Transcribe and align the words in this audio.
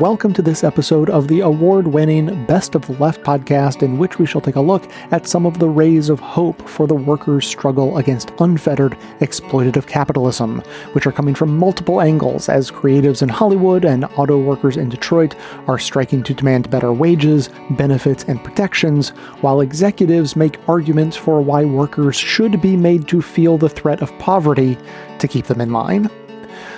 welcome 0.00 0.32
to 0.32 0.40
this 0.40 0.64
episode 0.64 1.10
of 1.10 1.28
the 1.28 1.40
award 1.40 1.86
winning 1.86 2.46
Best 2.46 2.74
of 2.74 2.86
the 2.86 2.94
Left 2.94 3.22
podcast, 3.22 3.82
in 3.82 3.98
which 3.98 4.18
we 4.18 4.24
shall 4.24 4.40
take 4.40 4.56
a 4.56 4.60
look 4.60 4.90
at 5.10 5.26
some 5.26 5.44
of 5.44 5.58
the 5.58 5.68
rays 5.68 6.08
of 6.08 6.18
hope 6.18 6.66
for 6.66 6.86
the 6.86 6.94
workers' 6.94 7.46
struggle 7.46 7.98
against 7.98 8.32
unfettered, 8.40 8.92
exploitative 9.20 9.86
capitalism, 9.86 10.62
which 10.92 11.06
are 11.06 11.12
coming 11.12 11.34
from 11.34 11.54
multiple 11.54 12.00
angles 12.00 12.48
as 12.48 12.70
creatives 12.70 13.20
in 13.20 13.28
Hollywood 13.28 13.84
and 13.84 14.06
auto 14.16 14.38
workers 14.38 14.78
in 14.78 14.88
Detroit 14.88 15.34
are 15.66 15.78
striking 15.78 16.22
to 16.22 16.32
demand 16.32 16.70
better 16.70 16.94
wages, 16.94 17.50
benefits, 17.72 18.24
and 18.24 18.42
protections, 18.42 19.10
while 19.42 19.60
executives 19.60 20.34
make 20.34 20.66
arguments 20.66 21.14
for 21.14 21.42
why 21.42 21.66
workers 21.66 22.16
should 22.16 22.62
be 22.62 22.74
made 22.74 23.06
to 23.08 23.20
feel 23.20 23.58
the 23.58 23.68
threat 23.68 24.00
of 24.00 24.18
poverty 24.18 24.78
to 25.18 25.28
keep 25.28 25.44
them 25.44 25.60
in 25.60 25.74
line. 25.74 26.08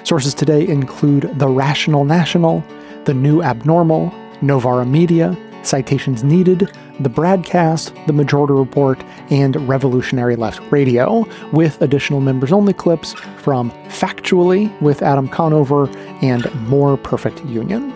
Sources 0.02 0.34
today 0.34 0.66
include 0.66 1.38
The 1.38 1.46
Rational 1.46 2.04
National, 2.04 2.64
The 3.04 3.14
New 3.14 3.42
Abnormal, 3.42 4.12
Novara 4.42 4.86
Media, 4.86 5.36
Citations 5.62 6.22
Needed, 6.22 6.70
The 7.00 7.10
Bradcast, 7.10 8.06
The 8.06 8.12
Majority 8.12 8.54
Report, 8.54 9.02
and 9.30 9.56
Revolutionary 9.68 10.36
Left 10.36 10.60
Radio, 10.70 11.26
with 11.52 11.80
additional 11.82 12.20
members 12.20 12.52
only 12.52 12.72
clips 12.72 13.12
from 13.38 13.70
Factually 13.88 14.80
with 14.80 15.02
Adam 15.02 15.28
Conover 15.28 15.88
and 16.20 16.52
More 16.68 16.96
Perfect 16.96 17.44
Union. 17.46 17.92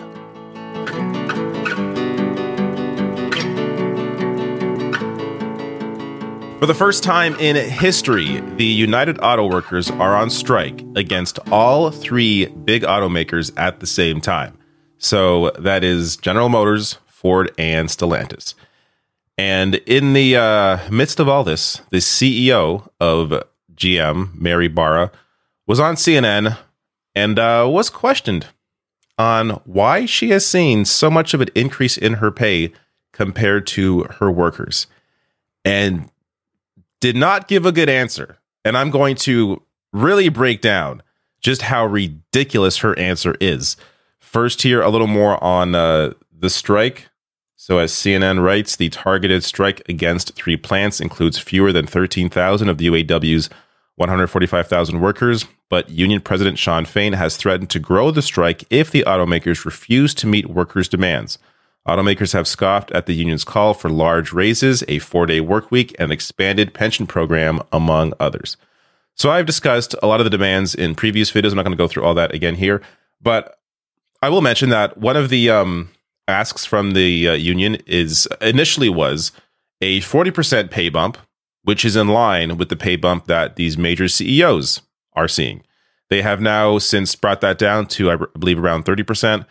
For 6.59 6.65
the 6.65 6.73
first 6.73 7.03
time 7.03 7.35
in 7.35 7.55
history, 7.55 8.41
the 8.55 8.65
United 8.65 9.19
Auto 9.21 9.47
Workers 9.47 9.91
are 9.91 10.15
on 10.15 10.31
strike 10.31 10.83
against 10.95 11.37
all 11.51 11.91
three 11.91 12.47
big 12.47 12.81
automakers 12.81 13.51
at 13.57 13.79
the 13.79 13.85
same 13.85 14.19
time. 14.19 14.56
So 14.97 15.51
that 15.51 15.83
is 15.83 16.17
General 16.17 16.49
Motors, 16.49 16.97
Ford, 17.05 17.51
and 17.57 17.89
Stellantis. 17.89 18.53
And 19.37 19.75
in 19.85 20.13
the 20.13 20.35
uh, 20.35 20.89
midst 20.89 21.19
of 21.19 21.29
all 21.29 21.43
this, 21.43 21.81
the 21.91 21.97
CEO 21.97 22.89
of 22.99 23.43
GM, 23.75 24.33
Mary 24.33 24.67
Barra, 24.67 25.11
was 25.67 25.79
on 25.79 25.95
CNN 25.95 26.57
and 27.13 27.37
uh, 27.37 27.67
was 27.69 27.89
questioned 27.89 28.47
on 29.17 29.49
why 29.65 30.05
she 30.05 30.29
has 30.29 30.45
seen 30.45 30.85
so 30.85 31.09
much 31.09 31.33
of 31.33 31.41
an 31.41 31.49
increase 31.55 31.97
in 31.97 32.13
her 32.13 32.31
pay 32.31 32.71
compared 33.11 33.67
to 33.67 34.03
her 34.19 34.31
workers. 34.31 34.87
And 35.65 36.09
did 36.99 37.15
not 37.15 37.47
give 37.47 37.65
a 37.65 37.71
good 37.71 37.89
answer. 37.89 38.37
And 38.65 38.77
I'm 38.77 38.89
going 38.89 39.15
to 39.17 39.61
really 39.93 40.29
break 40.29 40.61
down 40.61 41.03
just 41.41 41.63
how 41.63 41.85
ridiculous 41.85 42.77
her 42.77 42.97
answer 42.97 43.35
is. 43.39 43.77
First, 44.37 44.61
here, 44.61 44.83
a 44.83 44.89
little 44.89 45.07
more 45.07 45.43
on 45.43 45.73
uh, 45.73 46.13
the 46.31 46.51
strike. 46.51 47.09
So, 47.55 47.79
as 47.79 47.91
CNN 47.91 48.43
writes, 48.43 48.75
the 48.75 48.89
targeted 48.89 49.43
strike 49.43 49.81
against 49.89 50.35
three 50.35 50.55
plants 50.55 51.01
includes 51.01 51.39
fewer 51.39 51.73
than 51.73 51.87
13,000 51.87 52.69
of 52.69 52.77
the 52.77 52.85
UAW's 52.85 53.49
145,000 53.95 55.01
workers, 55.01 55.47
but 55.71 55.89
Union 55.89 56.21
President 56.21 56.59
Shawn 56.59 56.85
Fain 56.85 57.13
has 57.13 57.35
threatened 57.35 57.71
to 57.71 57.79
grow 57.79 58.11
the 58.11 58.21
strike 58.21 58.63
if 58.69 58.91
the 58.91 59.03
automakers 59.07 59.65
refuse 59.65 60.13
to 60.13 60.27
meet 60.27 60.51
workers' 60.51 60.87
demands. 60.87 61.39
Automakers 61.87 62.33
have 62.33 62.47
scoffed 62.47 62.91
at 62.91 63.07
the 63.07 63.15
union's 63.15 63.43
call 63.43 63.73
for 63.73 63.89
large 63.89 64.33
raises, 64.33 64.83
a 64.87 64.99
four 64.99 65.25
day 65.25 65.41
work 65.41 65.71
week, 65.71 65.95
and 65.97 66.11
expanded 66.11 66.75
pension 66.75 67.07
program, 67.07 67.59
among 67.71 68.13
others. 68.19 68.55
So 69.15 69.31
I've 69.31 69.47
discussed 69.47 69.95
a 70.03 70.05
lot 70.05 70.19
of 70.19 70.25
the 70.25 70.29
demands 70.29 70.75
in 70.75 70.93
previous 70.93 71.31
videos. 71.31 71.49
I'm 71.49 71.55
not 71.55 71.63
going 71.63 71.75
to 71.75 71.83
go 71.83 71.87
through 71.87 72.03
all 72.03 72.13
that 72.13 72.35
again 72.35 72.53
here, 72.53 72.83
but 73.19 73.57
I 74.21 74.29
will 74.29 74.41
mention 74.41 74.69
that 74.69 74.97
one 74.97 75.15
of 75.15 75.29
the 75.29 75.49
um, 75.49 75.89
asks 76.27 76.65
from 76.65 76.91
the 76.91 77.29
uh, 77.29 77.33
union 77.33 77.75
is 77.85 78.27
initially 78.41 78.89
was 78.89 79.31
a 79.81 80.01
40% 80.01 80.71
pay 80.71 80.89
bump, 80.89 81.17
which 81.63 81.85
is 81.85 81.95
in 81.95 82.07
line 82.07 82.57
with 82.57 82.69
the 82.69 82.75
pay 82.75 82.95
bump 82.95 83.25
that 83.27 83.55
these 83.55 83.77
major 83.77 84.07
CEOs 84.07 84.81
are 85.13 85.27
seeing. 85.27 85.63
They 86.09 86.21
have 86.21 86.41
now 86.41 86.77
since 86.77 87.15
brought 87.15 87.41
that 87.41 87.57
down 87.57 87.87
to, 87.87 88.11
I 88.11 88.15
believe, 88.37 88.59
around 88.59 88.85
30% 88.85 89.45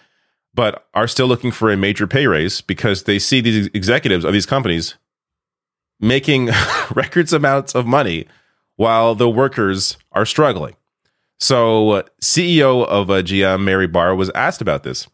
but 0.56 0.88
are 0.94 1.06
still 1.06 1.26
looking 1.26 1.52
for 1.52 1.70
a 1.70 1.76
major 1.76 2.06
pay 2.06 2.26
raise 2.26 2.62
because 2.62 3.04
they 3.04 3.18
see 3.20 3.40
these 3.40 3.68
executives 3.74 4.24
of 4.24 4.32
these 4.32 4.46
companies 4.46 4.96
making 6.00 6.46
records 6.94 7.32
amounts 7.32 7.74
of 7.74 7.86
money 7.86 8.26
while 8.76 9.14
the 9.14 9.28
workers 9.28 9.98
are 10.12 10.24
struggling. 10.24 10.74
So, 11.38 12.02
CEO 12.22 12.86
of 12.86 13.10
uh, 13.10 13.22
GM, 13.22 13.62
Mary 13.62 13.86
Barra, 13.86 14.16
was 14.16 14.30
asked 14.34 14.62
about 14.62 14.82
this. 14.84 15.06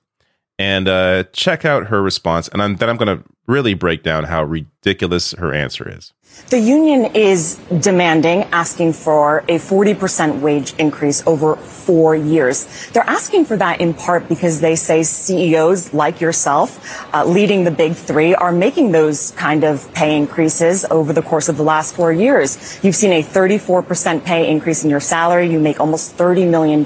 And 0.62 0.86
uh, 0.86 1.24
check 1.32 1.64
out 1.64 1.88
her 1.88 2.00
response. 2.00 2.46
And 2.46 2.62
I'm, 2.62 2.76
then 2.76 2.88
I'm 2.88 2.96
going 2.96 3.18
to 3.18 3.24
really 3.48 3.74
break 3.74 4.04
down 4.04 4.22
how 4.22 4.44
ridiculous 4.44 5.32
her 5.32 5.52
answer 5.52 5.88
is. 5.88 6.12
The 6.50 6.60
union 6.60 7.16
is 7.16 7.56
demanding, 7.80 8.44
asking 8.52 8.92
for 8.92 9.38
a 9.48 9.58
40% 9.58 10.40
wage 10.40 10.72
increase 10.78 11.26
over 11.26 11.56
four 11.56 12.14
years. 12.14 12.88
They're 12.90 13.02
asking 13.02 13.46
for 13.46 13.56
that 13.56 13.80
in 13.80 13.92
part 13.92 14.28
because 14.28 14.60
they 14.60 14.76
say 14.76 15.02
CEOs 15.02 15.92
like 15.92 16.20
yourself, 16.20 16.70
uh, 17.12 17.24
leading 17.24 17.64
the 17.64 17.72
big 17.72 17.94
three, 17.94 18.32
are 18.34 18.52
making 18.52 18.92
those 18.92 19.32
kind 19.32 19.64
of 19.64 19.92
pay 19.94 20.16
increases 20.16 20.84
over 20.90 21.12
the 21.12 21.22
course 21.22 21.48
of 21.48 21.56
the 21.56 21.64
last 21.64 21.96
four 21.96 22.12
years. 22.12 22.78
You've 22.84 22.96
seen 22.96 23.12
a 23.12 23.22
34% 23.22 24.24
pay 24.24 24.48
increase 24.48 24.84
in 24.84 24.90
your 24.90 25.00
salary. 25.00 25.50
You 25.50 25.58
make 25.58 25.80
almost 25.80 26.16
$30 26.16 26.48
million. 26.48 26.84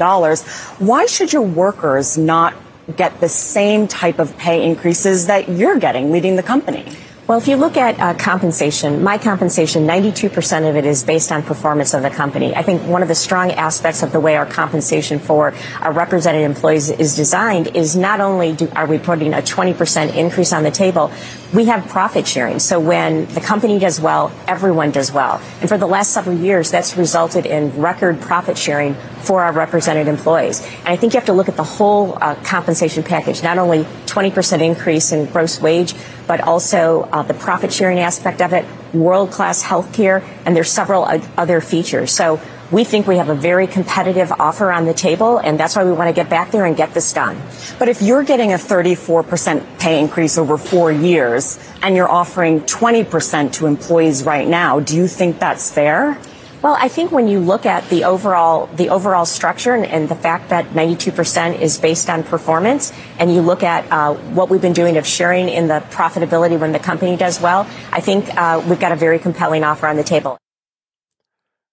Why 0.78 1.04
should 1.06 1.32
your 1.32 1.42
workers 1.42 2.16
not 2.16 2.54
get 2.94 3.20
the 3.20 3.28
same 3.28 3.88
type 3.88 4.18
of 4.18 4.36
pay 4.36 4.64
increases 4.64 5.26
that 5.26 5.48
you're 5.48 5.78
getting 5.78 6.12
leading 6.12 6.36
the 6.36 6.42
company? 6.42 6.84
Well, 7.28 7.38
if 7.38 7.48
you 7.48 7.56
look 7.56 7.76
at 7.76 7.98
uh, 7.98 8.14
compensation, 8.14 9.02
my 9.02 9.18
compensation, 9.18 9.84
92% 9.84 10.70
of 10.70 10.76
it 10.76 10.86
is 10.86 11.02
based 11.02 11.32
on 11.32 11.42
performance 11.42 11.92
of 11.92 12.02
the 12.02 12.10
company. 12.10 12.54
I 12.54 12.62
think 12.62 12.82
one 12.82 13.02
of 13.02 13.08
the 13.08 13.16
strong 13.16 13.50
aspects 13.50 14.04
of 14.04 14.12
the 14.12 14.20
way 14.20 14.36
our 14.36 14.46
compensation 14.46 15.18
for 15.18 15.52
our 15.80 15.90
represented 15.90 16.42
employees 16.42 16.88
is 16.88 17.16
designed 17.16 17.74
is 17.74 17.96
not 17.96 18.20
only 18.20 18.52
do, 18.52 18.68
are 18.76 18.86
we 18.86 18.98
putting 18.98 19.34
a 19.34 19.38
20% 19.38 20.14
increase 20.14 20.52
on 20.52 20.62
the 20.62 20.70
table, 20.70 21.10
we 21.52 21.64
have 21.64 21.88
profit 21.88 22.28
sharing. 22.28 22.60
So 22.60 22.78
when 22.78 23.26
the 23.34 23.40
company 23.40 23.80
does 23.80 24.00
well, 24.00 24.30
everyone 24.46 24.92
does 24.92 25.10
well. 25.10 25.42
And 25.60 25.68
for 25.68 25.78
the 25.78 25.86
last 25.86 26.12
several 26.12 26.36
years, 26.36 26.70
that's 26.70 26.96
resulted 26.96 27.44
in 27.44 27.76
record 27.76 28.20
profit 28.20 28.56
sharing 28.56 28.94
for 28.94 29.42
our 29.42 29.50
represented 29.50 30.06
employees. 30.06 30.64
And 30.64 30.88
I 30.88 30.96
think 30.96 31.12
you 31.12 31.18
have 31.18 31.26
to 31.26 31.32
look 31.32 31.48
at 31.48 31.56
the 31.56 31.64
whole 31.64 32.16
uh, 32.20 32.36
compensation 32.44 33.02
package, 33.02 33.42
not 33.42 33.58
only 33.58 33.82
20% 34.06 34.62
increase 34.62 35.10
in 35.10 35.26
gross 35.26 35.60
wage, 35.60 35.96
but 36.26 36.40
also 36.40 37.02
uh, 37.12 37.22
the 37.22 37.34
profit 37.34 37.72
sharing 37.72 37.98
aspect 37.98 38.40
of 38.40 38.52
it, 38.52 38.64
world 38.92 39.30
class 39.30 39.62
health 39.62 39.92
care, 39.92 40.22
and 40.44 40.56
there's 40.56 40.70
several 40.70 41.06
other 41.36 41.60
features. 41.60 42.12
So 42.12 42.40
we 42.72 42.82
think 42.82 43.06
we 43.06 43.18
have 43.18 43.28
a 43.28 43.34
very 43.34 43.66
competitive 43.66 44.32
offer 44.32 44.72
on 44.72 44.86
the 44.86 44.94
table, 44.94 45.38
and 45.38 45.58
that's 45.58 45.76
why 45.76 45.84
we 45.84 45.92
want 45.92 46.08
to 46.08 46.12
get 46.12 46.28
back 46.28 46.50
there 46.50 46.64
and 46.64 46.76
get 46.76 46.94
this 46.94 47.12
done. 47.12 47.40
But 47.78 47.88
if 47.88 48.02
you're 48.02 48.24
getting 48.24 48.52
a 48.52 48.56
34% 48.56 49.78
pay 49.78 50.00
increase 50.00 50.36
over 50.36 50.56
four 50.56 50.90
years 50.90 51.58
and 51.82 51.94
you're 51.94 52.08
offering 52.08 52.62
20% 52.62 53.52
to 53.54 53.66
employees 53.66 54.24
right 54.24 54.48
now, 54.48 54.80
do 54.80 54.96
you 54.96 55.06
think 55.06 55.38
that's 55.38 55.70
fair? 55.70 56.18
Well, 56.66 56.76
I 56.80 56.88
think 56.88 57.12
when 57.12 57.28
you 57.28 57.38
look 57.38 57.64
at 57.64 57.88
the 57.90 58.02
overall 58.02 58.66
the 58.66 58.88
overall 58.88 59.24
structure 59.24 59.72
and, 59.72 59.86
and 59.86 60.08
the 60.08 60.16
fact 60.16 60.48
that 60.48 60.70
92% 60.70 61.60
is 61.60 61.78
based 61.78 62.10
on 62.10 62.24
performance, 62.24 62.92
and 63.20 63.32
you 63.32 63.40
look 63.40 63.62
at 63.62 63.88
uh, 63.92 64.14
what 64.34 64.50
we've 64.50 64.60
been 64.60 64.72
doing 64.72 64.96
of 64.96 65.06
sharing 65.06 65.48
in 65.48 65.68
the 65.68 65.78
profitability 65.90 66.58
when 66.58 66.72
the 66.72 66.80
company 66.80 67.16
does 67.16 67.40
well, 67.40 67.68
I 67.92 68.00
think 68.00 68.36
uh, 68.36 68.60
we've 68.68 68.80
got 68.80 68.90
a 68.90 68.96
very 68.96 69.20
compelling 69.20 69.62
offer 69.62 69.86
on 69.86 69.94
the 69.94 70.02
table. 70.02 70.38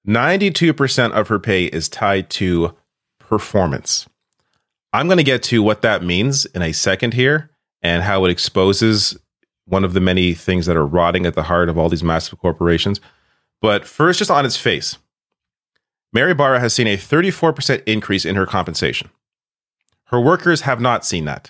92% 0.07 1.11
of 1.13 1.27
her 1.27 1.39
pay 1.39 1.65
is 1.65 1.89
tied 1.89 2.29
to 2.29 2.75
performance. 3.17 4.07
I'm 4.93 5.07
going 5.07 5.17
to 5.17 5.23
get 5.23 5.41
to 5.45 5.63
what 5.63 5.81
that 5.81 6.03
means 6.03 6.45
in 6.45 6.61
a 6.61 6.71
second 6.71 7.15
here 7.15 7.49
and 7.81 8.03
how 8.03 8.25
it 8.25 8.29
exposes 8.29 9.17
one 9.65 9.83
of 9.83 9.93
the 9.93 10.01
many 10.01 10.35
things 10.35 10.67
that 10.67 10.77
are 10.77 10.85
rotting 10.85 11.25
at 11.25 11.33
the 11.33 11.41
heart 11.41 11.67
of 11.67 11.79
all 11.79 11.89
these 11.89 12.03
massive 12.03 12.37
corporations. 12.37 13.01
But 13.63 13.85
first, 13.85 14.19
just 14.19 14.29
on 14.29 14.45
its 14.45 14.57
face, 14.57 14.97
Mary 16.11 16.33
Barra 16.33 16.59
has 16.59 16.73
seen 16.73 16.85
a 16.85 16.97
34% 16.97 17.81
increase 17.87 18.25
in 18.25 18.35
her 18.35 18.45
compensation. 18.45 19.09
Her 20.07 20.19
workers 20.19 20.61
have 20.61 20.81
not 20.81 21.05
seen 21.05 21.23
that. 21.25 21.49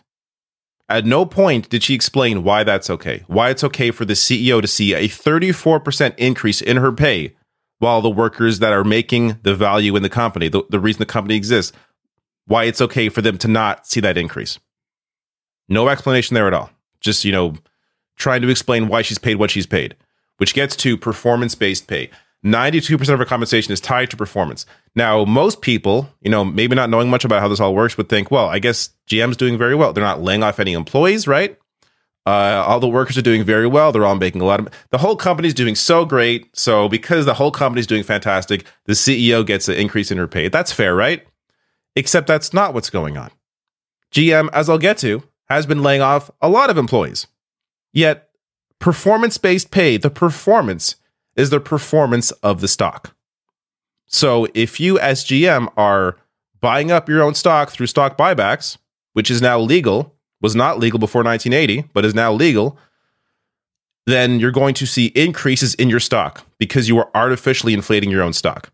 At 0.88 1.08
no 1.08 1.26
point 1.26 1.70
did 1.70 1.82
she 1.82 1.96
explain 1.96 2.44
why 2.44 2.64
that's 2.64 2.92
okay, 2.92 3.24
why 3.26 3.50
it's 3.50 3.64
okay 3.64 3.90
for 3.90 4.06
the 4.06 4.14
CEO 4.14 4.62
to 4.62 4.68
see 4.68 4.94
a 4.94 5.08
34% 5.08 6.14
increase 6.20 6.62
in 6.62 6.78
her 6.78 6.92
pay, 6.92 7.36
while 7.80 8.00
the 8.00 8.12
workers 8.12 8.60
that 8.60 8.74
are 8.74 8.84
making 8.84 9.40
the 9.42 9.56
value 9.56 9.96
in 9.96 10.04
the 10.04 10.10
company, 10.10 10.50
the, 10.50 10.62
the 10.70 10.80
reason 10.80 11.00
the 11.00 11.08
company 11.08 11.36
exists, 11.36 11.76
why 12.46 12.66
it's 12.66 12.80
okay 12.80 13.10
for 13.10 13.24
them 13.24 13.40
to 13.40 13.48
not 13.48 13.88
see 13.88 14.00
that 14.02 14.20
increase. 14.20 14.60
No 15.68 15.88
explanation 15.88 16.36
there 16.36 16.46
at 16.46 16.54
all. 16.54 16.70
Just, 17.02 17.26
you 17.26 17.32
know, 17.32 17.56
trying 18.18 18.44
to 18.44 18.50
explain 18.50 18.88
why 18.88 19.02
she's 19.02 19.18
paid 19.18 19.38
what 19.38 19.50
she's 19.50 19.66
paid 19.66 19.96
which 20.44 20.54
gets 20.54 20.76
to 20.76 20.98
performance 20.98 21.56
based 21.56 21.88
pay. 21.88 22.10
92% 22.44 23.14
of 23.14 23.18
our 23.18 23.26
compensation 23.26 23.72
is 23.72 23.80
tied 23.80 24.12
to 24.12 24.18
performance. 24.18 24.66
Now, 24.94 25.24
most 25.24 25.62
people, 25.62 26.10
you 26.20 26.30
know, 26.30 26.44
maybe 26.44 26.76
not 26.76 26.90
knowing 26.90 27.10
much 27.10 27.24
about 27.24 27.40
how 27.40 27.48
this 27.48 27.62
all 27.62 27.74
works, 27.74 27.96
would 27.96 28.10
think, 28.10 28.30
well, 28.30 28.50
I 28.50 28.60
guess 28.60 28.90
GM's 29.08 29.38
doing 29.38 29.58
very 29.58 29.74
well. 29.74 29.94
They're 29.94 30.04
not 30.04 30.22
laying 30.22 30.44
off 30.44 30.60
any 30.60 30.74
employees, 30.74 31.30
right? 31.30 31.58
Uh, 32.26 32.62
all 32.68 32.82
the 32.82 32.90
workers 32.90 33.18
are 33.18 33.22
doing 33.22 33.46
very 33.46 33.66
well. 33.66 33.94
They're 33.94 34.04
all 34.04 34.16
making 34.16 34.42
a 34.42 34.44
lot 34.44 34.60
of. 34.60 34.68
The 34.90 34.98
whole 34.98 35.16
company's 35.16 35.54
doing 35.54 35.76
so 35.76 36.04
great. 36.04 36.50
So 36.54 36.90
because 36.90 37.26
the 37.26 37.36
whole 37.36 37.52
company's 37.52 37.88
doing 37.88 38.04
fantastic, 38.04 38.66
the 38.84 38.92
CEO 38.92 39.46
gets 39.46 39.70
an 39.70 39.76
increase 39.76 40.12
in 40.12 40.18
her 40.18 40.28
pay. 40.28 40.50
That's 40.50 40.74
fair, 40.74 40.94
right? 40.94 41.26
Except 41.96 42.28
that's 42.28 42.54
not 42.54 42.74
what's 42.74 42.90
going 42.90 43.16
on. 43.16 43.32
GM, 44.12 44.50
as 44.52 44.68
I'll 44.68 44.78
get 44.78 44.98
to, 44.98 45.24
has 45.48 45.66
been 45.66 45.82
laying 45.82 46.02
off 46.02 46.30
a 46.42 46.50
lot 46.50 46.70
of 46.70 46.78
employees. 46.78 47.28
Yet, 47.94 48.28
performance 48.84 49.38
based 49.38 49.72
pay, 49.72 49.96
the 49.96 50.10
performance 50.10 50.98
is 51.38 51.52
the 51.52 51.62
performance 51.62 52.32
of 52.44 52.60
the 52.60 52.68
stock. 52.68 53.16
So 54.08 54.46
if 54.54 54.78
you, 54.78 55.00
as 55.00 55.24
GM, 55.24 55.72
are 55.78 56.18
buying 56.60 56.92
up 56.92 57.08
your 57.08 57.24
own 57.24 57.34
stock 57.34 57.70
through 57.70 57.88
stock 57.88 58.18
buybacks, 58.18 58.78
which 59.14 59.32
is 59.32 59.42
now 59.42 59.58
legal, 59.58 60.14
was 60.42 60.54
not 60.54 60.80
legal 60.80 61.00
before 61.00 61.24
1980, 61.24 61.92
but 61.94 62.04
is 62.04 62.14
now 62.14 62.34
legal, 62.34 62.78
then 64.06 64.42
you're 64.42 64.52
going 64.52 64.74
to 64.74 64.86
see 64.86 65.14
increases 65.16 65.76
in 65.76 65.90
your 65.90 66.02
stock 66.02 66.46
because 66.58 66.90
you 66.90 66.98
are 66.98 67.10
artificially 67.16 67.74
inflating 67.74 68.12
your 68.12 68.22
own 68.22 68.34
stock. 68.34 68.70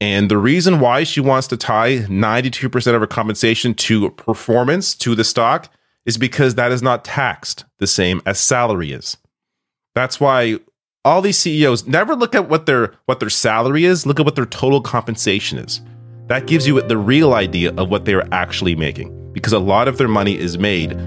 And 0.00 0.30
the 0.30 0.38
reason 0.38 0.78
why 0.78 1.02
she 1.02 1.20
wants 1.20 1.48
to 1.48 1.56
tie 1.56 1.96
92% 2.02 2.94
of 2.94 3.00
her 3.00 3.08
compensation 3.08 3.74
to 3.74 4.10
performance, 4.10 4.94
to 4.94 5.16
the 5.16 5.24
stock, 5.24 5.68
is 6.08 6.16
because 6.16 6.54
that 6.54 6.72
is 6.72 6.82
not 6.82 7.04
taxed 7.04 7.66
the 7.80 7.86
same 7.86 8.22
as 8.24 8.40
salary 8.40 8.92
is. 8.92 9.18
That's 9.94 10.18
why 10.18 10.58
all 11.04 11.20
these 11.20 11.36
CEOs 11.36 11.86
never 11.86 12.16
look 12.16 12.34
at 12.34 12.48
what 12.48 12.64
their 12.64 12.94
what 13.04 13.20
their 13.20 13.28
salary 13.28 13.84
is, 13.84 14.06
look 14.06 14.18
at 14.18 14.24
what 14.24 14.34
their 14.34 14.46
total 14.46 14.80
compensation 14.80 15.58
is. 15.58 15.82
That 16.28 16.46
gives 16.46 16.66
you 16.66 16.80
the 16.80 16.96
real 16.96 17.34
idea 17.34 17.74
of 17.74 17.90
what 17.90 18.06
they 18.06 18.14
are 18.14 18.26
actually 18.32 18.74
making 18.74 19.32
because 19.34 19.52
a 19.52 19.58
lot 19.58 19.86
of 19.86 19.98
their 19.98 20.08
money 20.08 20.38
is 20.38 20.56
made 20.56 20.98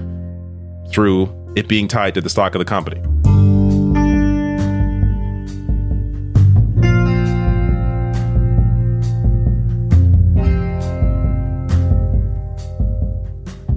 through 0.92 1.28
it 1.56 1.66
being 1.66 1.88
tied 1.88 2.14
to 2.14 2.20
the 2.20 2.30
stock 2.30 2.54
of 2.54 2.60
the 2.60 2.64
company. 2.64 3.02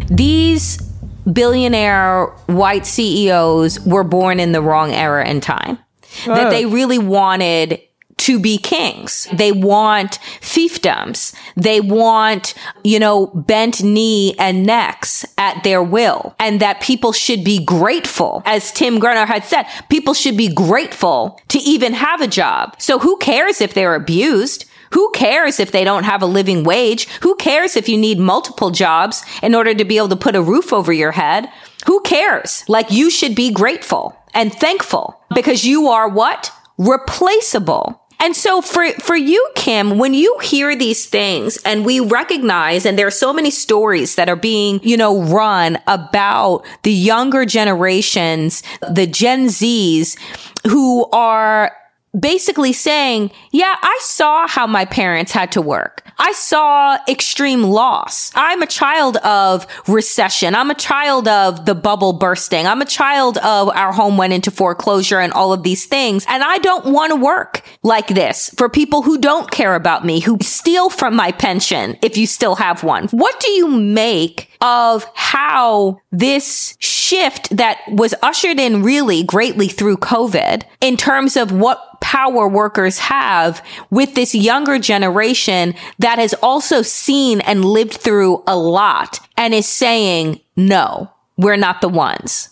These 0.07 0.84
billionaire 1.31 2.27
white 2.47 2.85
CEOs 2.85 3.79
were 3.81 4.03
born 4.03 4.39
in 4.39 4.51
the 4.51 4.61
wrong 4.61 4.91
era 4.91 5.25
and 5.25 5.41
time. 5.41 5.79
That 6.25 6.49
they 6.49 6.65
oh. 6.65 6.69
really 6.69 6.97
wanted 6.97 7.81
to 8.17 8.39
be 8.39 8.57
kings. 8.57 9.27
They 9.33 9.51
want 9.51 10.19
fiefdoms. 10.39 11.35
They 11.55 11.81
want, 11.81 12.53
you 12.83 12.99
know, 12.99 13.27
bent 13.27 13.83
knee 13.83 14.35
and 14.39 14.65
necks 14.65 15.25
at 15.37 15.63
their 15.63 15.83
will 15.83 16.35
and 16.39 16.59
that 16.61 16.81
people 16.81 17.11
should 17.11 17.43
be 17.43 17.63
grateful. 17.63 18.41
As 18.45 18.71
Tim 18.71 18.99
Gurner 18.99 19.27
had 19.27 19.43
said, 19.43 19.65
people 19.89 20.13
should 20.13 20.37
be 20.37 20.53
grateful 20.53 21.39
to 21.49 21.59
even 21.59 21.93
have 21.93 22.21
a 22.21 22.27
job. 22.27 22.75
So 22.79 22.99
who 22.99 23.17
cares 23.17 23.59
if 23.59 23.73
they're 23.73 23.95
abused? 23.95 24.65
Who 24.95 25.11
cares 25.11 25.59
if 25.59 25.73
they 25.73 25.83
don't 25.83 26.05
have 26.05 26.21
a 26.21 26.25
living 26.25 26.63
wage? 26.63 27.09
Who 27.21 27.35
cares 27.35 27.75
if 27.75 27.89
you 27.89 27.97
need 27.97 28.17
multiple 28.17 28.71
jobs 28.71 29.25
in 29.43 29.53
order 29.53 29.73
to 29.73 29.83
be 29.83 29.97
able 29.97 30.07
to 30.07 30.15
put 30.15 30.37
a 30.37 30.41
roof 30.41 30.71
over 30.71 30.93
your 30.93 31.11
head? 31.11 31.49
Who 31.85 31.99
cares? 31.99 32.63
Like 32.69 32.91
you 32.91 33.09
should 33.09 33.35
be 33.35 33.51
grateful 33.51 34.17
and 34.33 34.53
thankful 34.53 35.19
because 35.33 35.65
you 35.65 35.89
are 35.89 36.07
what? 36.07 36.49
Replaceable. 36.77 38.01
And 38.21 38.37
so 38.37 38.61
for, 38.61 38.89
for 39.01 39.17
you, 39.17 39.45
Kim, 39.55 39.97
when 39.97 40.13
you 40.13 40.39
hear 40.41 40.73
these 40.77 41.07
things 41.07 41.57
and 41.65 41.83
we 41.83 41.99
recognize, 41.99 42.85
and 42.85 42.97
there 42.97 43.07
are 43.07 43.11
so 43.11 43.33
many 43.33 43.51
stories 43.51 44.15
that 44.15 44.29
are 44.29 44.37
being, 44.37 44.79
you 44.81 44.95
know, 44.95 45.23
run 45.23 45.77
about 45.87 46.65
the 46.83 46.93
younger 46.93 47.43
generations, 47.43 48.63
the 48.89 49.05
Gen 49.05 49.47
Zs 49.47 50.17
who 50.65 51.05
are 51.11 51.73
basically 52.19 52.73
saying, 52.73 53.31
yeah, 53.51 53.75
I 53.81 53.97
saw 54.01 54.47
how 54.47 54.67
my 54.67 54.85
parents 54.85 55.31
had 55.31 55.51
to 55.53 55.61
work. 55.61 56.01
I 56.17 56.31
saw 56.31 56.97
extreme 57.09 57.63
loss. 57.63 58.31
I'm 58.35 58.61
a 58.61 58.67
child 58.67 59.17
of 59.17 59.67
recession. 59.87 60.55
I'm 60.55 60.71
a 60.71 60.75
child 60.75 61.27
of 61.27 61.65
the 61.65 61.75
bubble 61.75 62.13
bursting. 62.13 62.65
I'm 62.65 62.81
a 62.81 62.85
child 62.85 63.37
of 63.39 63.69
our 63.69 63.91
home 63.91 64.17
went 64.17 64.33
into 64.33 64.49
foreclosure 64.49 65.19
and 65.19 65.33
all 65.33 65.51
of 65.51 65.63
these 65.63 65.85
things. 65.85 66.25
And 66.29 66.41
I 66.43 66.57
don't 66.59 66.85
want 66.85 67.11
to 67.11 67.17
work 67.17 67.63
like 67.83 68.07
this 68.07 68.49
for 68.57 68.69
people 68.69 69.01
who 69.01 69.17
don't 69.17 69.51
care 69.51 69.75
about 69.75 70.05
me, 70.05 70.21
who 70.21 70.37
steal 70.41 70.89
from 70.89 71.15
my 71.15 71.31
pension 71.31 71.97
if 72.01 72.17
you 72.17 72.27
still 72.27 72.55
have 72.55 72.83
one. 72.83 73.07
What 73.09 73.39
do 73.41 73.51
you 73.51 73.67
make 73.67 74.49
of 74.61 75.05
how 75.13 75.99
this 76.11 76.75
shift 76.79 77.55
that 77.55 77.79
was 77.87 78.13
ushered 78.21 78.59
in 78.59 78.83
really 78.83 79.23
greatly 79.23 79.67
through 79.67 79.97
COVID 79.97 80.63
in 80.81 80.97
terms 80.97 81.37
of 81.37 81.51
what 81.51 82.01
power 82.01 82.47
workers 82.47 82.99
have 82.99 83.65
with 83.89 84.15
this 84.15 84.35
younger 84.35 84.77
generation 84.77 85.73
that 85.99 86.19
has 86.19 86.33
also 86.35 86.81
seen 86.81 87.41
and 87.41 87.65
lived 87.65 87.93
through 87.93 88.43
a 88.47 88.55
lot 88.55 89.19
and 89.37 89.53
is 89.53 89.67
saying, 89.67 90.39
no, 90.55 91.11
we're 91.37 91.57
not 91.57 91.81
the 91.81 91.89
ones. 91.89 92.49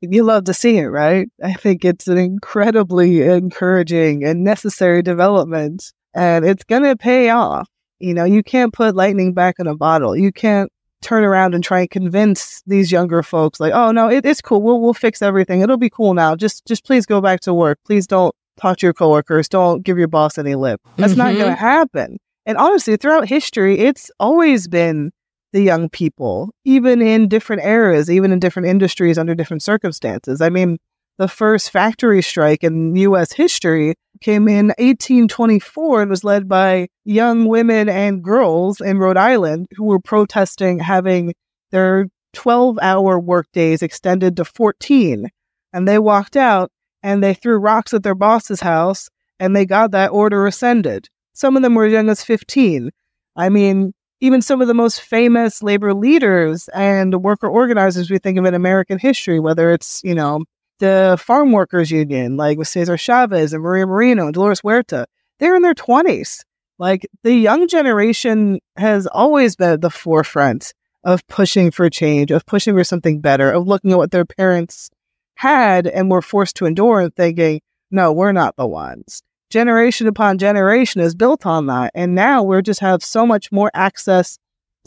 You 0.00 0.22
love 0.22 0.44
to 0.44 0.54
see 0.54 0.78
it, 0.78 0.86
right? 0.86 1.28
I 1.42 1.54
think 1.54 1.84
it's 1.84 2.06
an 2.06 2.16
incredibly 2.16 3.22
encouraging 3.22 4.24
and 4.24 4.44
necessary 4.44 5.02
development, 5.02 5.92
and 6.14 6.44
it's 6.44 6.64
going 6.64 6.84
to 6.84 6.96
pay 6.96 7.30
off. 7.30 7.68
You 7.98 8.14
know, 8.14 8.24
you 8.24 8.42
can't 8.42 8.72
put 8.72 8.94
lightning 8.94 9.34
back 9.34 9.56
in 9.58 9.66
a 9.66 9.76
bottle. 9.76 10.16
You 10.16 10.32
can't 10.32 10.70
turn 11.04 11.22
around 11.22 11.54
and 11.54 11.62
try 11.62 11.80
and 11.80 11.90
convince 11.90 12.62
these 12.66 12.90
younger 12.90 13.22
folks 13.22 13.60
like, 13.60 13.72
oh 13.72 13.92
no, 13.92 14.08
it, 14.08 14.24
it's 14.24 14.40
cool. 14.40 14.62
We'll 14.62 14.80
we'll 14.80 14.94
fix 14.94 15.22
everything. 15.22 15.60
It'll 15.60 15.76
be 15.76 15.90
cool 15.90 16.14
now. 16.14 16.34
Just 16.34 16.66
just 16.66 16.84
please 16.84 17.06
go 17.06 17.20
back 17.20 17.40
to 17.40 17.54
work. 17.54 17.78
Please 17.84 18.06
don't 18.06 18.34
talk 18.56 18.78
to 18.78 18.86
your 18.86 18.94
coworkers. 18.94 19.48
Don't 19.48 19.82
give 19.82 19.98
your 19.98 20.08
boss 20.08 20.38
any 20.38 20.54
lip. 20.54 20.80
That's 20.96 21.12
mm-hmm. 21.12 21.18
not 21.18 21.34
going 21.36 21.50
to 21.50 21.54
happen. 21.54 22.18
And 22.46 22.58
honestly, 22.58 22.96
throughout 22.96 23.28
history, 23.28 23.78
it's 23.78 24.10
always 24.18 24.68
been 24.68 25.12
the 25.52 25.62
young 25.62 25.88
people, 25.88 26.50
even 26.64 27.00
in 27.00 27.28
different 27.28 27.62
eras, 27.62 28.10
even 28.10 28.32
in 28.32 28.40
different 28.40 28.68
industries 28.68 29.18
under 29.18 29.34
different 29.34 29.62
circumstances. 29.62 30.40
I 30.40 30.48
mean, 30.48 30.78
the 31.16 31.28
first 31.28 31.70
factory 31.70 32.22
strike 32.22 32.64
in 32.64 32.96
U.S. 32.96 33.32
history 33.32 33.94
came 34.24 34.48
in 34.48 34.68
1824 34.78 36.00
and 36.00 36.10
was 36.10 36.24
led 36.24 36.48
by 36.48 36.88
young 37.04 37.44
women 37.44 37.90
and 37.90 38.24
girls 38.24 38.80
in 38.80 38.96
Rhode 38.96 39.18
Island 39.18 39.66
who 39.76 39.84
were 39.84 40.00
protesting 40.00 40.78
having 40.78 41.34
their 41.72 42.06
12 42.32 42.78
hour 42.80 43.20
workdays 43.20 43.82
extended 43.82 44.38
to 44.38 44.46
14. 44.46 45.28
And 45.74 45.86
they 45.86 45.98
walked 45.98 46.36
out 46.36 46.72
and 47.02 47.22
they 47.22 47.34
threw 47.34 47.58
rocks 47.58 47.92
at 47.92 48.02
their 48.02 48.14
boss's 48.14 48.60
house 48.60 49.10
and 49.38 49.54
they 49.54 49.66
got 49.66 49.90
that 49.90 50.10
order 50.10 50.40
rescinded. 50.40 51.10
Some 51.34 51.54
of 51.54 51.62
them 51.62 51.74
were 51.74 51.84
as 51.84 51.92
young 51.92 52.08
as 52.08 52.24
15. 52.24 52.90
I 53.36 53.50
mean, 53.50 53.92
even 54.20 54.40
some 54.40 54.62
of 54.62 54.68
the 54.68 54.74
most 54.74 55.02
famous 55.02 55.62
labor 55.62 55.92
leaders 55.92 56.68
and 56.68 57.22
worker 57.22 57.48
organizers 57.48 58.10
we 58.10 58.16
think 58.16 58.38
of 58.38 58.46
in 58.46 58.54
American 58.54 58.98
history, 58.98 59.38
whether 59.38 59.70
it's, 59.70 60.00
you 60.02 60.14
know, 60.14 60.44
the 60.78 61.16
farm 61.20 61.52
workers 61.52 61.90
union, 61.90 62.36
like 62.36 62.58
with 62.58 62.68
Cesar 62.68 62.96
Chavez 62.96 63.52
and 63.52 63.62
Maria 63.62 63.86
Moreno 63.86 64.26
and 64.26 64.34
Dolores 64.34 64.60
Huerta, 64.60 65.06
they're 65.38 65.56
in 65.56 65.62
their 65.62 65.74
20s. 65.74 66.44
Like 66.78 67.06
the 67.22 67.34
young 67.34 67.68
generation 67.68 68.60
has 68.76 69.06
always 69.06 69.56
been 69.56 69.72
at 69.72 69.80
the 69.80 69.90
forefront 69.90 70.74
of 71.04 71.26
pushing 71.28 71.70
for 71.70 71.88
change, 71.90 72.30
of 72.30 72.46
pushing 72.46 72.74
for 72.74 72.84
something 72.84 73.20
better, 73.20 73.50
of 73.50 73.66
looking 73.66 73.92
at 73.92 73.98
what 73.98 74.10
their 74.10 74.24
parents 74.24 74.90
had 75.36 75.86
and 75.86 76.10
were 76.10 76.22
forced 76.22 76.56
to 76.56 76.66
endure 76.66 77.00
and 77.00 77.14
thinking, 77.14 77.60
no, 77.90 78.12
we're 78.12 78.32
not 78.32 78.56
the 78.56 78.66
ones. 78.66 79.22
Generation 79.50 80.06
upon 80.06 80.38
generation 80.38 81.00
is 81.00 81.14
built 81.14 81.46
on 81.46 81.66
that. 81.66 81.92
And 81.94 82.14
now 82.14 82.42
we 82.42 82.60
just 82.62 82.80
have 82.80 83.04
so 83.04 83.26
much 83.26 83.52
more 83.52 83.70
access 83.74 84.38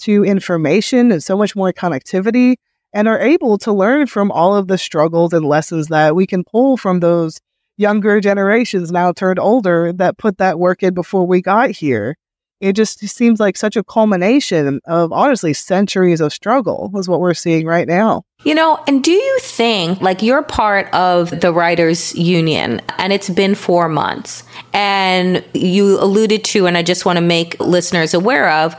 to 0.02 0.26
information 0.26 1.12
and 1.12 1.24
so 1.24 1.38
much 1.38 1.56
more 1.56 1.72
connectivity 1.72 2.56
and 2.94 3.08
are 3.08 3.20
able 3.20 3.58
to 3.60 3.74
learn 3.74 4.08
from 4.08 4.32
all 4.32 4.56
of 4.56 4.68
the 4.68 4.78
struggles 4.78 5.34
and 5.34 5.46
lessons 5.46 5.88
that 5.88 6.16
we 6.16 6.26
can 6.26 6.44
pull 6.44 6.78
from 6.78 7.00
those 7.00 7.40
younger 7.78 8.20
generations 8.20 8.92
now 8.92 9.12
turned 9.12 9.40
older 9.40 9.94
that 9.94 10.18
put 10.18 10.38
that 10.40 10.58
work 10.58 10.82
in 10.82 10.94
before 10.94 11.26
we 11.28 11.42
got 11.42 11.70
here. 11.70 12.16
It 12.60 12.74
just 12.74 13.08
seems 13.08 13.40
like 13.40 13.56
such 13.56 13.76
a 13.76 13.84
culmination 13.84 14.80
of 14.88 15.12
honestly 15.12 15.54
centuries 15.54 16.20
of 16.20 16.34
struggle 16.34 16.92
is 16.96 17.08
what 17.08 17.20
we're 17.20 17.36
seeing 17.36 17.68
right 17.68 17.88
now. 17.88 18.24
You 18.44 18.56
know, 18.56 18.84
and 18.88 19.04
do 19.04 19.12
you 19.12 19.40
think, 19.42 20.02
like, 20.02 20.24
you're 20.24 20.42
part 20.42 20.92
of 20.92 21.40
the 21.40 21.54
writers' 21.54 22.16
union 22.16 22.82
and 22.98 23.14
it's 23.14 23.30
been 23.30 23.54
four 23.54 23.88
months, 23.88 24.44
and 24.74 25.46
you 25.54 26.00
alluded 26.00 26.44
to, 26.46 26.66
and 26.66 26.80
I 26.80 26.82
just 26.82 27.06
want 27.06 27.18
to 27.18 27.22
make 27.22 27.60
listeners 27.60 28.16
aware 28.16 28.50
of 28.50 28.76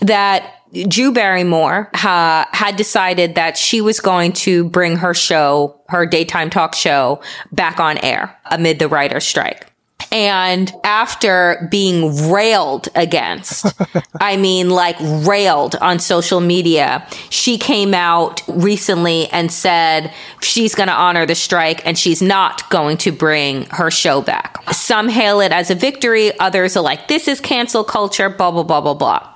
that 0.00 0.61
Drew 0.88 1.12
Barrymore 1.12 1.90
ha, 1.94 2.48
had 2.52 2.76
decided 2.76 3.34
that 3.34 3.56
she 3.56 3.80
was 3.80 4.00
going 4.00 4.32
to 4.32 4.64
bring 4.64 4.96
her 4.96 5.14
show, 5.14 5.80
her 5.88 6.06
daytime 6.06 6.50
talk 6.50 6.74
show, 6.74 7.20
back 7.50 7.78
on 7.78 7.98
air 7.98 8.36
amid 8.50 8.78
the 8.78 8.88
writer's 8.88 9.26
strike. 9.26 9.71
And 10.12 10.70
after 10.84 11.66
being 11.70 12.30
railed 12.30 12.88
against, 12.94 13.66
I 14.20 14.36
mean, 14.36 14.68
like 14.68 14.96
railed 15.00 15.74
on 15.76 15.98
social 15.98 16.40
media, 16.40 17.06
she 17.30 17.56
came 17.56 17.94
out 17.94 18.42
recently 18.46 19.28
and 19.28 19.50
said 19.50 20.12
she's 20.42 20.74
going 20.74 20.88
to 20.88 20.94
honor 20.94 21.24
the 21.24 21.34
strike 21.34 21.84
and 21.86 21.98
she's 21.98 22.20
not 22.20 22.68
going 22.68 22.98
to 22.98 23.10
bring 23.10 23.64
her 23.70 23.90
show 23.90 24.20
back. 24.20 24.62
Some 24.70 25.08
hail 25.08 25.40
it 25.40 25.50
as 25.50 25.70
a 25.70 25.74
victory. 25.74 26.38
Others 26.38 26.76
are 26.76 26.82
like, 26.82 27.08
this 27.08 27.26
is 27.26 27.40
cancel 27.40 27.82
culture, 27.82 28.28
blah, 28.28 28.50
blah, 28.50 28.62
blah, 28.62 28.82
blah, 28.82 28.94
blah. 28.94 29.28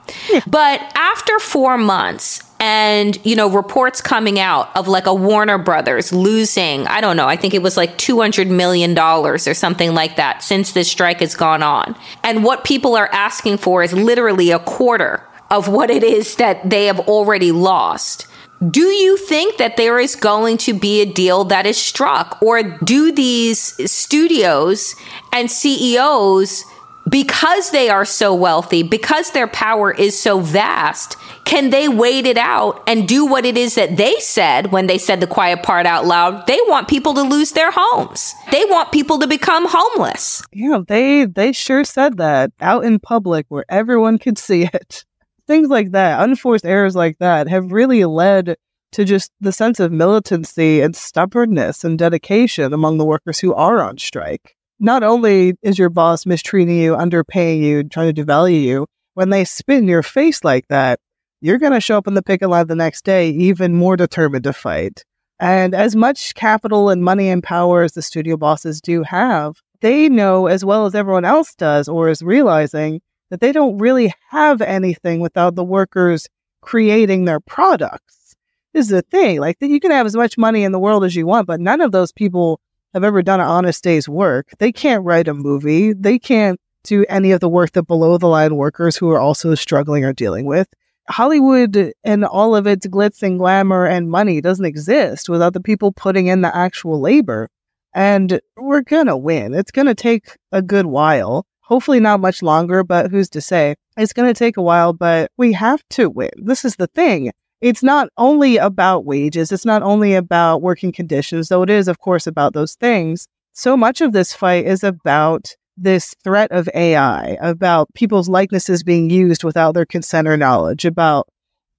But 0.47 0.81
after 0.95 1.39
four 1.39 1.79
months, 1.79 2.43
and 2.59 3.19
you 3.25 3.37
know 3.37 3.51
reports 3.51 4.01
coming 4.01 4.39
out 4.39 4.75
of 4.77 4.89
like 4.89 5.07
a 5.07 5.15
Warner 5.15 5.59
Brothers 5.59 6.13
losing 6.13 6.87
I 6.87 7.01
don't 7.01 7.17
know 7.17 7.29
I 7.29 7.37
think 7.37 7.55
it 7.55 7.63
was 7.63 7.77
like 7.77 7.99
200 7.99 8.49
million 8.49 8.95
dollars 8.95 9.47
or 9.47 9.55
something 9.55 9.95
like 9.95 10.17
that 10.17 10.43
since 10.43 10.73
this 10.73 10.91
strike 10.91 11.21
has 11.21 11.35
gone 11.35 11.63
on. 11.63 11.95
And 12.23 12.45
what 12.45 12.65
people 12.65 12.97
are 12.97 13.11
asking 13.13 13.59
for 13.59 13.83
is 13.83 13.93
literally 13.93 14.51
a 14.51 14.59
quarter 14.59 15.23
of 15.51 15.69
what 15.69 15.91
it 15.91 16.03
is 16.03 16.37
that 16.37 16.69
they 16.69 16.87
have 16.87 17.01
already 17.01 17.53
lost. 17.53 18.27
Do 18.71 18.81
you 18.81 19.19
think 19.19 19.59
that 19.59 19.77
there 19.77 19.99
is 19.99 20.17
going 20.17 20.57
to 20.59 20.73
be 20.73 21.03
a 21.03 21.07
deal 21.07 21.45
that 21.45 21.67
is 21.67 21.77
struck? 21.77 22.39
Or 22.41 22.63
do 22.63 23.13
these 23.13 23.61
studios 23.91 24.95
and 25.33 25.51
CEOs 25.51 26.65
because 27.09 27.71
they 27.71 27.89
are 27.89 28.05
so 28.05 28.35
wealthy, 28.35 28.83
because 28.83 29.31
their 29.31 29.47
power 29.47 29.93
is 29.93 30.21
so 30.21 30.41
vast, 30.41 31.17
can 31.45 31.71
they 31.71 31.89
wait 31.89 32.27
it 32.27 32.37
out 32.37 32.83
and 32.89 33.07
do 33.07 33.25
what 33.25 33.45
it 33.45 33.57
is 33.57 33.77
that 33.77 33.97
they 33.97 34.19
said 34.19 34.73
when 34.73 34.89
they 34.89 34.99
said 34.99 35.21
the 35.21 35.27
quiet 35.27 35.63
part 35.63 35.87
out 35.87 36.05
loud? 36.05 36.47
They 36.47 36.59
want 36.67 36.89
people 36.89 37.15
to 37.15 37.23
lose 37.23 37.53
their 37.53 37.71
homes. 37.73 38.35
They 38.51 38.65
want 38.65 38.91
people 38.91 39.19
to 39.21 39.27
become 39.27 39.67
homeless. 39.69 40.43
Yeah, 40.53 40.81
they 40.87 41.27
they 41.27 41.53
sure 41.53 41.85
said 41.85 42.17
that 42.19 42.51
out 42.61 42.85
in 42.85 42.99
public 42.99 43.47
where 43.49 43.65
everyone 43.69 44.19
could 44.19 44.39
see 44.39 44.65
it. 44.65 45.05
Things 45.47 45.69
like 45.69 45.93
that, 45.93 46.23
unforced 46.23 46.67
errors 46.67 46.97
like 46.97 47.19
that 47.19 47.49
have 47.49 47.71
really 47.71 48.05
led 48.05 48.57
to 48.93 49.05
just 49.05 49.31
the 49.41 49.53
sense 49.53 49.79
of 49.79 49.93
militancy 49.93 50.81
and 50.81 50.97
stubbornness 50.97 51.85
and 51.85 51.99
dedication 51.99 52.73
among 52.73 52.99
the 52.99 53.05
workers 53.05 53.39
who 53.39 53.55
are 53.55 53.81
on 53.81 53.99
strike 53.99 54.56
not 54.79 55.03
only 55.03 55.55
is 55.63 55.79
your 55.79 55.91
boss 55.91 56.27
mistreating 56.27 56.77
you, 56.77 56.95
underpaying 56.95 57.61
you, 57.61 57.85
trying 57.85 58.15
to 58.15 58.25
devalue 58.25 58.63
you, 58.63 58.87
when 59.15 59.31
they 59.31 59.45
spit 59.45 59.79
in 59.79 59.89
your 59.89 60.03
face 60.03 60.45
like 60.45 60.69
that, 60.69 61.01
you're 61.41 61.59
going 61.59 61.73
to 61.73 61.81
show 61.81 61.99
up 61.99 62.07
in 62.07 62.15
the 62.15 62.23
picket 62.23 62.49
line 62.49 62.67
the 62.67 62.75
next 62.75 63.05
day 63.05 63.31
even 63.31 63.75
more 63.75 63.97
determined 63.97 64.45
to 64.45 64.53
fight. 64.53 65.05
And 65.39 65.75
as 65.75 65.95
much 65.95 66.35
capital 66.35 66.89
and 66.89 67.03
money 67.03 67.29
and 67.29 67.43
power 67.43 67.83
as 67.83 67.93
the 67.93 68.03
studio 68.03 68.37
bosses 68.37 68.81
do 68.81 69.03
have, 69.03 69.57
they 69.81 70.09
know 70.09 70.47
as 70.47 70.65
well 70.65 70.87
as 70.87 70.95
everyone 70.95 71.25
else 71.25 71.55
does 71.55 71.89
or 71.89 72.09
is 72.09 72.23
realizing 72.23 73.01
that 73.31 73.41
they 73.41 73.53
don't 73.53 73.79
really 73.79 74.15
have 74.31 74.63
anything 74.63 75.21
without 75.21 75.55
the 75.55 75.65
workers 75.65 76.29
creating 76.63 77.25
their 77.25 77.41
products. 77.41 78.35
This 78.73 78.87
is 78.87 78.91
the 78.91 79.03
thing. 79.03 79.41
Like 79.41 79.59
that 79.59 79.69
you 79.69 79.81
can 79.81 79.91
have 79.91 80.07
as 80.07 80.17
much 80.17 80.39
money 80.39 80.65
in 80.65 80.73
the 80.73 80.79
world 80.79 81.05
as 81.05 81.15
you 81.15 81.27
want, 81.27 81.47
but 81.47 81.61
none 81.61 81.81
of 81.81 81.93
those 81.93 82.13
people 82.13 82.61
have 82.97 83.05
ever 83.05 83.23
done 83.23 83.41
an 83.41 83.47
honest 83.47 83.85
day's 83.85 84.09
work. 84.09 84.49
They 84.59 84.73
can't 84.73 85.05
write 85.05 85.29
a 85.29 85.35
movie. 85.35 85.93
They 85.93 86.19
can't 86.19 86.59
do 86.83 87.05
any 87.11 87.31
of 87.33 87.41
the 87.41 87.49
work 87.49 87.73
that 87.73 87.83
below 87.83 88.17
the 88.17 88.27
line 88.27 88.57
workers 88.57 88.97
who 88.97 89.11
are 89.11 89.21
also 89.21 89.55
struggling 89.55 90.03
are 90.05 90.15
dealing 90.15 90.47
with. 90.47 90.67
Hollywood 91.11 91.93
and 92.05 92.25
all 92.25 92.57
of 92.57 92.67
its 92.67 92.87
glitz 92.87 93.23
and 93.23 93.39
glamour 93.39 93.85
and 93.85 94.11
money 94.11 94.41
doesn't 94.41 94.65
exist 94.65 95.29
without 95.29 95.53
the 95.53 95.61
people 95.61 95.93
putting 95.93 96.29
in 96.29 96.41
the 96.41 96.57
actual 96.57 96.99
labor. 96.99 97.51
And 97.95 98.41
we're 98.57 98.81
going 98.81 99.07
to 99.07 99.17
win. 99.17 99.53
It's 99.53 99.71
going 99.71 99.89
to 99.89 99.95
take 99.95 100.37
a 100.51 100.63
good 100.63 100.87
while. 100.87 101.47
Hopefully, 101.65 102.01
not 102.01 102.21
much 102.21 102.43
longer, 102.43 102.83
but 102.83 103.11
who's 103.11 103.29
to 103.31 103.43
say? 103.43 103.75
It's 103.99 104.15
going 104.15 104.33
to 104.33 104.39
take 104.39 104.57
a 104.57 104.63
while, 104.63 104.95
but 104.95 105.31
we 105.37 105.53
have 105.53 105.83
to 105.91 106.09
win. 106.09 106.31
This 106.37 106.65
is 106.65 106.77
the 106.77 106.87
thing 106.87 107.31
it's 107.61 107.83
not 107.83 108.09
only 108.17 108.57
about 108.57 109.05
wages, 109.05 109.51
it's 109.51 109.65
not 109.65 109.83
only 109.83 110.15
about 110.15 110.63
working 110.63 110.93
conditions, 110.93 111.49
though 111.49 111.63
it 111.63 111.71
is, 111.71 111.89
of 111.89 111.99
course, 111.99 112.27
about 112.27 112.53
those 112.53 112.75
things. 112.75 113.27
So 113.53 113.77
much 113.77 114.01
of 114.01 114.13
this 114.13 114.33
fight 114.33 114.67
is 114.67 114.85
about 114.85 115.55
this 115.77 116.15
threat 116.23 116.51
of 116.53 116.69
AI, 116.75 117.37
about 117.41 117.93
people's 117.95 118.29
likenesses 118.29 118.83
being 118.83 119.11
used 119.11 119.45
without 119.45 119.73
their 119.73 119.87
consent 119.87 120.29
or 120.29 120.37
knowledge, 120.37 120.85
about 120.85 121.29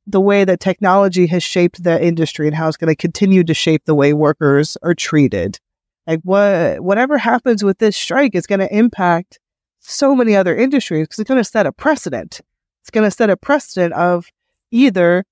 the 0.06 0.22
way 0.22 0.46
that 0.46 0.60
technology 0.60 1.28
has 1.28 1.44
shaped 1.44 1.84
the 1.84 2.04
industry 2.04 2.48
and 2.48 2.56
how 2.56 2.68
it's 2.68 2.78
going 2.78 2.92
to 2.92 2.96
continue 2.96 3.44
to 3.44 3.54
shape 3.54 3.84
the 3.86 3.96
way 3.96 4.14
workers 4.14 4.78
are 4.82 4.96
treated. 4.96 5.60
Like 6.08 6.22
what, 6.24 6.80
whatever 6.80 7.18
happens 7.18 7.64
with 7.64 7.80
this 7.80 7.98
strike 7.98 8.34
is 8.34 8.48
going 8.48 8.60
to 8.60 8.76
impact 8.76 9.40
so 9.80 10.16
many 10.16 10.36
other 10.36 10.56
industries 10.56 11.08
because 11.08 11.20
it's 11.20 11.28
going 11.28 11.44
to 11.44 11.50
set 11.50 11.66
a 11.66 11.72
precedent. 11.72 12.42
It's 12.82 12.90
going 12.90 13.06
to 13.06 13.12
set 13.12 13.30
a 13.30 13.38
precedent 13.38 13.94
of 13.94 14.28
either 14.72 15.26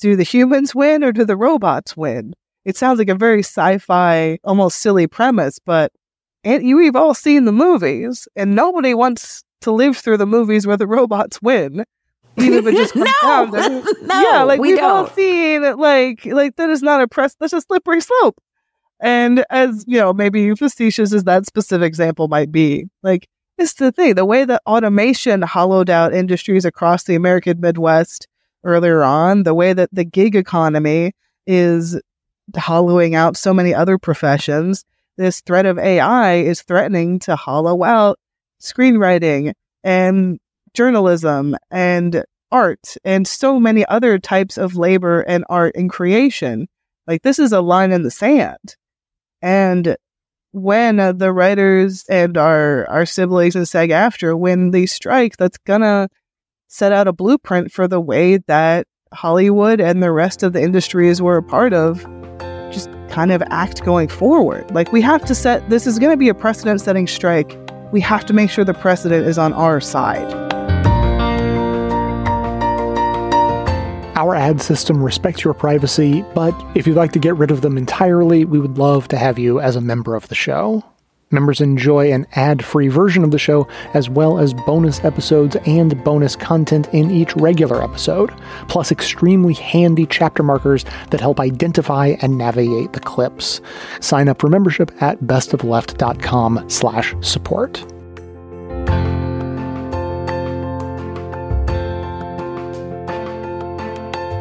do 0.00 0.16
the 0.16 0.22
humans 0.24 0.74
win 0.74 1.04
or 1.04 1.12
do 1.12 1.24
the 1.24 1.36
robots 1.36 1.96
win? 1.96 2.34
It 2.64 2.76
sounds 2.76 2.98
like 2.98 3.08
a 3.08 3.14
very 3.14 3.40
sci-fi, 3.40 4.38
almost 4.44 4.78
silly 4.78 5.06
premise, 5.06 5.58
but 5.58 5.92
and 6.44 6.66
you 6.66 6.76
we've 6.76 6.96
all 6.96 7.14
seen 7.14 7.44
the 7.44 7.52
movies, 7.52 8.26
and 8.34 8.54
nobody 8.54 8.94
wants 8.94 9.44
to 9.62 9.70
live 9.70 9.96
through 9.96 10.16
the 10.16 10.26
movies 10.26 10.66
where 10.66 10.76
the 10.76 10.86
robots 10.86 11.40
win. 11.42 11.84
Even 12.36 12.66
if 12.66 12.66
it 12.66 12.76
just 12.76 12.94
comes 13.20 13.52
no, 13.52 13.58
down 13.58 13.82
to 13.82 13.96
no, 14.02 14.20
yeah, 14.30 14.42
like 14.42 14.60
we 14.60 14.74
we've 14.74 14.82
all 14.82 15.04
don't. 15.04 15.14
seen 15.14 15.64
it. 15.64 15.78
Like 15.78 16.24
like 16.26 16.56
that 16.56 16.70
is 16.70 16.82
not 16.82 17.02
a 17.02 17.08
press. 17.08 17.34
That's 17.38 17.52
a 17.52 17.60
slippery 17.60 18.00
slope. 18.00 18.40
And 19.00 19.44
as 19.50 19.84
you 19.86 19.98
know, 19.98 20.12
maybe 20.12 20.54
facetious 20.54 21.12
as 21.12 21.24
that 21.24 21.46
specific 21.46 21.86
example 21.86 22.28
might 22.28 22.52
be, 22.52 22.86
like 23.02 23.28
it's 23.58 23.74
the 23.74 23.92
thing. 23.92 24.14
The 24.14 24.24
way 24.24 24.44
that 24.44 24.62
automation 24.66 25.42
hollowed 25.42 25.90
out 25.90 26.14
industries 26.14 26.64
across 26.64 27.04
the 27.04 27.14
American 27.14 27.60
Midwest 27.60 28.26
earlier 28.64 29.02
on, 29.02 29.42
the 29.42 29.54
way 29.54 29.72
that 29.72 29.90
the 29.92 30.04
gig 30.04 30.36
economy 30.36 31.12
is 31.46 32.00
hollowing 32.56 33.14
out 33.14 33.36
so 33.36 33.54
many 33.54 33.74
other 33.74 33.98
professions, 33.98 34.84
this 35.16 35.40
threat 35.40 35.66
of 35.66 35.78
AI 35.78 36.36
is 36.36 36.62
threatening 36.62 37.18
to 37.20 37.36
hollow 37.36 37.82
out 37.82 38.18
screenwriting 38.60 39.52
and 39.82 40.38
journalism 40.74 41.56
and 41.70 42.24
art 42.52 42.96
and 43.04 43.26
so 43.26 43.58
many 43.58 43.86
other 43.86 44.18
types 44.18 44.58
of 44.58 44.76
labor 44.76 45.20
and 45.22 45.44
art 45.48 45.74
and 45.76 45.90
creation. 45.90 46.68
Like 47.06 47.22
this 47.22 47.38
is 47.38 47.52
a 47.52 47.60
line 47.60 47.92
in 47.92 48.02
the 48.02 48.10
sand. 48.10 48.76
And 49.42 49.96
when 50.52 50.98
uh, 50.98 51.12
the 51.12 51.32
writers 51.32 52.04
and 52.08 52.36
our 52.36 52.88
our 52.88 53.06
siblings 53.06 53.56
and 53.56 53.68
SAG-AFTRA 53.68 54.38
when 54.38 54.72
they 54.72 54.86
strike, 54.86 55.36
that's 55.36 55.58
gonna 55.58 56.08
set 56.70 56.92
out 56.92 57.08
a 57.08 57.12
blueprint 57.12 57.72
for 57.72 57.88
the 57.88 58.00
way 58.00 58.36
that 58.46 58.86
Hollywood 59.12 59.80
and 59.80 60.00
the 60.00 60.12
rest 60.12 60.44
of 60.44 60.52
the 60.52 60.62
industries 60.62 61.20
we're 61.20 61.38
a 61.38 61.42
part 61.42 61.72
of 61.72 62.06
just 62.70 62.88
kind 63.08 63.32
of 63.32 63.42
act 63.50 63.84
going 63.84 64.06
forward. 64.06 64.70
Like, 64.70 64.92
we 64.92 65.02
have 65.02 65.24
to 65.24 65.34
set 65.34 65.68
this 65.68 65.84
is 65.88 65.98
going 65.98 66.12
to 66.12 66.16
be 66.16 66.28
a 66.28 66.34
precedent 66.34 66.80
setting 66.80 67.08
strike. 67.08 67.58
We 67.90 68.00
have 68.02 68.24
to 68.26 68.32
make 68.32 68.50
sure 68.50 68.64
the 68.64 68.72
precedent 68.72 69.26
is 69.26 69.36
on 69.36 69.52
our 69.52 69.80
side. 69.80 70.32
Our 74.16 74.36
ad 74.36 74.62
system 74.62 75.02
respects 75.02 75.42
your 75.42 75.54
privacy, 75.54 76.24
but 76.34 76.54
if 76.76 76.86
you'd 76.86 76.94
like 76.94 77.10
to 77.12 77.18
get 77.18 77.36
rid 77.36 77.50
of 77.50 77.62
them 77.62 77.76
entirely, 77.76 78.44
we 78.44 78.60
would 78.60 78.78
love 78.78 79.08
to 79.08 79.18
have 79.18 79.40
you 79.40 79.58
as 79.58 79.74
a 79.74 79.80
member 79.80 80.14
of 80.14 80.28
the 80.28 80.36
show. 80.36 80.84
Members 81.32 81.60
enjoy 81.60 82.10
an 82.12 82.26
ad 82.32 82.64
free 82.64 82.88
version 82.88 83.22
of 83.22 83.30
the 83.30 83.38
show, 83.38 83.68
as 83.94 84.10
well 84.10 84.38
as 84.38 84.52
bonus 84.52 85.04
episodes 85.04 85.56
and 85.64 86.02
bonus 86.02 86.34
content 86.34 86.88
in 86.92 87.10
each 87.12 87.36
regular 87.36 87.82
episode, 87.82 88.32
plus 88.66 88.90
extremely 88.90 89.54
handy 89.54 90.06
chapter 90.06 90.42
markers 90.42 90.84
that 91.10 91.20
help 91.20 91.38
identify 91.38 92.16
and 92.20 92.36
navigate 92.36 92.94
the 92.94 93.00
clips. 93.00 93.60
Sign 94.00 94.28
up 94.28 94.40
for 94.40 94.48
membership 94.48 94.90
at 95.00 95.20
bestofleft.com 95.20 96.68
slash 96.68 97.14
support. 97.20 97.84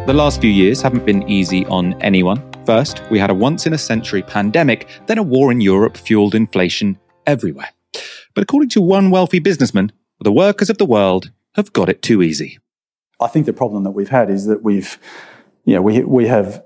The 0.09 0.15
last 0.15 0.41
few 0.41 0.49
years 0.49 0.81
haven't 0.81 1.05
been 1.05 1.29
easy 1.29 1.67
on 1.67 1.93
anyone. 2.01 2.41
First, 2.65 3.03
we 3.11 3.19
had 3.19 3.29
a 3.29 3.33
once 3.35 3.67
in 3.67 3.73
a 3.73 3.77
century 3.77 4.23
pandemic, 4.23 4.87
then 5.05 5.19
a 5.19 5.21
war 5.21 5.51
in 5.51 5.61
Europe 5.61 5.95
fueled 5.95 6.33
inflation 6.33 6.97
everywhere. 7.27 7.69
But 8.33 8.41
according 8.41 8.69
to 8.69 8.81
one 8.81 9.11
wealthy 9.11 9.37
businessman, 9.37 9.91
the 10.19 10.31
workers 10.31 10.67
of 10.71 10.79
the 10.79 10.85
world 10.87 11.31
have 11.53 11.73
got 11.73 11.89
it 11.89 12.01
too 12.01 12.23
easy. 12.23 12.57
I 13.21 13.27
think 13.27 13.45
the 13.45 13.53
problem 13.53 13.83
that 13.83 13.91
we've 13.91 14.09
had 14.09 14.31
is 14.31 14.47
that 14.47 14.63
we've, 14.63 14.97
you 15.65 15.75
know, 15.75 15.83
we, 15.83 16.01
we 16.01 16.25
have 16.25 16.65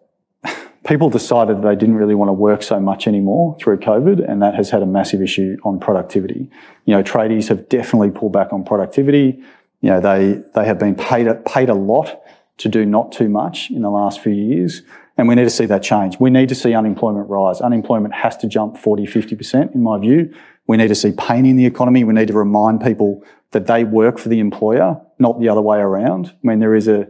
people 0.88 1.10
decided 1.10 1.64
they 1.64 1.76
didn't 1.76 1.96
really 1.96 2.16
want 2.16 2.30
to 2.30 2.34
work 2.34 2.64
so 2.64 2.80
much 2.80 3.08
anymore 3.08 3.58
through 3.60 3.80
COVID, 3.80 4.26
and 4.26 4.42
that 4.42 4.56
has 4.56 4.70
had 4.70 4.82
a 4.82 4.86
massive 4.86 5.22
issue 5.22 5.58
on 5.66 5.82
productivity. 5.82 6.50
You 6.86 6.96
know, 6.96 7.04
tradies 7.04 7.50
have 7.50 7.68
definitely 7.68 8.12
pulled 8.12 8.32
back 8.32 8.54
on 8.54 8.64
productivity. 8.64 9.44
You 9.82 9.90
know, 9.90 10.00
they, 10.00 10.42
they 10.56 10.66
have 10.66 10.80
been 10.80 10.96
paid, 10.96 11.28
paid 11.44 11.68
a 11.68 11.74
lot 11.74 12.23
to 12.58 12.70
do 12.70 12.86
not 12.86 13.12
too 13.12 13.30
much 13.30 13.70
in 13.72 13.82
the 13.82 13.90
last 13.90 14.22
few 14.22 14.34
years. 14.34 14.84
And 15.18 15.28
we 15.28 15.36
need 15.36 15.44
to 15.44 15.50
see 15.50 15.66
that 15.68 15.84
change. 15.84 16.20
We 16.20 16.30
need 16.30 16.50
to 16.50 16.56
see 16.56 16.74
unemployment 16.74 17.30
rise. 17.30 17.62
Unemployment 17.62 18.14
has 18.16 18.36
to 18.38 18.48
jump 18.48 18.78
40, 18.78 19.06
50% 19.06 19.76
in 19.76 19.84
my 19.84 20.00
view 20.00 20.34
We 20.68 20.78
need 20.78 20.88
to 20.88 20.96
see 20.96 21.12
pain 21.12 21.46
in 21.46 21.56
the 21.56 21.66
economy. 21.66 22.04
We 22.04 22.14
need 22.14 22.30
to 22.30 22.34
remind 22.34 22.82
people 22.82 23.24
that 23.52 23.68
they 23.68 23.84
work 23.84 24.18
for 24.18 24.30
the 24.30 24.40
employer, 24.40 25.00
not 25.20 25.40
the 25.40 25.50
other 25.50 25.62
way 25.62 25.78
around. 25.78 26.28
I 26.28 26.48
mean, 26.48 26.60
there 26.60 26.74
is 26.74 26.88
a, 26.88 27.08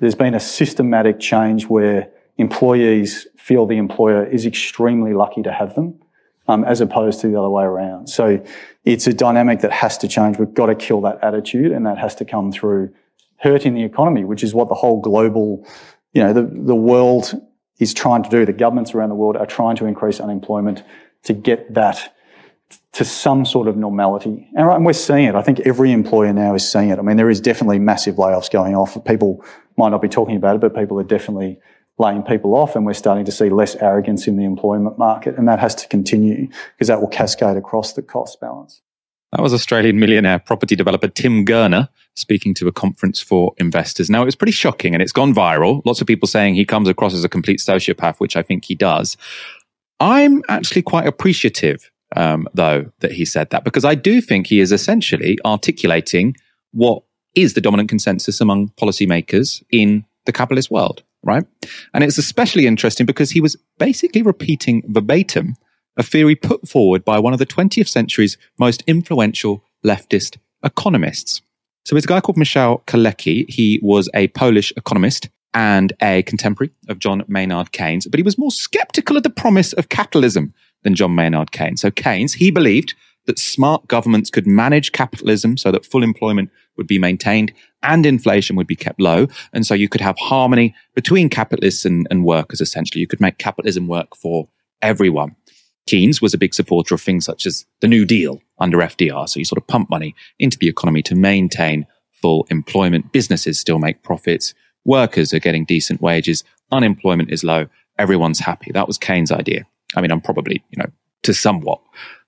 there's 0.00 0.14
been 0.14 0.34
a 0.34 0.40
systematic 0.40 1.18
change 1.18 1.66
where 1.66 2.10
employees 2.38 3.26
feel 3.36 3.66
the 3.66 3.76
employer 3.76 4.24
is 4.24 4.46
extremely 4.46 5.12
lucky 5.12 5.42
to 5.42 5.52
have 5.52 5.74
them, 5.74 6.00
um, 6.46 6.64
as 6.64 6.80
opposed 6.80 7.20
to 7.20 7.28
the 7.28 7.38
other 7.38 7.50
way 7.50 7.64
around. 7.64 8.08
So 8.08 8.44
it's 8.84 9.06
a 9.06 9.12
dynamic 9.12 9.60
that 9.60 9.72
has 9.72 9.98
to 9.98 10.08
change. 10.08 10.38
We've 10.38 10.54
got 10.54 10.66
to 10.66 10.74
kill 10.74 11.00
that 11.02 11.22
attitude 11.22 11.72
and 11.72 11.84
that 11.86 11.98
has 11.98 12.14
to 12.16 12.24
come 12.24 12.52
through 12.52 12.94
hurting 13.44 13.74
the 13.74 13.84
economy, 13.84 14.24
which 14.24 14.42
is 14.42 14.54
what 14.54 14.68
the 14.68 14.74
whole 14.74 15.00
global, 15.00 15.64
you 16.14 16.22
know, 16.22 16.32
the, 16.32 16.42
the 16.42 16.74
world 16.74 17.40
is 17.78 17.92
trying 17.92 18.22
to 18.22 18.30
do. 18.30 18.44
The 18.46 18.52
governments 18.52 18.94
around 18.94 19.10
the 19.10 19.14
world 19.14 19.36
are 19.36 19.46
trying 19.46 19.76
to 19.76 19.86
increase 19.86 20.18
unemployment 20.18 20.82
to 21.24 21.34
get 21.34 21.74
that 21.74 22.16
to 22.92 23.04
some 23.04 23.44
sort 23.44 23.68
of 23.68 23.76
normality. 23.76 24.48
And 24.56 24.84
we're 24.84 24.94
seeing 24.94 25.26
it. 25.26 25.34
I 25.34 25.42
think 25.42 25.60
every 25.60 25.92
employer 25.92 26.32
now 26.32 26.54
is 26.54 26.70
seeing 26.70 26.88
it. 26.88 26.98
I 26.98 27.02
mean, 27.02 27.18
there 27.18 27.30
is 27.30 27.40
definitely 27.40 27.78
massive 27.78 28.16
layoffs 28.16 28.50
going 28.50 28.74
off. 28.74 28.96
People 29.04 29.44
might 29.76 29.90
not 29.90 30.00
be 30.00 30.08
talking 30.08 30.36
about 30.36 30.56
it, 30.56 30.60
but 30.60 30.74
people 30.74 30.98
are 30.98 31.04
definitely 31.04 31.60
laying 31.98 32.22
people 32.22 32.56
off 32.56 32.74
and 32.74 32.86
we're 32.86 32.94
starting 32.94 33.24
to 33.24 33.32
see 33.32 33.50
less 33.50 33.76
arrogance 33.76 34.26
in 34.26 34.36
the 34.36 34.44
employment 34.44 34.98
market. 34.98 35.36
And 35.36 35.46
that 35.48 35.58
has 35.58 35.74
to 35.76 35.88
continue 35.88 36.48
because 36.72 36.88
that 36.88 37.00
will 37.00 37.08
cascade 37.08 37.56
across 37.56 37.92
the 37.92 38.02
cost 38.02 38.40
balance. 38.40 38.80
That 39.34 39.42
was 39.42 39.52
Australian 39.52 39.98
millionaire 39.98 40.38
property 40.38 40.76
developer 40.76 41.08
Tim 41.08 41.44
Gurner 41.44 41.88
speaking 42.14 42.54
to 42.54 42.68
a 42.68 42.72
conference 42.72 43.20
for 43.20 43.52
investors. 43.58 44.08
Now, 44.08 44.22
it 44.22 44.26
was 44.26 44.36
pretty 44.36 44.52
shocking 44.52 44.94
and 44.94 45.02
it's 45.02 45.10
gone 45.10 45.34
viral. 45.34 45.82
Lots 45.84 46.00
of 46.00 46.06
people 46.06 46.28
saying 46.28 46.54
he 46.54 46.64
comes 46.64 46.88
across 46.88 47.14
as 47.14 47.24
a 47.24 47.28
complete 47.28 47.58
sociopath, 47.58 48.20
which 48.20 48.36
I 48.36 48.42
think 48.42 48.64
he 48.64 48.76
does. 48.76 49.16
I'm 49.98 50.44
actually 50.48 50.82
quite 50.82 51.08
appreciative, 51.08 51.90
um, 52.14 52.46
though, 52.54 52.92
that 53.00 53.10
he 53.10 53.24
said 53.24 53.50
that 53.50 53.64
because 53.64 53.84
I 53.84 53.96
do 53.96 54.20
think 54.20 54.46
he 54.46 54.60
is 54.60 54.70
essentially 54.70 55.36
articulating 55.44 56.36
what 56.70 57.02
is 57.34 57.54
the 57.54 57.60
dominant 57.60 57.88
consensus 57.88 58.40
among 58.40 58.68
policymakers 58.80 59.64
in 59.70 60.04
the 60.26 60.32
capitalist 60.32 60.70
world, 60.70 61.02
right? 61.24 61.44
And 61.92 62.04
it's 62.04 62.18
especially 62.18 62.68
interesting 62.68 63.04
because 63.04 63.32
he 63.32 63.40
was 63.40 63.56
basically 63.78 64.22
repeating 64.22 64.84
verbatim 64.86 65.56
a 65.96 66.02
theory 66.02 66.34
put 66.34 66.68
forward 66.68 67.04
by 67.04 67.18
one 67.18 67.32
of 67.32 67.38
the 67.38 67.46
20th 67.46 67.88
century's 67.88 68.36
most 68.58 68.82
influential 68.86 69.64
leftist 69.84 70.36
economists. 70.62 71.42
So 71.84 71.96
it's 71.96 72.06
a 72.06 72.08
guy 72.08 72.20
called 72.20 72.38
Michał 72.38 72.82
Kalecki. 72.86 73.48
He 73.48 73.78
was 73.82 74.08
a 74.14 74.28
Polish 74.28 74.72
economist 74.76 75.28
and 75.52 75.92
a 76.02 76.22
contemporary 76.22 76.72
of 76.88 76.98
John 76.98 77.22
Maynard 77.28 77.72
Keynes, 77.72 78.06
but 78.06 78.18
he 78.18 78.24
was 78.24 78.38
more 78.38 78.50
skeptical 78.50 79.16
of 79.16 79.22
the 79.22 79.30
promise 79.30 79.72
of 79.74 79.88
capitalism 79.88 80.52
than 80.82 80.94
John 80.94 81.14
Maynard 81.14 81.52
Keynes. 81.52 81.80
So 81.82 81.90
Keynes, 81.90 82.34
he 82.34 82.50
believed 82.50 82.94
that 83.26 83.38
smart 83.38 83.86
governments 83.86 84.30
could 84.30 84.46
manage 84.46 84.92
capitalism 84.92 85.56
so 85.56 85.70
that 85.70 85.86
full 85.86 86.02
employment 86.02 86.50
would 86.76 86.86
be 86.86 86.98
maintained 86.98 87.52
and 87.82 88.04
inflation 88.04 88.56
would 88.56 88.66
be 88.66 88.76
kept 88.76 89.00
low. 89.00 89.28
And 89.52 89.66
so 89.66 89.74
you 89.74 89.88
could 89.88 90.00
have 90.00 90.18
harmony 90.18 90.74
between 90.94 91.28
capitalists 91.28 91.84
and, 91.84 92.06
and 92.10 92.24
workers, 92.24 92.60
essentially. 92.60 93.00
You 93.00 93.06
could 93.06 93.20
make 93.20 93.38
capitalism 93.38 93.86
work 93.86 94.16
for 94.16 94.48
everyone. 94.82 95.36
Keynes 95.86 96.22
was 96.22 96.34
a 96.34 96.38
big 96.38 96.54
supporter 96.54 96.94
of 96.94 97.00
things 97.00 97.24
such 97.24 97.46
as 97.46 97.66
the 97.80 97.88
New 97.88 98.04
Deal 98.04 98.40
under 98.58 98.78
FDR. 98.78 99.28
So 99.28 99.38
you 99.38 99.44
sort 99.44 99.60
of 99.60 99.66
pump 99.66 99.90
money 99.90 100.14
into 100.38 100.58
the 100.58 100.68
economy 100.68 101.02
to 101.02 101.14
maintain 101.14 101.86
full 102.12 102.46
employment. 102.50 103.12
Businesses 103.12 103.58
still 103.58 103.78
make 103.78 104.02
profits. 104.02 104.54
Workers 104.84 105.32
are 105.34 105.40
getting 105.40 105.64
decent 105.64 106.00
wages. 106.00 106.44
Unemployment 106.72 107.30
is 107.30 107.44
low. 107.44 107.66
Everyone's 107.98 108.40
happy. 108.40 108.72
That 108.72 108.86
was 108.86 108.98
Keynes' 108.98 109.30
idea. 109.30 109.64
I 109.94 110.00
mean, 110.00 110.10
I'm 110.10 110.20
probably, 110.20 110.64
you 110.70 110.78
know, 110.78 110.90
to 111.24 111.34
somewhat, 111.34 111.80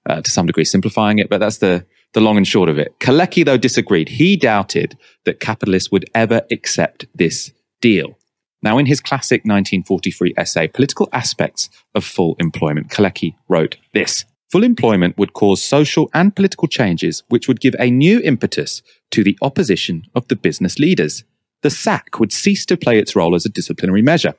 uh, 0.09 0.21
to 0.21 0.31
some 0.31 0.47
degree 0.47 0.65
simplifying 0.65 1.19
it, 1.19 1.29
but 1.29 1.39
that's 1.39 1.59
the, 1.59 1.85
the 2.13 2.21
long 2.21 2.37
and 2.37 2.47
short 2.47 2.69
of 2.69 2.79
it. 2.79 2.99
Kalecki, 3.01 3.45
though, 3.45 3.57
disagreed. 3.57 4.09
He 4.09 4.37
doubted 4.37 4.97
that 5.25 5.41
capitalists 5.41 5.91
would 5.91 6.05
ever 6.15 6.43
accept 6.51 7.07
this 7.15 7.51
deal. 7.81 8.17
Now, 8.63 8.79
in 8.79 8.87
his 8.87 9.01
classic 9.01 9.43
1943 9.43 10.35
essay, 10.37 10.69
Political 10.69 11.09
Aspects 11.13 11.69
of 11.95 12.05
Full 12.05 12.37
Employment, 12.39 12.89
Kalecki 12.89 13.35
wrote 13.49 13.77
this. 13.93 14.25
Full 14.51 14.65
employment 14.65 15.19
would 15.19 15.33
cause 15.33 15.63
social 15.63 16.09
and 16.15 16.35
political 16.35 16.69
changes 16.69 17.23
which 17.29 17.49
would 17.49 17.61
give 17.61 17.75
a 17.79 17.91
new 17.91 18.21
impetus 18.21 18.83
to 19.11 19.25
the 19.25 19.37
opposition 19.43 20.05
of 20.15 20.29
the 20.29 20.37
business 20.37 20.79
leaders. 20.79 21.25
The 21.63 21.71
sack 21.71 22.21
would 22.21 22.33
cease 22.33 22.65
to 22.67 22.77
play 22.77 22.99
its 22.99 23.17
role 23.17 23.35
as 23.35 23.45
a 23.45 23.51
disciplinary 23.51 24.03
measure. 24.03 24.35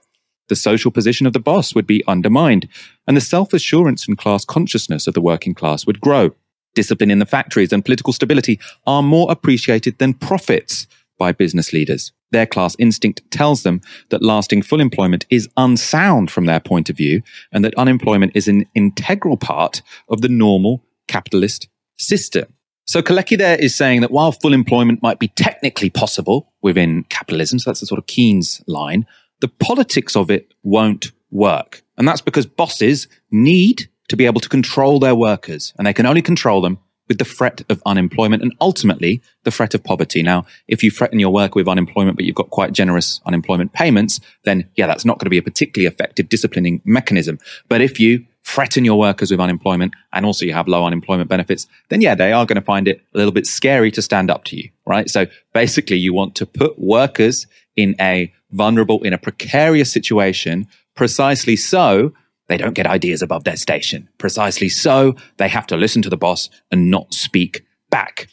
The 0.48 0.56
social 0.56 0.92
position 0.92 1.28
of 1.28 1.34
the 1.34 1.40
boss 1.40 1.76
would 1.76 1.86
be 1.86 2.06
undermined, 2.08 2.70
and 3.06 3.18
the 3.18 3.22
self 3.22 3.54
assurance 3.54 4.08
and 4.08 4.18
class 4.18 4.46
consciousness 4.46 5.08
of 5.08 5.14
the 5.14 5.22
working 5.22 5.54
class 5.54 5.86
would 5.86 6.00
grow. 6.00 6.32
Discipline 6.74 7.12
in 7.12 7.20
the 7.20 7.26
factories 7.26 7.74
and 7.74 7.84
political 7.84 8.14
stability 8.14 8.60
are 8.86 9.04
more 9.04 9.30
appreciated 9.30 9.98
than 9.98 10.14
profits 10.14 10.88
by 11.18 11.34
business 11.34 11.74
leaders. 11.74 12.14
Their 12.32 12.46
class 12.46 12.76
instinct 12.78 13.22
tells 13.32 13.64
them 13.64 13.82
that 14.10 14.22
lasting 14.22 14.62
full 14.62 14.82
employment 14.82 15.26
is 15.30 15.50
unsound 15.58 16.30
from 16.30 16.46
their 16.46 16.60
point 16.60 16.90
of 16.90 16.98
view 16.98 17.22
and 17.52 17.64
that 17.64 17.76
unemployment 17.76 18.34
is 18.36 18.48
an 18.48 18.66
integral 18.76 19.38
part 19.38 19.82
of 20.10 20.22
the 20.22 20.30
normal 20.30 20.84
capitalist 21.08 21.68
system. 21.98 22.54
So 22.86 23.02
Kalecki 23.02 23.38
there 23.38 23.58
is 23.58 23.76
saying 23.76 24.02
that 24.02 24.12
while 24.12 24.32
full 24.32 24.54
employment 24.54 25.04
might 25.04 25.20
be 25.20 25.28
technically 25.30 25.90
possible 25.90 26.54
within 26.62 27.04
capitalism, 27.06 27.60
so 27.60 27.70
that's 27.70 27.82
the 27.82 27.86
sort 27.86 28.00
of 28.00 28.08
Keynes 28.08 28.62
line, 28.68 29.06
the 29.42 29.50
politics 29.50 30.16
of 30.16 30.32
it 30.32 30.54
won't 30.64 31.12
work. 31.30 31.84
And 31.98 32.08
that's 32.08 32.22
because 32.22 32.46
bosses 32.46 33.08
need 33.32 33.90
to 34.08 34.16
be 34.16 34.26
able 34.26 34.40
to 34.40 34.50
control 34.50 35.00
their 35.00 35.16
workers 35.16 35.74
and 35.78 35.86
they 35.86 35.94
can 35.94 36.06
only 36.06 36.22
control 36.22 36.62
them 36.62 36.80
with 37.08 37.18
the 37.18 37.26
threat 37.26 37.62
of 37.70 37.82
unemployment 37.86 38.44
and 38.44 38.54
ultimately 38.62 39.22
the 39.44 39.52
threat 39.52 39.74
of 39.74 39.84
poverty. 39.84 40.22
Now, 40.22 40.46
if 40.68 40.84
you 40.84 40.92
threaten 40.92 41.20
your 41.20 41.32
work 41.32 41.56
with 41.56 41.68
unemployment, 41.68 42.18
but 42.18 42.26
you've 42.26 42.36
got 42.36 42.50
quite 42.50 42.74
generous 42.74 43.22
unemployment 43.26 43.74
payments, 43.74 44.20
then 44.44 44.70
yeah, 44.76 44.88
that's 44.88 45.06
not 45.06 45.18
going 45.18 45.26
to 45.26 45.30
be 45.30 45.38
a 45.38 45.44
particularly 45.44 45.88
effective 45.88 46.30
disciplining 46.30 46.82
mechanism. 46.86 47.40
But 47.70 47.82
if 47.82 48.00
you 48.00 48.26
threaten 48.44 48.86
your 48.86 48.98
workers 48.98 49.30
with 49.30 49.42
unemployment 49.42 49.94
and 50.14 50.26
also 50.26 50.46
you 50.46 50.54
have 50.54 50.68
low 50.68 50.86
unemployment 50.86 51.30
benefits, 51.30 51.68
then 51.90 52.02
yeah, 52.02 52.16
they 52.16 52.32
are 52.32 52.46
going 52.46 52.56
to 52.56 52.62
find 52.62 52.88
it 52.88 53.02
a 53.14 53.18
little 53.18 53.34
bit 53.34 53.46
scary 53.46 53.92
to 53.92 54.02
stand 54.02 54.32
up 54.32 54.46
to 54.46 54.56
you, 54.56 54.70
right? 54.86 55.10
So 55.10 55.28
basically 55.54 55.98
you 55.98 56.14
want 56.14 56.36
to 56.36 56.46
put 56.46 56.80
workers 56.80 57.46
in 57.76 57.96
a 58.00 58.34
vulnerable, 58.52 59.04
in 59.04 59.14
a 59.14 59.18
precarious 59.18 59.92
situation 59.92 60.68
precisely 60.96 61.56
so 61.56 62.14
they 62.48 62.58
don't 62.58 62.74
get 62.74 62.88
ideas 62.88 63.22
above 63.22 63.44
their 63.44 63.58
station. 63.58 64.08
Precisely 64.18 64.70
so, 64.70 65.16
they 65.38 65.48
have 65.48 65.68
to 65.68 65.78
listen 65.78 66.02
to 66.02 66.10
the 66.10 66.18
boss 66.18 66.50
and 66.72 66.90
not 66.90 67.14
speak 67.14 67.66
back. 67.90 68.28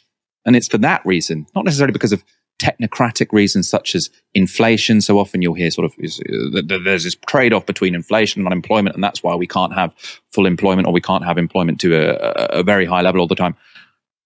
And 0.45 0.55
it's 0.55 0.67
for 0.67 0.77
that 0.79 1.05
reason, 1.05 1.47
not 1.55 1.65
necessarily 1.65 1.93
because 1.93 2.13
of 2.13 2.23
technocratic 2.59 3.33
reasons 3.33 3.69
such 3.69 3.95
as 3.95 4.09
inflation. 4.33 5.01
So 5.01 5.19
often 5.19 5.41
you'll 5.41 5.55
hear 5.55 5.71
sort 5.71 5.85
of 5.85 5.93
uh, 5.93 6.61
there's 6.83 7.03
this 7.03 7.15
trade 7.27 7.53
off 7.53 7.65
between 7.65 7.95
inflation 7.95 8.41
and 8.41 8.47
unemployment, 8.47 8.95
and 8.95 9.03
that's 9.03 9.23
why 9.23 9.35
we 9.35 9.47
can't 9.47 9.73
have 9.73 9.93
full 10.31 10.45
employment 10.45 10.87
or 10.87 10.93
we 10.93 11.01
can't 11.01 11.25
have 11.25 11.37
employment 11.37 11.79
to 11.81 11.95
a, 11.95 12.59
a 12.59 12.63
very 12.63 12.85
high 12.85 13.01
level 13.01 13.19
all 13.19 13.27
the 13.27 13.35
time. 13.35 13.55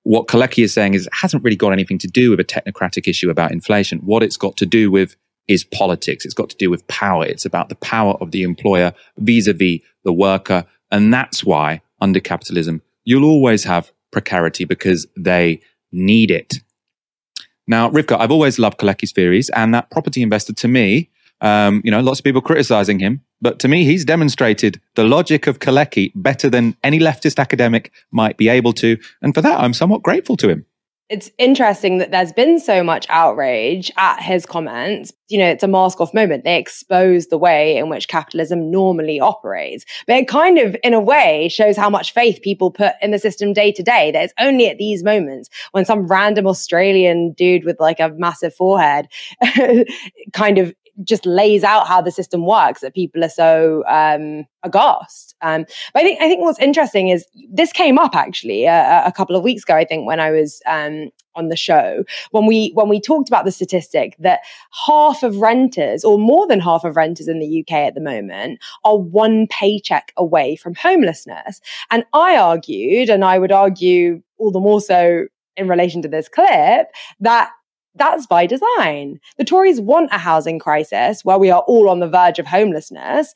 What 0.04 0.28
Kalecki 0.28 0.64
is 0.64 0.74
saying 0.74 0.94
is 0.94 1.08
it 1.08 1.14
hasn't 1.14 1.44
really 1.44 1.58
got 1.58 1.74
anything 1.74 1.98
to 2.00 2.08
do 2.08 2.30
with 2.30 2.40
a 2.40 2.44
technocratic 2.44 3.08
issue 3.08 3.30
about 3.30 3.52
inflation. 3.52 4.00
What 4.00 4.24
it's 4.24 4.38
got 4.38 4.58
to 4.58 4.66
do 4.66 4.92
with 4.92 5.16
is 5.50 5.66
politics. 5.66 6.24
It's 6.24 6.34
got 6.34 6.50
to 6.52 6.56
do 6.56 6.70
with 6.70 6.88
power. 6.88 7.26
It's 7.26 7.44
about 7.44 7.68
the 7.68 7.76
power 7.76 8.14
of 8.22 8.32
the 8.32 8.44
employer 8.44 8.94
vis-a-vis 9.18 9.80
the 10.06 10.14
worker. 10.14 10.66
And 10.92 11.14
that's 11.14 11.44
why 11.44 11.82
under 12.00 12.22
capitalism, 12.22 12.82
you'll 13.04 13.26
always 13.26 13.66
have 13.66 13.92
precarity 14.12 14.64
because 14.64 15.08
they 15.18 15.60
need 15.92 16.32
it. 16.32 16.60
Now, 17.68 17.90
Rivkah, 17.90 18.20
I've 18.20 18.32
always 18.32 18.58
loved 18.60 18.80
Kalecki's 18.80 19.12
theories 19.12 19.50
and 19.50 19.74
that 19.74 19.92
property 19.92 20.22
investor 20.22 20.54
to 20.54 20.68
me, 20.68 21.10
um, 21.42 21.82
you 21.84 21.92
know, 21.92 22.00
lots 22.00 22.20
of 22.20 22.24
people 22.24 22.42
criticizing 22.42 23.00
him, 23.00 23.22
but 23.42 23.60
to 23.60 23.68
me, 23.68 23.86
he's 23.86 24.06
demonstrated 24.06 24.80
the 24.96 25.04
logic 25.04 25.48
of 25.48 25.60
Kalecki 25.60 26.12
better 26.16 26.50
than 26.50 26.76
any 26.84 27.00
leftist 27.00 27.40
academic 27.40 27.92
might 28.12 28.38
be 28.38 28.50
able 28.50 28.74
to. 28.74 28.98
And 29.22 29.34
for 29.34 29.42
that, 29.42 29.60
I'm 29.60 29.74
somewhat 29.74 30.04
grateful 30.04 30.38
to 30.38 30.50
him 30.50 30.66
it's 31.10 31.32
interesting 31.40 31.98
that 31.98 32.12
there's 32.12 32.32
been 32.32 32.60
so 32.60 32.84
much 32.84 33.08
outrage 33.10 33.92
at 33.98 34.22
his 34.22 34.46
comments. 34.46 35.12
You 35.28 35.40
know, 35.40 35.50
it's 35.50 35.64
a 35.64 35.68
mask 35.68 36.00
off 36.00 36.14
moment. 36.14 36.44
They 36.44 36.58
expose 36.58 37.28
the 37.28 37.38
way 37.38 37.78
in 37.78 37.90
which 37.90 38.08
capitalism 38.08 38.70
normally 38.70 39.20
operates. 39.20 39.86
But 40.06 40.18
it 40.18 40.28
kind 40.28 40.60
of, 40.60 40.76
in 40.84 40.94
a 40.94 41.00
way, 41.00 41.50
shows 41.50 41.76
how 41.76 41.90
much 41.90 42.14
faith 42.14 42.42
people 42.44 42.70
put 42.70 42.94
in 43.02 43.10
the 43.10 43.18
system 43.18 43.54
day 43.54 43.72
to 43.72 43.82
day. 43.82 44.12
That 44.12 44.26
it's 44.26 44.34
only 44.40 44.68
at 44.68 44.78
these 44.78 45.04
moments 45.04 45.50
when 45.72 45.84
some 45.84 46.06
random 46.06 46.46
Australian 46.46 47.34
dude 47.34 47.66
with 47.66 47.80
like 47.80 48.00
a 48.00 48.10
massive 48.10 48.54
forehead 48.54 49.08
kind 50.34 50.60
of 50.60 50.76
just 51.04 51.26
lays 51.26 51.64
out 51.64 51.88
how 51.88 52.02
the 52.02 52.12
system 52.12 52.46
works 52.46 52.82
that 52.82 52.94
people 52.94 53.24
are 53.24 53.30
so 53.30 53.84
um, 53.88 54.46
aghast. 54.64 55.36
Um, 55.42 55.66
but 55.94 56.02
I 56.02 56.04
think 56.04 56.22
I 56.22 56.28
think 56.28 56.42
what's 56.42 56.60
interesting 56.60 57.10
is 57.10 57.26
this 57.52 57.72
came 57.72 57.98
up 57.98 58.16
actually 58.16 58.66
a, 58.66 59.04
a 59.06 59.12
couple 59.12 59.36
of 59.36 59.44
weeks 59.44 59.64
ago. 59.64 59.76
I 59.76 59.86
think 59.86 60.06
when 60.06 60.20
I 60.20 60.32
was 60.32 60.62
um, 60.66 61.10
on 61.36 61.48
the 61.48 61.56
show 61.56 62.04
when 62.32 62.46
we 62.46 62.72
when 62.74 62.90
we 62.90 63.00
talked 63.00 63.30
about 63.30 63.46
the 63.46 63.52
statistic 63.52 64.16
that 64.20 64.42
half 64.86 65.24
of 65.24 65.38
renters 65.38 66.04
or 66.04 66.20
more 66.20 66.48
than 66.48 66.60
half 66.60 66.84
of 66.84 66.96
renters 66.96 67.28
in 67.28 67.40
the 67.40 67.62
UK 67.62 67.74
at 67.74 67.96
the 67.96 68.02
moment 68.02 68.60
are 68.84 68.98
one 68.98 69.48
paycheck 69.48 70.12
away 70.18 70.56
from 70.56 70.76
homelessness. 70.76 71.62
And 71.90 72.04
I 72.14 72.36
argued, 72.36 73.10
and 73.10 73.24
I 73.24 73.40
would 73.40 73.52
argue 73.52 74.22
all 74.38 74.52
the 74.52 74.60
more 74.60 74.82
so 74.82 75.26
in 75.58 75.68
relation 75.68 76.02
to 76.02 76.08
this 76.08 76.30
clip, 76.30 76.88
that 77.20 77.52
that's 78.00 78.26
by 78.26 78.48
design. 78.48 79.20
The 79.38 79.46
Tories 79.46 79.80
want 79.80 80.10
a 80.12 80.18
housing 80.18 80.58
crisis 80.58 81.24
where 81.24 81.38
we 81.38 81.52
are 81.52 81.62
all 81.68 81.90
on 81.90 82.00
the 82.00 82.10
verge 82.10 82.40
of 82.40 82.48
homelessness 82.48 83.34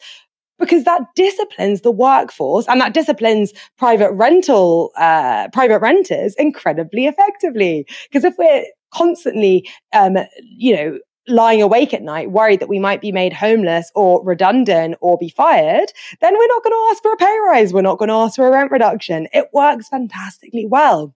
because 0.60 0.84
that 0.86 1.02
disciplines 1.16 1.82
the 1.82 1.92
workforce 1.92 2.68
and 2.68 2.80
that 2.82 2.94
disciplines 2.94 3.54
private 3.78 4.12
rental, 4.14 4.92
uh, 4.98 5.50
private 5.50 5.80
renters 5.80 6.36
incredibly 6.36 7.06
effectively. 7.06 7.86
Because 8.10 8.24
if 8.24 8.36
we're 8.38 8.66
constantly, 8.94 9.70
um, 9.94 10.18
you 10.42 10.76
know, 10.76 11.00
lying 11.28 11.62
awake 11.62 11.94
at 11.94 12.02
night, 12.02 12.32
worried 12.32 12.60
that 12.60 12.70
we 12.70 12.80
might 12.80 13.02
be 13.02 13.12
made 13.12 13.34
homeless 13.34 13.92
or 13.96 14.24
redundant 14.24 14.96
or 15.02 15.18
be 15.18 15.30
fired, 15.30 15.92
then 16.22 16.34
we're 16.38 16.48
not 16.48 16.64
going 16.64 16.74
to 16.74 16.88
ask 16.92 17.02
for 17.02 17.14
a 17.14 17.18
pay 17.18 17.38
rise. 17.48 17.74
We're 17.74 17.82
not 17.82 17.98
going 17.98 18.10
to 18.10 18.16
ask 18.16 18.36
for 18.36 18.48
a 18.48 18.52
rent 18.52 18.72
reduction. 18.72 19.28
It 19.34 19.48
works 19.54 19.88
fantastically 19.88 20.66
well. 20.66 21.16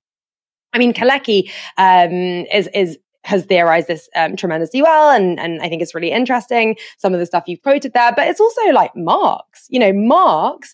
I 0.73 0.79
mean, 0.79 0.93
Kalecki 0.93 1.49
um, 1.77 2.45
is 2.53 2.69
is 2.73 2.97
has 3.27 3.45
theorized 3.45 3.87
this 3.87 4.09
um, 4.15 4.35
tremendously 4.35 4.81
well. 4.81 5.09
And, 5.09 5.39
and 5.39 5.61
I 5.61 5.69
think 5.69 5.81
it's 5.81 5.93
really 5.93 6.11
interesting, 6.11 6.77
some 6.97 7.13
of 7.13 7.19
the 7.19 7.25
stuff 7.25 7.43
you've 7.45 7.61
quoted 7.61 7.93
there. 7.93 8.13
But 8.15 8.27
it's 8.27 8.39
also 8.39 8.71
like 8.71 8.95
Marx, 8.95 9.67
you 9.69 9.79
know, 9.79 9.93
Marx 9.93 10.73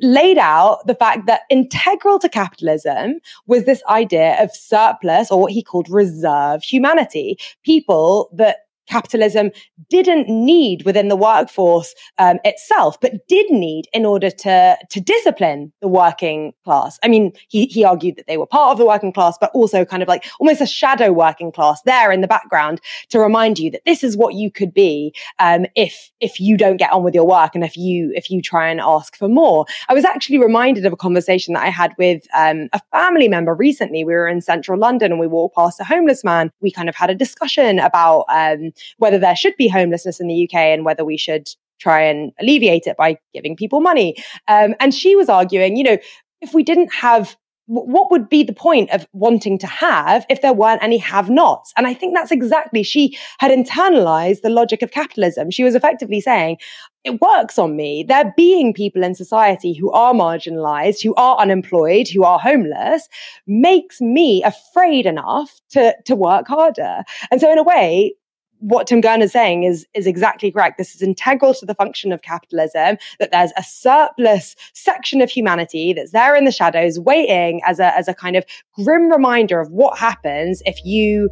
laid 0.00 0.38
out 0.38 0.86
the 0.86 0.94
fact 0.94 1.26
that 1.26 1.42
integral 1.50 2.18
to 2.20 2.28
capitalism 2.28 3.18
was 3.46 3.64
this 3.64 3.82
idea 3.88 4.40
of 4.42 4.54
surplus 4.54 5.30
or 5.30 5.40
what 5.40 5.52
he 5.52 5.62
called 5.62 5.88
reserve 5.90 6.62
humanity, 6.62 7.38
people 7.64 8.30
that 8.32 8.67
capitalism 8.88 9.50
didn't 9.90 10.28
need 10.28 10.84
within 10.84 11.08
the 11.08 11.16
workforce 11.16 11.94
um, 12.18 12.38
itself, 12.44 13.00
but 13.00 13.26
did 13.28 13.50
need 13.50 13.86
in 13.92 14.04
order 14.04 14.30
to 14.30 14.76
to 14.90 15.00
discipline 15.00 15.72
the 15.80 15.88
working 15.88 16.52
class. 16.64 16.98
I 17.02 17.08
mean, 17.08 17.32
he 17.48 17.66
he 17.66 17.84
argued 17.84 18.16
that 18.16 18.26
they 18.26 18.36
were 18.36 18.46
part 18.46 18.72
of 18.72 18.78
the 18.78 18.86
working 18.86 19.12
class, 19.12 19.36
but 19.40 19.50
also 19.54 19.84
kind 19.84 20.02
of 20.02 20.08
like 20.08 20.26
almost 20.40 20.60
a 20.60 20.66
shadow 20.66 21.12
working 21.12 21.52
class 21.52 21.80
there 21.82 22.12
in 22.12 22.20
the 22.20 22.28
background 22.28 22.80
to 23.10 23.18
remind 23.18 23.58
you 23.58 23.70
that 23.70 23.84
this 23.84 24.02
is 24.02 24.16
what 24.16 24.34
you 24.34 24.50
could 24.50 24.72
be 24.72 25.14
um, 25.38 25.66
if 25.74 26.10
if 26.20 26.40
you 26.40 26.56
don't 26.56 26.76
get 26.76 26.92
on 26.92 27.02
with 27.02 27.14
your 27.14 27.26
work 27.26 27.54
and 27.54 27.64
if 27.64 27.76
you 27.76 28.12
if 28.14 28.30
you 28.30 28.42
try 28.42 28.68
and 28.68 28.80
ask 28.80 29.16
for 29.16 29.28
more. 29.28 29.66
I 29.88 29.94
was 29.94 30.04
actually 30.04 30.38
reminded 30.38 30.84
of 30.86 30.92
a 30.92 30.96
conversation 30.96 31.54
that 31.54 31.62
I 31.62 31.70
had 31.70 31.94
with 31.98 32.26
um, 32.34 32.68
a 32.72 32.80
family 32.92 33.28
member 33.28 33.54
recently. 33.54 34.04
We 34.04 34.14
were 34.14 34.28
in 34.28 34.40
central 34.40 34.78
London 34.78 35.12
and 35.12 35.20
we 35.20 35.26
walked 35.26 35.56
past 35.56 35.80
a 35.80 35.84
homeless 35.84 36.24
man. 36.24 36.50
We 36.60 36.70
kind 36.70 36.88
of 36.88 36.94
had 36.94 37.10
a 37.10 37.14
discussion 37.14 37.78
about 37.78 38.24
um, 38.28 38.72
whether 38.98 39.18
there 39.18 39.36
should 39.36 39.56
be 39.56 39.68
homelessness 39.68 40.20
in 40.20 40.28
the 40.28 40.44
UK 40.44 40.54
and 40.54 40.84
whether 40.84 41.04
we 41.04 41.16
should 41.16 41.48
try 41.78 42.00
and 42.00 42.32
alleviate 42.40 42.86
it 42.86 42.96
by 42.96 43.18
giving 43.32 43.56
people 43.56 43.80
money. 43.80 44.16
Um, 44.48 44.74
and 44.80 44.92
she 44.92 45.14
was 45.16 45.28
arguing, 45.28 45.76
you 45.76 45.84
know, 45.84 45.98
if 46.40 46.54
we 46.54 46.62
didn't 46.62 46.92
have 46.92 47.36
what 47.68 48.10
would 48.10 48.30
be 48.30 48.42
the 48.42 48.54
point 48.54 48.88
of 48.90 49.06
wanting 49.12 49.58
to 49.58 49.66
have 49.66 50.24
if 50.30 50.40
there 50.40 50.54
weren't 50.54 50.82
any 50.82 50.96
have 50.96 51.28
nots? 51.28 51.70
And 51.76 51.86
I 51.86 51.92
think 51.92 52.14
that's 52.14 52.30
exactly, 52.30 52.82
she 52.82 53.18
had 53.40 53.50
internalized 53.50 54.40
the 54.40 54.48
logic 54.48 54.80
of 54.80 54.90
capitalism. 54.90 55.50
She 55.50 55.64
was 55.64 55.74
effectively 55.74 56.22
saying, 56.22 56.56
it 57.04 57.20
works 57.20 57.58
on 57.58 57.76
me. 57.76 58.04
There 58.08 58.32
being 58.38 58.72
people 58.72 59.04
in 59.04 59.14
society 59.14 59.74
who 59.74 59.90
are 59.92 60.14
marginalized, 60.14 61.02
who 61.02 61.14
are 61.16 61.36
unemployed, 61.36 62.08
who 62.08 62.24
are 62.24 62.38
homeless 62.38 63.06
makes 63.46 64.00
me 64.00 64.42
afraid 64.42 65.04
enough 65.04 65.60
to, 65.70 65.94
to 66.06 66.16
work 66.16 66.48
harder. 66.48 67.04
And 67.30 67.38
so 67.38 67.52
in 67.52 67.58
a 67.58 67.62
way, 67.62 68.14
what 68.60 68.86
Tim 68.86 69.00
Gurner 69.00 69.22
is 69.22 69.32
saying 69.32 69.64
is, 69.64 69.86
is 69.94 70.06
exactly 70.06 70.50
correct. 70.50 70.78
This 70.78 70.94
is 70.94 71.02
integral 71.02 71.54
to 71.54 71.66
the 71.66 71.74
function 71.74 72.12
of 72.12 72.22
capitalism, 72.22 72.96
that 73.18 73.30
there's 73.30 73.52
a 73.56 73.62
surplus 73.62 74.56
section 74.74 75.20
of 75.20 75.30
humanity 75.30 75.92
that's 75.92 76.12
there 76.12 76.34
in 76.34 76.44
the 76.44 76.52
shadows 76.52 76.98
waiting 76.98 77.60
as 77.66 77.78
a, 77.78 77.96
as 77.96 78.08
a 78.08 78.14
kind 78.14 78.36
of 78.36 78.44
grim 78.72 79.10
reminder 79.10 79.60
of 79.60 79.70
what 79.70 79.98
happens 79.98 80.62
if 80.66 80.84
you 80.84 81.30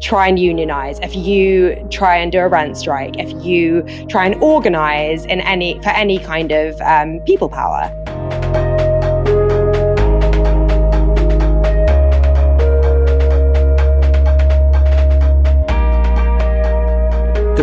try 0.00 0.28
and 0.28 0.38
unionize, 0.38 1.00
if 1.00 1.16
you 1.16 1.74
try 1.90 2.16
and 2.16 2.30
do 2.30 2.38
a 2.38 2.48
rent 2.48 2.76
strike, 2.76 3.18
if 3.18 3.30
you 3.44 3.82
try 4.08 4.24
and 4.24 4.40
organize 4.42 5.24
in 5.24 5.40
any, 5.40 5.80
for 5.82 5.90
any 5.90 6.18
kind 6.18 6.52
of 6.52 6.80
um, 6.82 7.20
people 7.26 7.48
power. 7.48 7.92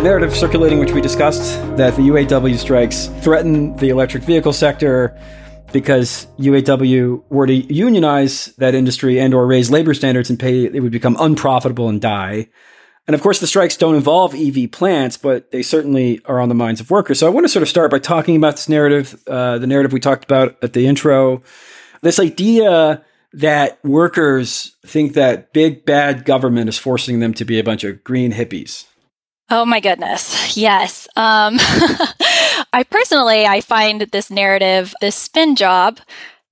Narrative 0.06 0.36
circulating, 0.36 0.78
which 0.78 0.92
we 0.92 1.00
discussed, 1.00 1.60
that 1.76 1.96
the 1.96 2.02
UAW 2.02 2.56
strikes 2.56 3.06
threaten 3.22 3.74
the 3.78 3.88
electric 3.88 4.22
vehicle 4.22 4.52
sector 4.52 5.18
because 5.72 6.28
UAW 6.38 7.24
were 7.28 7.48
to 7.48 7.52
unionize 7.52 8.54
that 8.58 8.76
industry 8.76 9.18
and 9.18 9.34
or 9.34 9.48
raise 9.48 9.68
labor 9.68 9.94
standards 9.94 10.30
and 10.30 10.38
pay, 10.38 10.64
it 10.64 10.80
would 10.80 10.92
become 10.92 11.16
unprofitable 11.18 11.88
and 11.88 12.00
die. 12.00 12.46
And 13.08 13.16
of 13.16 13.20
course, 13.20 13.40
the 13.40 13.48
strikes 13.48 13.76
don't 13.76 13.96
involve 13.96 14.32
EV 14.32 14.70
plants, 14.70 15.16
but 15.16 15.50
they 15.50 15.64
certainly 15.64 16.20
are 16.26 16.38
on 16.38 16.48
the 16.50 16.54
minds 16.54 16.80
of 16.80 16.88
workers. 16.88 17.18
So 17.18 17.26
I 17.26 17.30
want 17.30 17.42
to 17.42 17.48
sort 17.48 17.64
of 17.64 17.68
start 17.68 17.90
by 17.90 17.98
talking 17.98 18.36
about 18.36 18.52
this 18.52 18.68
narrative, 18.68 19.20
uh, 19.26 19.58
the 19.58 19.66
narrative 19.66 19.92
we 19.92 19.98
talked 19.98 20.22
about 20.22 20.56
at 20.62 20.72
the 20.72 20.86
intro, 20.86 21.42
this 22.02 22.20
idea 22.20 23.04
that 23.32 23.84
workers 23.84 24.76
think 24.86 25.14
that 25.14 25.52
big 25.52 25.84
bad 25.84 26.24
government 26.24 26.68
is 26.68 26.78
forcing 26.78 27.18
them 27.18 27.34
to 27.34 27.44
be 27.44 27.58
a 27.58 27.64
bunch 27.64 27.82
of 27.82 28.04
green 28.04 28.32
hippies. 28.32 28.84
Oh 29.48 29.64
my 29.64 29.80
goodness. 29.80 30.56
Yes. 30.56 31.06
Um, 31.16 31.56
I 32.72 32.84
personally, 32.90 33.46
I 33.46 33.60
find 33.60 34.00
this 34.02 34.30
narrative, 34.30 34.92
this 35.00 35.14
spin 35.14 35.54
job 35.54 36.00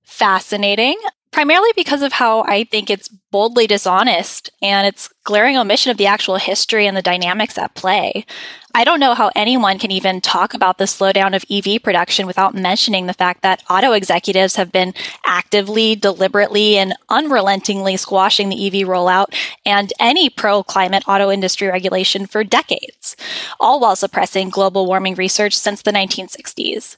fascinating, 0.03 0.97
primarily 1.31 1.69
because 1.75 2.01
of 2.01 2.13
how 2.13 2.43
I 2.43 2.63
think 2.63 2.89
it's 2.89 3.09
boldly 3.35 3.67
dishonest 3.67 4.49
and 4.61 4.87
its 4.87 5.09
glaring 5.25 5.57
omission 5.57 5.91
of 5.91 5.97
the 5.97 6.05
actual 6.05 6.37
history 6.37 6.87
and 6.87 6.95
the 6.95 7.01
dynamics 7.01 7.57
at 7.57 7.75
play. 7.75 8.25
I 8.73 8.85
don't 8.85 9.01
know 9.01 9.13
how 9.13 9.29
anyone 9.35 9.77
can 9.77 9.91
even 9.91 10.21
talk 10.21 10.53
about 10.53 10.77
the 10.77 10.85
slowdown 10.85 11.35
of 11.35 11.43
EV 11.51 11.83
production 11.83 12.27
without 12.27 12.55
mentioning 12.55 13.07
the 13.07 13.13
fact 13.13 13.41
that 13.41 13.61
auto 13.69 13.91
executives 13.91 14.55
have 14.55 14.71
been 14.71 14.93
actively, 15.25 15.95
deliberately, 15.95 16.77
and 16.77 16.93
unrelentingly 17.09 17.97
squashing 17.97 18.47
the 18.47 18.67
EV 18.67 18.87
rollout 18.87 19.35
and 19.65 19.91
any 19.99 20.29
pro 20.29 20.63
climate 20.63 21.03
auto 21.05 21.29
industry 21.29 21.67
regulation 21.67 22.25
for 22.25 22.45
decades, 22.45 23.17
all 23.59 23.81
while 23.81 23.97
suppressing 23.97 24.49
global 24.49 24.85
warming 24.85 25.15
research 25.15 25.53
since 25.53 25.81
the 25.81 25.91
1960s. 25.91 26.95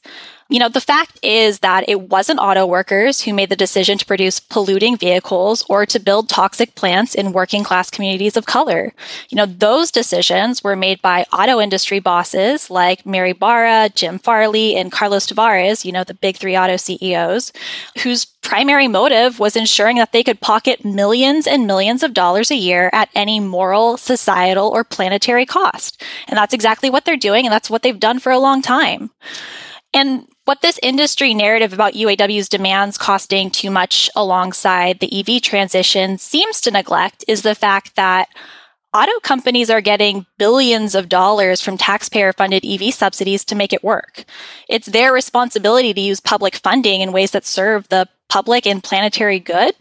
You 0.50 0.60
know, 0.60 0.70
the 0.70 0.82
fact 0.82 1.20
is 1.22 1.60
that 1.60 1.90
it 1.90 2.10
wasn't 2.10 2.40
auto 2.40 2.66
workers 2.66 3.22
who 3.22 3.34
made 3.34 3.50
the 3.50 3.56
decision 3.56 3.98
to 3.98 4.06
produce 4.06 4.40
polluting 4.40 4.96
vehicles 4.96 5.66
or 5.70 5.86
to 5.86 6.00
build 6.00 6.27
toxic 6.28 6.76
plants 6.76 7.16
in 7.16 7.32
working 7.32 7.64
class 7.64 7.90
communities 7.90 8.38
of 8.38 8.46
color. 8.46 8.94
You 9.30 9.38
know, 9.38 9.46
those 9.46 9.92
decisions 9.92 10.64
were 10.64 10.76
made 10.76 11.02
by 11.02 11.26
auto 11.34 11.60
industry 11.60 12.00
bosses 12.00 12.70
like 12.70 13.06
Mary 13.06 13.34
Barra, 13.34 13.90
Jim 13.94 14.20
Farley, 14.20 14.76
and 14.76 14.92
Carlos 14.92 15.28
Tavares, 15.28 15.86
you 15.86 15.92
know, 15.92 16.04
the 16.04 16.14
big 16.14 16.38
three 16.38 16.58
auto 16.58 16.78
CEOs, 16.78 17.52
whose 18.04 18.26
primary 18.26 18.88
motive 18.88 19.40
was 19.40 19.56
ensuring 19.56 19.98
that 19.98 20.14
they 20.14 20.24
could 20.24 20.40
pocket 20.40 20.86
millions 20.86 21.48
and 21.48 21.68
millions 21.68 22.04
of 22.04 22.14
dollars 22.14 22.50
a 22.50 22.56
year 22.56 22.90
at 22.94 23.10
any 23.14 23.40
moral, 23.40 23.98
societal, 23.98 24.70
or 24.70 24.84
planetary 24.84 25.46
cost. 25.46 26.04
And 26.28 26.38
that's 26.38 26.54
exactly 26.54 26.90
what 26.90 27.06
they're 27.06 27.18
doing, 27.18 27.46
and 27.46 27.52
that's 27.52 27.70
what 27.70 27.84
they've 27.84 28.00
done 28.00 28.20
for 28.20 28.32
a 28.32 28.40
long 28.40 28.62
time. 28.62 29.12
And 29.94 30.28
what 30.48 30.62
this 30.62 30.80
industry 30.82 31.34
narrative 31.34 31.74
about 31.74 31.92
UAW's 31.92 32.48
demands 32.48 32.98
costing 32.98 33.52
too 33.52 33.70
much 33.70 34.10
alongside 34.16 35.02
the 35.02 35.20
EV 35.20 35.42
transition 35.42 36.18
seems 36.18 36.62
to 36.62 36.72
neglect 36.72 37.26
is 37.28 37.42
the 37.42 37.54
fact 37.54 37.98
that 37.98 38.30
auto 38.94 39.12
companies 39.24 39.70
are 39.70 39.82
getting 39.82 40.26
billions 40.38 40.96
of 40.96 41.10
dollars 41.10 41.60
from 41.60 41.78
taxpayer 41.78 42.32
funded 42.32 42.64
EV 42.66 42.94
subsidies 42.94 43.44
to 43.44 43.56
make 43.56 43.74
it 43.74 43.84
work. 43.84 44.24
It's 44.70 44.88
their 44.88 45.12
responsibility 45.12 45.94
to 45.94 46.00
use 46.00 46.22
public 46.22 46.56
funding 46.56 47.02
in 47.02 47.12
ways 47.12 47.32
that 47.32 47.46
serve 47.46 47.90
the 47.90 48.08
public 48.30 48.66
and 48.66 48.82
planetary 48.82 49.42
good 49.42 49.76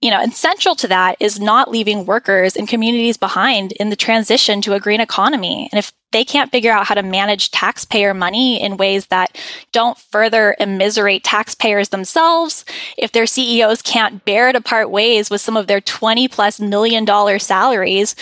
you 0.00 0.10
know, 0.10 0.20
and 0.20 0.32
central 0.32 0.76
to 0.76 0.88
that 0.88 1.16
is 1.18 1.40
not 1.40 1.70
leaving 1.70 2.06
workers 2.06 2.54
and 2.54 2.68
communities 2.68 3.16
behind 3.16 3.72
in 3.72 3.90
the 3.90 3.96
transition 3.96 4.60
to 4.62 4.74
a 4.74 4.80
green 4.80 5.00
economy. 5.00 5.68
And 5.72 5.78
if 5.78 5.92
they 6.12 6.24
can't 6.24 6.52
figure 6.52 6.70
out 6.70 6.86
how 6.86 6.94
to 6.94 7.02
manage 7.02 7.50
taxpayer 7.50 8.14
money 8.14 8.62
in 8.62 8.76
ways 8.76 9.06
that 9.06 9.36
don't 9.72 9.98
further 9.98 10.56
immiserate 10.60 11.24
taxpayers 11.24 11.88
themselves, 11.88 12.64
if 12.96 13.10
their 13.10 13.26
CEOs 13.26 13.82
can't 13.82 14.24
bear 14.24 14.52
to 14.52 14.60
part 14.60 14.90
ways 14.90 15.30
with 15.30 15.40
some 15.40 15.56
of 15.56 15.66
their 15.66 15.80
20 15.80 16.28
plus 16.28 16.60
million 16.60 17.04
dollar 17.04 17.40
salaries, 17.40 18.14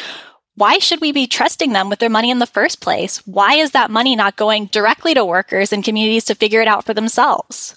why 0.54 0.78
should 0.78 1.02
we 1.02 1.12
be 1.12 1.26
trusting 1.26 1.74
them 1.74 1.90
with 1.90 1.98
their 1.98 2.08
money 2.08 2.30
in 2.30 2.38
the 2.38 2.46
first 2.46 2.80
place? 2.80 3.18
Why 3.26 3.56
is 3.56 3.72
that 3.72 3.90
money 3.90 4.16
not 4.16 4.36
going 4.36 4.66
directly 4.66 5.12
to 5.12 5.24
workers 5.24 5.72
and 5.72 5.84
communities 5.84 6.24
to 6.24 6.34
figure 6.34 6.62
it 6.62 6.68
out 6.68 6.86
for 6.86 6.94
themselves? 6.94 7.76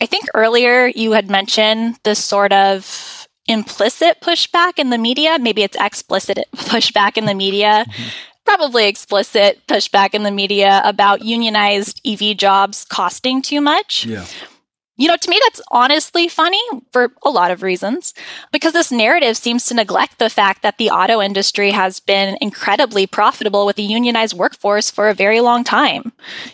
I 0.00 0.06
think 0.06 0.26
earlier 0.34 0.86
you 0.86 1.12
had 1.12 1.30
mentioned 1.30 1.98
this 2.04 2.22
sort 2.22 2.52
of 2.52 3.17
implicit 3.48 4.20
pushback 4.20 4.78
in 4.78 4.90
the 4.90 4.98
media. 4.98 5.38
Maybe 5.40 5.62
it's 5.62 5.76
explicit 5.80 6.38
pushback 6.54 7.16
in 7.16 7.24
the 7.24 7.34
media. 7.34 7.84
Mm-hmm. 7.88 8.08
Probably 8.44 8.86
explicit 8.86 9.60
pushback 9.66 10.14
in 10.14 10.22
the 10.22 10.30
media 10.30 10.80
about 10.84 11.22
unionized 11.22 12.00
EV 12.06 12.36
jobs 12.36 12.84
costing 12.84 13.42
too 13.42 13.60
much. 13.60 14.06
Yeah. 14.06 14.24
You 14.96 15.06
know, 15.06 15.16
to 15.16 15.30
me, 15.30 15.38
that's 15.44 15.60
honestly 15.70 16.26
funny 16.26 16.60
for 16.90 17.12
a 17.22 17.30
lot 17.30 17.52
of 17.52 17.62
reasons, 17.62 18.14
because 18.50 18.72
this 18.72 18.90
narrative 18.90 19.36
seems 19.36 19.66
to 19.66 19.74
neglect 19.74 20.18
the 20.18 20.28
fact 20.28 20.62
that 20.62 20.76
the 20.78 20.90
auto 20.90 21.22
industry 21.22 21.70
has 21.70 22.00
been 22.00 22.36
incredibly 22.40 23.06
profitable 23.06 23.64
with 23.64 23.78
a 23.78 23.82
unionized 23.82 24.36
workforce 24.36 24.90
for 24.90 25.08
a 25.08 25.14
very 25.14 25.40
long 25.40 25.62
time. 25.62 26.12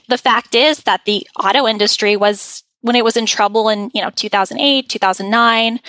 The 0.08 0.18
fact 0.18 0.54
is 0.54 0.80
that 0.80 1.06
the 1.06 1.26
auto 1.42 1.66
industry 1.66 2.16
was, 2.16 2.64
when 2.82 2.96
it 2.96 3.04
was 3.04 3.16
in 3.16 3.24
trouble 3.24 3.70
in, 3.70 3.90
you 3.94 4.02
know, 4.02 4.10
2008, 4.10 4.90
2009, 4.90 5.80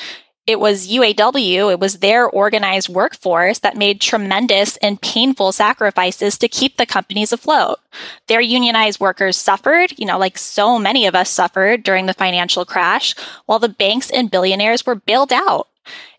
it 0.48 0.60
was 0.60 0.88
UAW, 0.88 1.72
it 1.72 1.80
was 1.80 2.00
their 2.00 2.30
organized 2.30 2.90
workforce 2.90 3.60
that 3.60 3.78
made 3.78 4.00
tremendous 4.00 4.78
and 4.78 5.02
painful 5.02 5.52
sacrifices 5.52 6.38
to 6.38 6.48
keep 6.48 6.78
the 6.78 6.86
companies 6.86 7.34
afloat. 7.34 7.80
Their 8.28 8.42
unionized 8.42 9.00
workers 9.00 9.38
suffered, 9.38 9.94
you 9.98 10.06
know, 10.06 10.20
like 10.20 10.38
so 10.38 10.78
many 10.78 11.08
of 11.08 11.16
us 11.16 11.30
suffered 11.30 11.84
during 11.84 12.06
the 12.06 12.14
financial 12.14 12.64
crash, 12.64 13.16
while 13.48 13.60
the 13.60 13.70
banks 13.70 14.12
and 14.12 14.30
billionaires 14.30 14.86
were 14.86 14.96
bailed 14.96 15.34
out. 15.34 15.68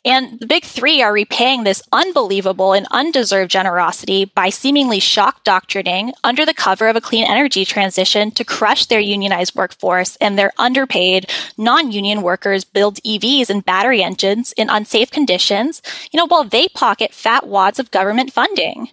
And 0.07 0.39
the 0.39 0.47
big 0.47 0.65
three 0.65 1.03
are 1.03 1.13
repaying 1.13 1.65
this 1.65 1.83
unbelievable 1.93 2.73
and 2.73 2.87
undeserved 2.93 3.51
generosity 3.51 4.27
by 4.27 4.51
seemingly 4.51 5.01
shock 5.01 5.43
doctrining 5.43 6.13
under 6.23 6.47
the 6.47 6.55
cover 6.55 6.87
of 6.87 6.95
a 6.95 7.01
clean 7.01 7.25
energy 7.25 7.65
transition 7.65 8.31
to 8.31 8.45
crush 8.45 8.87
their 8.87 9.01
unionized 9.01 9.57
workforce 9.57 10.15
and 10.17 10.39
their 10.39 10.53
underpaid 10.59 11.29
non 11.59 11.91
union 11.91 12.23
workers 12.23 12.63
build 12.63 13.03
EVs 13.03 13.51
and 13.51 13.65
battery 13.65 14.01
engines 14.01 14.53
in 14.53 14.71
unsafe 14.71 15.11
conditions, 15.11 15.83
you 16.13 16.19
know, 16.19 16.27
while 16.29 16.45
they 16.45 16.69
pocket 16.69 17.13
fat 17.13 17.49
wads 17.49 17.81
of 17.81 17.91
government 17.91 18.33
funding. 18.33 18.89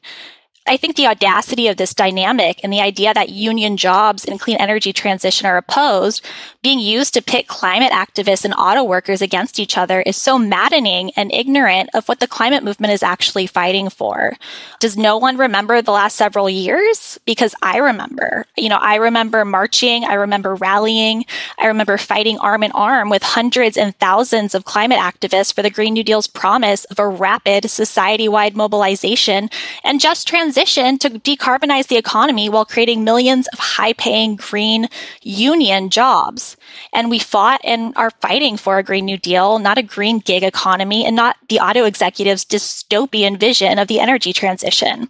I 0.65 0.77
think 0.77 0.95
the 0.95 1.07
audacity 1.07 1.67
of 1.67 1.75
this 1.75 1.93
dynamic 1.93 2.61
and 2.63 2.71
the 2.71 2.79
idea 2.79 3.13
that 3.13 3.27
union 3.27 3.75
jobs 3.75 4.23
and 4.23 4.39
clean 4.39 4.55
energy 4.57 4.93
transition 4.93 5.45
are 5.45 5.57
opposed, 5.57 6.23
being 6.61 6.79
used 6.79 7.13
to 7.15 7.21
pit 7.21 7.49
climate 7.49 7.91
activists 7.91 8.45
and 8.45 8.53
auto 8.53 8.81
workers 8.81 9.21
against 9.21 9.59
each 9.59 9.77
other 9.77 10.01
is 10.01 10.15
so 10.15 10.39
maddening 10.39 11.11
and 11.17 11.33
ignorant 11.33 11.89
of 11.93 12.07
what 12.07 12.21
the 12.21 12.27
climate 12.27 12.63
movement 12.63 12.93
is 12.93 13.03
actually 13.03 13.45
fighting 13.45 13.89
for. 13.89 14.37
Does 14.79 14.95
no 14.95 15.17
one 15.17 15.35
remember 15.35 15.81
the 15.81 15.91
last 15.91 16.15
several 16.15 16.49
years? 16.49 17.19
Because 17.25 17.53
I 17.61 17.79
remember. 17.79 18.45
You 18.55 18.69
know, 18.69 18.79
I 18.79 18.95
remember 18.95 19.43
marching, 19.43 20.05
I 20.05 20.13
remember 20.13 20.55
rallying, 20.55 21.25
I 21.59 21.67
remember 21.67 21.97
fighting 21.97 22.37
arm 22.37 22.63
in 22.63 22.71
arm 22.71 23.09
with 23.09 23.23
hundreds 23.23 23.75
and 23.75 23.97
thousands 23.99 24.55
of 24.55 24.63
climate 24.63 24.99
activists 24.99 25.53
for 25.53 25.61
the 25.61 25.69
Green 25.69 25.93
New 25.93 26.05
Deal's 26.05 26.27
promise 26.27 26.85
of 26.85 26.99
a 26.99 27.07
rapid 27.07 27.69
society 27.69 28.29
wide 28.29 28.55
mobilization 28.55 29.49
and 29.83 29.99
just 29.99 30.25
transition 30.25 30.52
transition 30.53 30.99
to 30.99 31.09
decarbonize 31.09 31.87
the 31.87 31.97
economy 31.97 32.47
while 32.47 32.65
creating 32.65 33.03
millions 33.03 33.47
of 33.47 33.59
high 33.59 33.93
paying 33.93 34.35
green 34.35 34.87
union 35.23 35.89
jobs. 35.89 36.55
And 36.93 37.09
we 37.09 37.17
fought 37.17 37.59
and 37.63 37.93
are 37.97 38.11
fighting 38.21 38.57
for 38.57 38.77
a 38.77 38.83
Green 38.83 39.05
New 39.05 39.17
Deal, 39.17 39.57
not 39.57 39.79
a 39.79 39.83
green 39.83 40.19
gig 40.19 40.43
economy, 40.43 41.05
and 41.05 41.15
not 41.15 41.37
the 41.49 41.59
auto 41.59 41.85
executives' 41.85 42.45
dystopian 42.45 43.39
vision 43.39 43.79
of 43.79 43.87
the 43.87 43.99
energy 43.99 44.31
transition. 44.31 45.09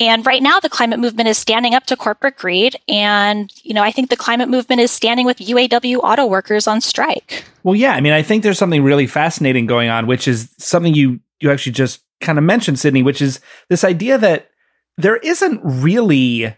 And 0.00 0.26
right 0.26 0.42
now, 0.42 0.58
the 0.58 0.70
climate 0.70 0.98
movement 0.98 1.28
is 1.28 1.38
standing 1.38 1.74
up 1.74 1.86
to 1.86 1.96
corporate 1.96 2.36
greed. 2.36 2.74
And, 2.88 3.52
you 3.62 3.74
know, 3.74 3.82
I 3.82 3.92
think 3.92 4.10
the 4.10 4.16
climate 4.16 4.48
movement 4.48 4.80
is 4.80 4.90
standing 4.90 5.26
with 5.26 5.38
UAW 5.38 5.98
auto 5.98 6.26
workers 6.26 6.66
on 6.66 6.80
strike. 6.80 7.44
Well, 7.62 7.76
yeah. 7.76 7.92
I 7.92 8.00
mean, 8.00 8.14
I 8.14 8.22
think 8.22 8.42
there's 8.42 8.58
something 8.58 8.82
really 8.82 9.06
fascinating 9.06 9.66
going 9.66 9.90
on, 9.90 10.06
which 10.06 10.26
is 10.26 10.48
something 10.58 10.94
you, 10.94 11.20
you 11.38 11.50
actually 11.52 11.72
just 11.72 12.02
kind 12.20 12.38
of 12.38 12.44
mentioned, 12.44 12.78
Sydney, 12.78 13.02
which 13.02 13.22
is 13.22 13.40
this 13.68 13.84
idea 13.84 14.18
that 14.18 14.50
there 14.96 15.16
isn't 15.16 15.60
really 15.64 16.54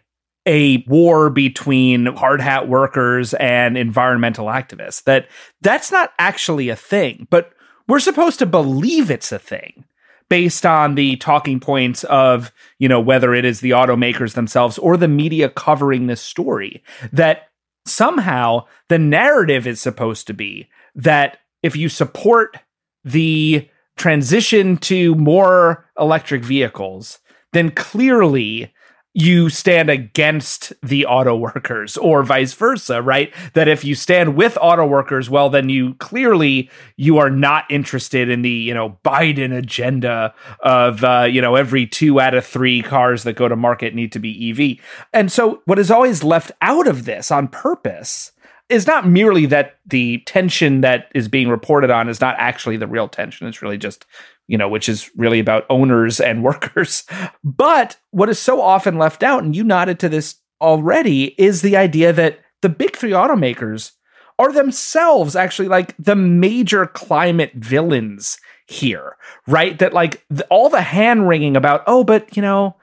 a 0.47 0.85
war 0.89 1.31
between 1.31 2.07
hard 2.07 2.41
hat 2.41 2.69
workers 2.69 3.35
and 3.35 3.79
environmental 3.79 4.47
activists. 4.47 5.05
That 5.05 5.29
that's 5.61 5.93
not 5.93 6.13
actually 6.19 6.69
a 6.69 6.77
thing, 6.77 7.27
but 7.31 7.53
we're 7.87 8.01
supposed 8.01 8.39
to 8.41 8.47
believe 8.47 9.11
it's 9.11 9.33
a 9.33 9.39
thing 9.39 9.85
based 10.29 10.65
on 10.65 10.95
the 10.95 11.17
talking 11.17 11.61
points 11.61 12.05
of, 12.05 12.53
you 12.79 12.89
know, 12.89 13.01
whether 13.01 13.35
it 13.35 13.45
is 13.45 13.61
the 13.61 13.71
automakers 13.71 14.35
themselves 14.35 14.79
or 14.79 14.97
the 14.97 15.09
media 15.09 15.49
covering 15.49 16.07
this 16.07 16.23
story 16.23 16.83
that 17.13 17.49
somehow 17.85 18.65
the 18.89 18.99
narrative 18.99 19.67
is 19.67 19.81
supposed 19.81 20.27
to 20.27 20.33
be 20.33 20.69
that 20.95 21.39
if 21.63 21.77
you 21.77 21.89
support 21.89 22.59
the 23.05 23.69
transition 24.03 24.77
to 24.77 25.15
more 25.15 25.89
electric 25.97 26.43
vehicles, 26.43 27.21
then 27.53 27.71
clearly 27.71 28.75
you 29.15 29.49
stand 29.49 29.89
against 29.89 30.73
the 30.83 31.07
auto 31.07 31.37
workers 31.37 31.97
or 31.97 32.25
vice 32.25 32.53
versa 32.53 33.01
right? 33.01 33.33
That 33.53 33.69
if 33.69 33.85
you 33.85 33.95
stand 33.95 34.35
with 34.35 34.59
auto 34.61 34.85
workers 34.85 35.31
well 35.31 35.51
then 35.51 35.69
you 35.69 35.95
clearly 35.95 36.69
you 36.97 37.19
are 37.19 37.31
not 37.31 37.65
interested 37.71 38.29
in 38.29 38.43
the 38.43 38.51
you 38.51 38.75
know 38.75 38.99
biden 39.05 39.57
agenda 39.57 40.35
of 40.65 41.05
uh, 41.05 41.29
you 41.31 41.41
know 41.41 41.55
every 41.55 41.87
two 41.87 42.21
out 42.21 42.35
of 42.35 42.45
three 42.45 42.83
cars 42.83 43.23
that 43.23 43.35
go 43.35 43.47
to 43.47 43.55
market 43.55 43.95
need 43.95 44.11
to 44.11 44.19
be 44.19 44.51
ev 44.51 44.85
and 45.13 45.31
so 45.31 45.63
what 45.67 45.79
is 45.79 45.93
always 45.93 46.25
left 46.25 46.51
out 46.61 46.89
of 46.89 47.05
this 47.05 47.31
on 47.31 47.47
purpose 47.47 48.33
is 48.73 48.87
not 48.87 49.07
merely 49.07 49.47
that 49.47 49.79
the 49.87 50.19
tension 50.27 50.81
that 50.81 51.09
is 51.15 51.29
being 51.29 51.49
reported 51.49 51.91
on 51.91 52.09
is 52.09 52.21
not 52.21 52.35
actually 52.39 52.77
the 52.77 52.87
real 52.87 53.09
tension. 53.09 53.47
It's 53.47 53.63
really 53.63 53.79
just, 53.79 54.07
you 54.49 54.57
know, 54.57 54.69
which 54.69 54.89
is 54.89 55.11
really 55.17 55.39
about 55.39 55.67
owners 55.71 56.21
and 56.21 56.43
workers. 56.45 57.05
But 57.45 57.97
what 58.11 58.29
is 58.29 58.39
so 58.39 58.61
often 58.61 58.99
left 58.99 59.23
out, 59.23 59.45
and 59.45 59.55
you 59.55 59.63
nodded 59.63 60.01
to 60.01 60.09
this 60.09 60.37
already, 60.61 61.35
is 61.39 61.63
the 61.63 61.77
idea 61.77 62.13
that 62.13 62.41
the 62.63 62.69
big 62.69 62.97
three 62.97 63.11
automakers 63.11 63.93
are 64.39 64.53
themselves 64.53 65.37
actually 65.37 65.69
like 65.69 65.95
the 65.99 66.17
major 66.17 66.87
climate 66.87 67.53
villains 67.55 68.39
here, 68.67 69.17
right? 69.47 69.79
That 69.79 69.93
like 69.93 70.25
the, 70.31 70.45
all 70.47 70.69
the 70.69 70.83
hand 70.83 71.29
wringing 71.29 71.57
about, 71.57 71.83
oh, 71.87 72.03
but 72.05 72.35
you 72.37 72.43
know, 72.43 72.77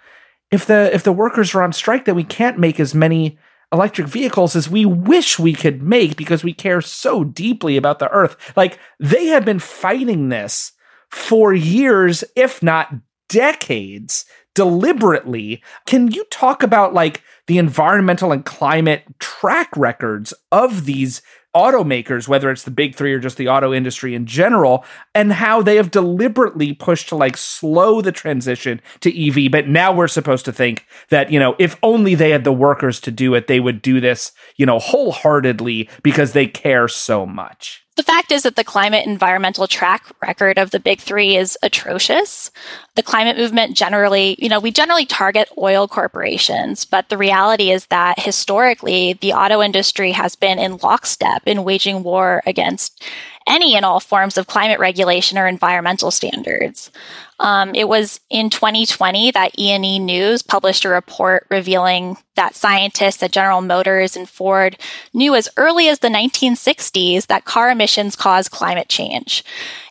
if 0.51 0.65
the 0.65 0.89
if 0.93 1.03
the 1.03 1.11
workers 1.11 1.53
are 1.55 1.63
on 1.63 1.73
strike, 1.73 2.05
then 2.05 2.15
we 2.15 2.23
can't 2.23 2.59
make 2.59 2.79
as 2.79 2.95
many 2.95 3.37
electric 3.71 4.07
vehicles 4.07 4.55
as 4.55 4.69
we 4.69 4.85
wish 4.85 5.37
we 5.37 5.53
could 5.53 5.81
make 5.81 6.15
because 6.17 6.43
we 6.43 6.53
care 6.53 6.81
so 6.81 7.23
deeply 7.23 7.77
about 7.77 7.99
the 7.99 8.09
earth. 8.09 8.35
Like 8.55 8.79
they 8.99 9.27
have 9.27 9.45
been 9.45 9.59
fighting 9.59 10.29
this 10.29 10.71
for 11.09 11.53
years, 11.53 12.23
if 12.35 12.63
not 12.63 12.93
decades, 13.29 14.25
deliberately. 14.55 15.63
Can 15.85 16.11
you 16.11 16.25
talk 16.25 16.63
about 16.63 16.93
like 16.93 17.23
the 17.47 17.57
environmental 17.57 18.31
and 18.31 18.43
climate 18.43 19.03
track 19.19 19.69
records 19.75 20.33
of 20.51 20.85
these 20.85 21.21
automakers, 21.55 22.27
whether 22.27 22.51
it's 22.51 22.63
the 22.63 22.71
big 22.71 22.95
three 22.95 23.13
or 23.13 23.19
just 23.19 23.37
the 23.37 23.47
auto 23.47 23.73
industry 23.73 24.13
in 24.15 24.25
general, 24.25 24.85
and 25.15 25.33
how 25.33 25.61
they 25.61 25.77
have 25.77 25.91
deliberately 25.91 26.73
pushed 26.73 27.09
to 27.09 27.15
like 27.15 27.37
slow 27.37 28.01
the 28.01 28.11
transition 28.11 28.81
to 29.01 29.27
EV. 29.27 29.51
But 29.51 29.67
now 29.67 29.91
we're 29.91 30.07
supposed 30.07 30.45
to 30.45 30.53
think 30.53 30.85
that, 31.09 31.31
you 31.31 31.39
know, 31.39 31.55
if 31.59 31.75
only 31.81 32.15
they 32.15 32.29
had 32.29 32.43
the 32.43 32.53
workers 32.53 32.99
to 33.01 33.11
do 33.11 33.33
it, 33.33 33.47
they 33.47 33.59
would 33.59 33.81
do 33.81 33.99
this, 33.99 34.31
you 34.57 34.65
know, 34.65 34.79
wholeheartedly 34.79 35.89
because 36.03 36.33
they 36.33 36.45
care 36.45 36.87
so 36.87 37.25
much. 37.25 37.83
The 37.99 38.03
fact 38.03 38.31
is 38.31 38.43
that 38.43 38.55
the 38.55 38.63
climate 38.63 39.05
environmental 39.05 39.67
track 39.67 40.05
record 40.21 40.57
of 40.57 40.71
the 40.71 40.79
big 40.79 41.01
three 41.01 41.35
is 41.35 41.57
atrocious. 41.63 42.49
The 42.95 43.03
climate 43.03 43.35
movement 43.35 43.75
generally, 43.75 44.37
you 44.39 44.47
know, 44.47 44.61
we 44.61 44.71
generally 44.71 45.05
target 45.05 45.49
oil 45.57 45.85
corporations, 45.85 46.85
but 46.85 47.09
the 47.09 47.17
reality 47.17 47.71
is 47.71 47.87
that 47.87 48.17
historically, 48.17 49.17
the 49.19 49.33
auto 49.33 49.61
industry 49.61 50.13
has 50.13 50.37
been 50.37 50.59
in 50.59 50.77
lockstep 50.77 51.41
in 51.45 51.65
waging 51.65 52.01
war 52.03 52.41
against 52.45 53.03
any 53.49 53.75
and 53.75 53.83
all 53.83 53.99
forms 53.99 54.37
of 54.37 54.47
climate 54.47 54.79
regulation 54.79 55.37
or 55.37 55.47
environmental 55.47 56.11
standards. 56.11 56.91
Um, 57.39 57.73
it 57.73 57.87
was 57.87 58.19
in 58.29 58.49
2020 58.49 59.31
that 59.31 59.57
E&E 59.57 59.99
News 59.99 60.41
published 60.41 60.85
a 60.85 60.89
report 60.89 61.47
revealing 61.49 62.17
that 62.35 62.55
scientists 62.55 63.23
at 63.23 63.31
General 63.31 63.61
Motors 63.61 64.15
and 64.15 64.29
Ford 64.29 64.77
knew 65.13 65.35
as 65.35 65.49
early 65.57 65.87
as 65.87 65.99
the 65.99 66.09
1960s 66.09 67.27
that 67.27 67.45
car 67.45 67.69
emissions 67.69 68.15
cause 68.15 68.49
climate 68.49 68.89
change. 68.89 69.43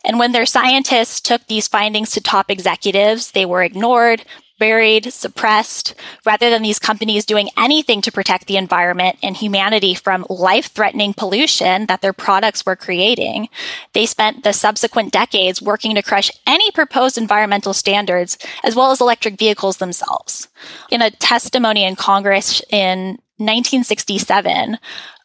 And 0.05 0.19
when 0.19 0.31
their 0.31 0.45
scientists 0.45 1.19
took 1.19 1.45
these 1.47 1.67
findings 1.67 2.11
to 2.11 2.21
top 2.21 2.49
executives, 2.49 3.31
they 3.31 3.45
were 3.45 3.63
ignored, 3.63 4.23
buried, 4.59 5.11
suppressed, 5.11 5.95
rather 6.25 6.49
than 6.49 6.61
these 6.61 6.77
companies 6.77 7.25
doing 7.25 7.49
anything 7.57 8.01
to 8.01 8.11
protect 8.11 8.47
the 8.47 8.57
environment 8.57 9.17
and 9.23 9.35
humanity 9.35 9.95
from 9.95 10.25
life 10.29 10.67
threatening 10.67 11.13
pollution 11.13 11.85
that 11.87 12.01
their 12.01 12.13
products 12.13 12.65
were 12.65 12.75
creating. 12.75 13.49
They 13.93 14.05
spent 14.05 14.43
the 14.43 14.53
subsequent 14.53 15.11
decades 15.11 15.61
working 15.61 15.95
to 15.95 16.03
crush 16.03 16.29
any 16.45 16.69
proposed 16.71 17.17
environmental 17.17 17.73
standards, 17.73 18.37
as 18.63 18.75
well 18.75 18.91
as 18.91 19.01
electric 19.01 19.39
vehicles 19.39 19.77
themselves. 19.77 20.47
In 20.91 21.01
a 21.01 21.11
testimony 21.11 21.83
in 21.83 21.95
Congress 21.95 22.61
in 22.69 23.19
1967, 23.37 24.77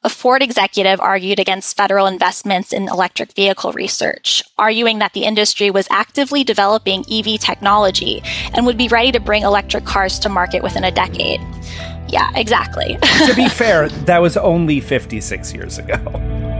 a 0.04 0.10
Ford 0.10 0.42
executive 0.42 1.00
argued 1.00 1.40
against 1.40 1.76
federal 1.76 2.06
investments 2.06 2.72
in 2.72 2.88
electric 2.88 3.32
vehicle 3.32 3.72
research, 3.72 4.44
arguing 4.58 4.98
that 4.98 5.14
the 5.14 5.24
industry 5.24 5.70
was 5.70 5.88
actively 5.90 6.44
developing 6.44 7.04
EV 7.10 7.40
technology 7.40 8.22
and 8.52 8.66
would 8.66 8.76
be 8.76 8.88
ready 8.88 9.10
to 9.12 9.18
bring 9.18 9.42
electric 9.42 9.86
cars 9.86 10.18
to 10.18 10.28
market 10.28 10.62
within 10.62 10.84
a 10.84 10.90
decade. 10.90 11.40
Yeah, 12.08 12.30
exactly. 12.36 12.98
to 13.26 13.32
be 13.34 13.48
fair, 13.62 13.88
that 13.88 14.18
was 14.18 14.36
only 14.36 14.80
56 14.80 15.54
years 15.54 15.78
ago. 15.78 16.53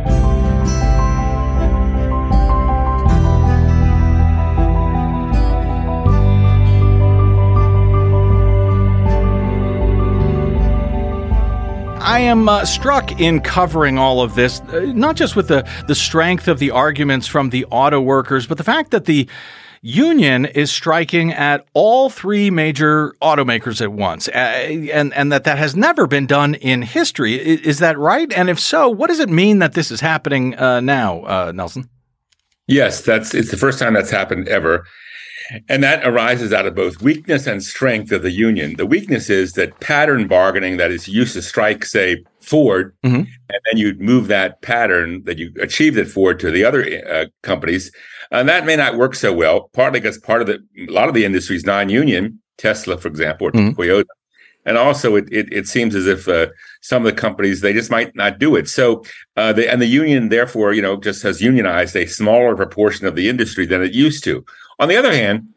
I 12.05 12.19
am 12.19 12.51
uh, 12.51 12.67
struck 12.67 13.19
in 13.19 13.41
covering 13.41 13.97
all 13.97 14.21
of 14.21 14.35
this, 14.35 14.61
uh, 14.61 14.93
not 14.95 15.17
just 15.17 15.37
with 15.37 15.49
the, 15.49 15.67
the 15.89 15.95
strength 15.95 16.49
of 16.49 16.59
the 16.59 16.71
arguments 16.71 17.27
from 17.27 17.49
the 17.49 17.65
auto 17.71 17.99
workers, 17.99 18.47
but 18.47 18.59
the 18.59 18.65
fact 18.65 18.91
that 18.91 19.07
the 19.07 19.27
union 19.81 20.45
is 20.45 20.71
striking 20.71 21.33
at 21.33 21.67
all 21.73 22.11
three 22.11 22.51
major 22.51 23.15
automakers 23.23 23.81
at 23.81 23.91
once, 23.91 24.29
uh, 24.29 24.33
and 24.33 25.15
and 25.15 25.33
that 25.33 25.45
that 25.45 25.57
has 25.57 25.75
never 25.75 26.07
been 26.07 26.27
done 26.27 26.57
in 26.57 26.83
history. 26.83 27.37
Is, 27.37 27.61
is, 27.63 27.79
that 27.79 27.99
right? 27.99 28.31
And 28.35 28.51
if 28.51 28.61
so, 28.61 28.91
what 28.91 29.09
does 29.09 29.19
it 29.19 29.31
mean 29.31 29.61
that 29.61 29.73
this 29.73 29.91
is 29.91 30.01
happening 30.01 30.55
uh, 30.57 30.81
now, 30.81 31.25
uh, 31.25 31.53
Nelson? 31.55 31.89
Yes, 32.67 33.01
that's 33.01 33.35
it's 33.35 33.51
the 33.51 33.57
first 33.57 33.79
time 33.79 33.95
that's 33.95 34.11
happened 34.11 34.47
ever. 34.47 34.85
And 35.69 35.83
that 35.83 36.07
arises 36.07 36.53
out 36.53 36.67
of 36.67 36.75
both 36.75 37.03
weakness 37.03 37.47
and 37.47 37.63
strength 37.63 38.13
of 38.13 38.23
the 38.23 38.31
union. 38.31 38.77
The 38.77 38.87
weakness 38.87 39.29
is 39.29 39.53
that 39.53 39.79
pattern 39.81 40.27
bargaining 40.27 40.77
that 40.79 40.91
is 40.91 41.09
used 41.09 41.35
to 41.35 41.43
strike, 41.43 41.85
say, 41.85 42.25
Ford, 42.41 42.95
mm-hmm. 43.05 43.17
and 43.17 43.61
then 43.67 43.77
you 43.77 43.95
move 43.99 44.29
that 44.29 44.63
pattern 44.63 45.23
that 45.25 45.39
you 45.39 45.53
achieved 45.61 45.99
at 45.99 46.09
Ford 46.09 46.39
to 46.41 46.51
the 46.51 46.65
other 46.65 46.85
uh, 47.11 47.27
companies. 47.43 47.91
And 48.31 48.49
that 48.49 48.67
may 48.67 48.77
not 48.77 48.97
work 48.97 49.15
so 49.15 49.33
well, 49.33 49.71
partly 49.73 50.01
because 50.01 50.19
part 50.19 50.41
of 50.41 50.47
the, 50.47 50.59
a 50.89 50.93
lot 50.93 51.09
of 51.09 51.15
the 51.15 51.25
industry 51.25 51.57
is 51.57 51.65
non 51.65 51.89
union, 51.89 52.41
Tesla, 52.59 52.97
for 52.99 53.09
example, 53.09 53.49
or 53.49 53.53
mm-hmm. 53.53 53.81
Toyota. 53.81 54.05
And 54.67 54.79
also, 54.79 55.17
it, 55.17 55.31
it, 55.31 55.53
it 55.53 55.69
seems 55.69 55.95
as 55.95 56.07
if 56.07 56.27
uh, 56.27 56.47
some 56.81 57.05
of 57.05 57.15
the 57.15 57.21
companies 57.21 57.61
they 57.61 57.75
just 57.75 57.91
might 57.91 58.17
not 58.17 58.39
do 58.39 58.57
it. 58.57 58.69
So, 58.69 59.05
uh, 59.37 59.53
the, 59.53 59.71
and 59.71 59.81
the 59.81 59.87
union, 59.87 60.31
therefore, 60.31 60.73
you 60.73 60.81
know, 60.81 60.97
just 60.97 61.23
has 61.23 61.43
unionized 61.43 61.95
a 61.97 62.07
smaller 62.07 62.57
proportion 62.57 63.07
of 63.07 63.15
the 63.15 63.29
industry 63.29 63.67
than 63.67 63.83
it 63.83 63.93
used 63.93 64.25
to. 64.25 64.45
On 64.79 64.89
the 64.89 64.97
other 64.97 65.13
hand, 65.13 65.49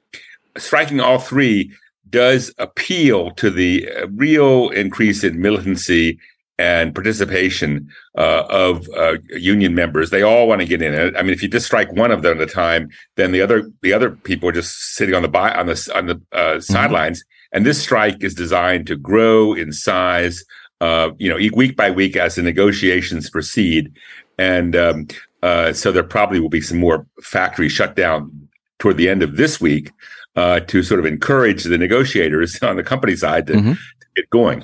striking 0.57 0.99
all 0.99 1.19
three 1.19 1.71
does 2.09 2.53
appeal 2.57 3.31
to 3.31 3.49
the 3.49 3.89
uh, 3.89 4.07
real 4.09 4.69
increase 4.69 5.23
in 5.23 5.41
militancy 5.41 6.19
and 6.59 6.95
participation 6.95 7.89
uh, 8.17 8.43
of 8.49 8.87
uh, 8.95 9.17
union 9.29 9.75
members. 9.75 10.09
They 10.09 10.23
all 10.23 10.47
want 10.47 10.61
to 10.61 10.67
get 10.67 10.81
in 10.81 10.93
it. 10.93 11.15
I 11.15 11.21
mean, 11.21 11.33
if 11.33 11.43
you 11.43 11.49
just 11.49 11.67
strike 11.67 11.91
one 11.91 12.11
of 12.11 12.23
them 12.23 12.41
at 12.41 12.49
a 12.49 12.51
time, 12.51 12.89
then 13.15 13.31
the 13.31 13.41
other 13.41 13.69
the 13.81 13.93
other 13.93 14.11
people 14.11 14.49
are 14.49 14.53
just 14.53 14.95
sitting 14.95 15.13
on 15.13 15.21
the 15.21 15.27
buy, 15.27 15.53
on 15.53 15.67
the 15.67 15.91
on 15.95 16.07
the 16.07 16.21
uh, 16.31 16.37
mm-hmm. 16.37 16.59
sidelines. 16.61 17.23
And 17.51 17.65
this 17.65 17.81
strike 17.81 18.23
is 18.23 18.33
designed 18.33 18.87
to 18.87 18.95
grow 18.95 19.53
in 19.53 19.71
size, 19.71 20.43
uh, 20.81 21.11
you 21.17 21.29
know, 21.29 21.37
week 21.55 21.77
by 21.77 21.91
week 21.91 22.15
as 22.15 22.35
the 22.35 22.41
negotiations 22.41 23.29
proceed. 23.29 23.93
And 24.37 24.75
um, 24.75 25.07
uh, 25.43 25.73
so 25.73 25.91
there 25.91 26.03
probably 26.03 26.39
will 26.39 26.49
be 26.49 26.61
some 26.61 26.79
more 26.79 27.05
factory 27.21 27.69
shut 27.69 27.95
down 27.95 28.46
toward 28.79 28.97
the 28.97 29.09
end 29.09 29.23
of 29.23 29.37
this 29.37 29.59
week 29.59 29.91
uh, 30.35 30.59
to 30.61 30.83
sort 30.83 30.99
of 30.99 31.05
encourage 31.05 31.63
the 31.63 31.77
negotiators 31.77 32.59
on 32.61 32.75
the 32.75 32.83
company 32.83 33.15
side 33.15 33.47
to, 33.47 33.53
mm-hmm. 33.53 33.71
to 33.73 34.07
get 34.15 34.29
going. 34.29 34.63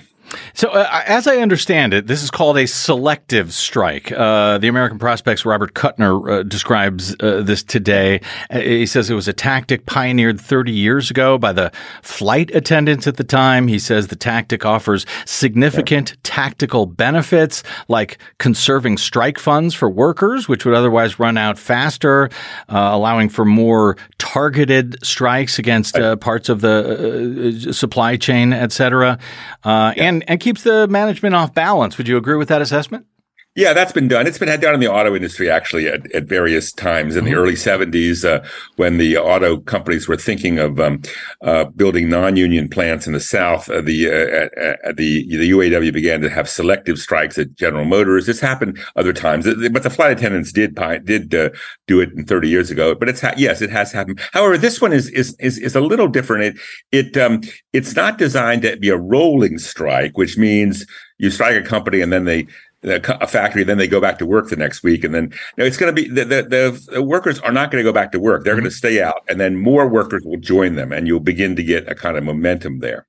So, 0.53 0.69
uh, 0.69 1.03
as 1.05 1.27
I 1.27 1.37
understand 1.37 1.93
it, 1.93 2.07
this 2.07 2.23
is 2.23 2.31
called 2.31 2.57
a 2.57 2.65
selective 2.65 3.53
strike. 3.53 4.11
Uh, 4.11 4.57
the 4.57 4.67
American 4.67 4.99
Prospects 4.99 5.45
Robert 5.45 5.73
Kuttner 5.73 6.31
uh, 6.31 6.43
describes 6.43 7.15
uh, 7.19 7.41
this 7.41 7.63
today. 7.63 8.21
Uh, 8.49 8.59
he 8.59 8.85
says 8.85 9.09
it 9.09 9.15
was 9.15 9.27
a 9.27 9.33
tactic 9.33 9.85
pioneered 9.85 10.39
30 10.39 10.71
years 10.71 11.11
ago 11.11 11.37
by 11.37 11.51
the 11.51 11.71
flight 12.01 12.53
attendants 12.53 13.07
at 13.07 13.17
the 13.17 13.23
time. 13.23 13.67
He 13.67 13.79
says 13.79 14.07
the 14.07 14.15
tactic 14.15 14.65
offers 14.65 15.05
significant 15.25 16.15
tactical 16.23 16.85
benefits 16.85 17.63
like 17.87 18.17
conserving 18.37 18.97
strike 18.97 19.39
funds 19.39 19.73
for 19.73 19.89
workers, 19.89 20.47
which 20.47 20.65
would 20.65 20.73
otherwise 20.75 21.19
run 21.19 21.37
out 21.37 21.59
faster, 21.59 22.29
uh, 22.69 22.89
allowing 22.91 23.29
for 23.29 23.45
more 23.45 23.97
targeted 24.17 24.97
strikes 25.03 25.59
against 25.59 25.95
parts 26.21 26.49
of 26.49 26.61
the 26.61 27.69
supply 27.71 28.17
chain, 28.17 28.53
et 28.53 28.71
cetera. 28.71 29.17
Yeah. 29.65 30.12
And 30.13 30.23
and 30.29 30.39
keeps 30.39 30.61
the 30.61 30.87
management 30.87 31.33
off 31.33 31.53
balance. 31.53 31.97
Would 31.97 32.07
you 32.07 32.17
agree 32.17 32.35
with 32.35 32.49
that 32.49 32.61
assessment? 32.61 33.07
Yeah, 33.55 33.73
that's 33.73 33.91
been 33.91 34.07
done. 34.07 34.25
It's 34.25 34.39
been 34.39 34.47
had 34.47 34.61
done 34.61 34.73
in 34.73 34.79
the 34.79 34.91
auto 34.91 35.15
industry 35.15 35.47
actually 35.47 35.87
at, 35.87 36.11
at 36.11 36.23
various 36.23 36.71
times 36.71 37.15
in 37.15 37.23
mm-hmm. 37.23 37.33
the 37.33 37.39
early 37.39 37.53
70s 37.53 38.25
uh, 38.25 38.43
when 38.77 38.97
the 38.97 39.15
auto 39.17 39.57
companies 39.57 40.07
were 40.07 40.17
thinking 40.17 40.57
of 40.57 40.79
um, 40.79 41.03
uh, 41.43 41.65
building 41.65 42.09
non-union 42.09 42.67
plants 42.67 43.05
in 43.05 43.13
the 43.13 43.19
South. 43.19 43.69
Uh, 43.69 43.81
the 43.81 44.07
uh, 44.07 44.91
the 44.93 45.27
the 45.29 45.51
UAW 45.51 45.93
began 45.93 46.21
to 46.21 46.31
have 46.31 46.49
selective 46.49 46.97
strikes 46.97 47.37
at 47.37 47.53
General 47.53 47.85
Motors. 47.85 48.25
This 48.25 48.39
happened 48.39 48.79
other 48.95 49.13
times, 49.13 49.45
but 49.45 49.83
the 49.83 49.89
flight 49.91 50.17
attendants 50.17 50.51
did 50.51 50.73
did 51.05 51.35
uh, 51.35 51.49
do 51.85 51.99
it 51.99 52.09
30 52.27 52.49
years 52.49 52.71
ago. 52.71 52.95
But 52.95 53.07
it's 53.07 53.21
ha- 53.21 53.35
yes, 53.37 53.61
it 53.61 53.69
has 53.69 53.91
happened. 53.91 54.19
However, 54.31 54.57
this 54.57 54.81
one 54.81 54.93
is 54.93 55.09
is 55.09 55.35
is, 55.39 55.59
is 55.59 55.75
a 55.75 55.81
little 55.81 56.07
different. 56.07 56.57
It 56.91 57.13
it 57.13 57.17
um, 57.17 57.41
it's 57.71 57.95
not 57.95 58.17
designed 58.17 58.63
to 58.63 58.77
be 58.77 58.89
a 58.89 58.97
rolling 58.97 59.59
strike, 59.59 60.17
which 60.17 60.39
means 60.39 60.87
you 61.19 61.29
strike 61.29 61.55
a 61.55 61.61
company 61.61 62.01
and 62.01 62.11
then 62.11 62.25
they 62.25 62.47
a 62.83 63.27
factory, 63.27 63.63
then 63.63 63.77
they 63.77 63.87
go 63.87 64.01
back 64.01 64.19
to 64.19 64.25
work 64.25 64.49
the 64.49 64.55
next 64.55 64.83
week, 64.83 65.03
and 65.03 65.13
then 65.13 65.25
you 65.25 65.39
know, 65.57 65.65
it's 65.65 65.77
going 65.77 65.93
to 65.93 66.01
be 66.01 66.09
the, 66.09 66.25
the, 66.25 66.89
the 66.91 67.03
workers 67.03 67.39
are 67.39 67.51
not 67.51 67.71
going 67.71 67.83
to 67.83 67.89
go 67.89 67.93
back 67.93 68.11
to 68.11 68.19
work; 68.19 68.43
they're 68.43 68.53
mm-hmm. 68.53 68.61
going 68.61 68.71
to 68.71 68.75
stay 68.75 69.01
out, 69.01 69.23
and 69.29 69.39
then 69.39 69.57
more 69.57 69.87
workers 69.87 70.23
will 70.25 70.39
join 70.39 70.75
them, 70.75 70.91
and 70.91 71.07
you'll 71.07 71.19
begin 71.19 71.55
to 71.55 71.63
get 71.63 71.89
a 71.89 71.95
kind 71.95 72.17
of 72.17 72.23
momentum 72.23 72.79
there. 72.79 73.05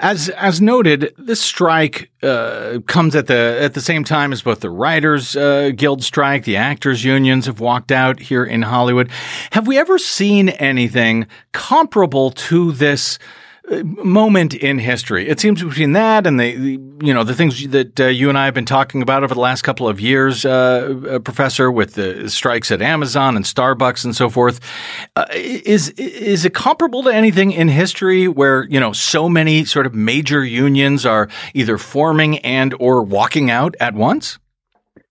As 0.00 0.28
as 0.30 0.60
noted, 0.60 1.14
this 1.16 1.40
strike 1.40 2.10
uh, 2.22 2.80
comes 2.86 3.16
at 3.16 3.26
the 3.26 3.58
at 3.60 3.74
the 3.74 3.80
same 3.80 4.04
time 4.04 4.32
as 4.32 4.42
both 4.42 4.60
the 4.60 4.70
writers 4.70 5.34
uh, 5.34 5.70
guild 5.74 6.04
strike, 6.04 6.44
the 6.44 6.56
actors 6.56 7.04
unions 7.04 7.46
have 7.46 7.60
walked 7.60 7.90
out 7.90 8.20
here 8.20 8.44
in 8.44 8.62
Hollywood. 8.62 9.10
Have 9.52 9.66
we 9.66 9.78
ever 9.78 9.98
seen 9.98 10.50
anything 10.50 11.26
comparable 11.52 12.32
to 12.32 12.72
this? 12.72 13.18
Moment 13.82 14.54
in 14.54 14.78
history. 14.78 15.28
It 15.28 15.40
seems 15.40 15.62
between 15.62 15.92
that 15.92 16.26
and 16.26 16.38
the, 16.38 16.54
the 16.56 16.70
you 17.02 17.12
know 17.12 17.24
the 17.24 17.34
things 17.34 17.66
that 17.68 17.98
uh, 17.98 18.06
you 18.06 18.28
and 18.28 18.38
I 18.38 18.44
have 18.44 18.54
been 18.54 18.64
talking 18.64 19.02
about 19.02 19.24
over 19.24 19.34
the 19.34 19.40
last 19.40 19.62
couple 19.62 19.88
of 19.88 20.00
years, 20.00 20.44
uh, 20.44 20.94
uh, 21.10 21.18
Professor, 21.18 21.70
with 21.70 21.94
the 21.94 22.30
strikes 22.30 22.70
at 22.70 22.80
Amazon 22.80 23.36
and 23.36 23.44
Starbucks 23.44 24.04
and 24.04 24.14
so 24.14 24.30
forth, 24.30 24.60
uh, 25.16 25.26
is 25.32 25.90
is 25.90 26.44
it 26.44 26.54
comparable 26.54 27.02
to 27.04 27.10
anything 27.10 27.52
in 27.52 27.68
history 27.68 28.28
where 28.28 28.64
you 28.64 28.78
know 28.78 28.92
so 28.92 29.28
many 29.28 29.64
sort 29.64 29.86
of 29.86 29.94
major 29.94 30.44
unions 30.44 31.04
are 31.04 31.28
either 31.54 31.76
forming 31.76 32.38
and 32.38 32.74
or 32.78 33.02
walking 33.02 33.50
out 33.50 33.74
at 33.80 33.94
once? 33.94 34.38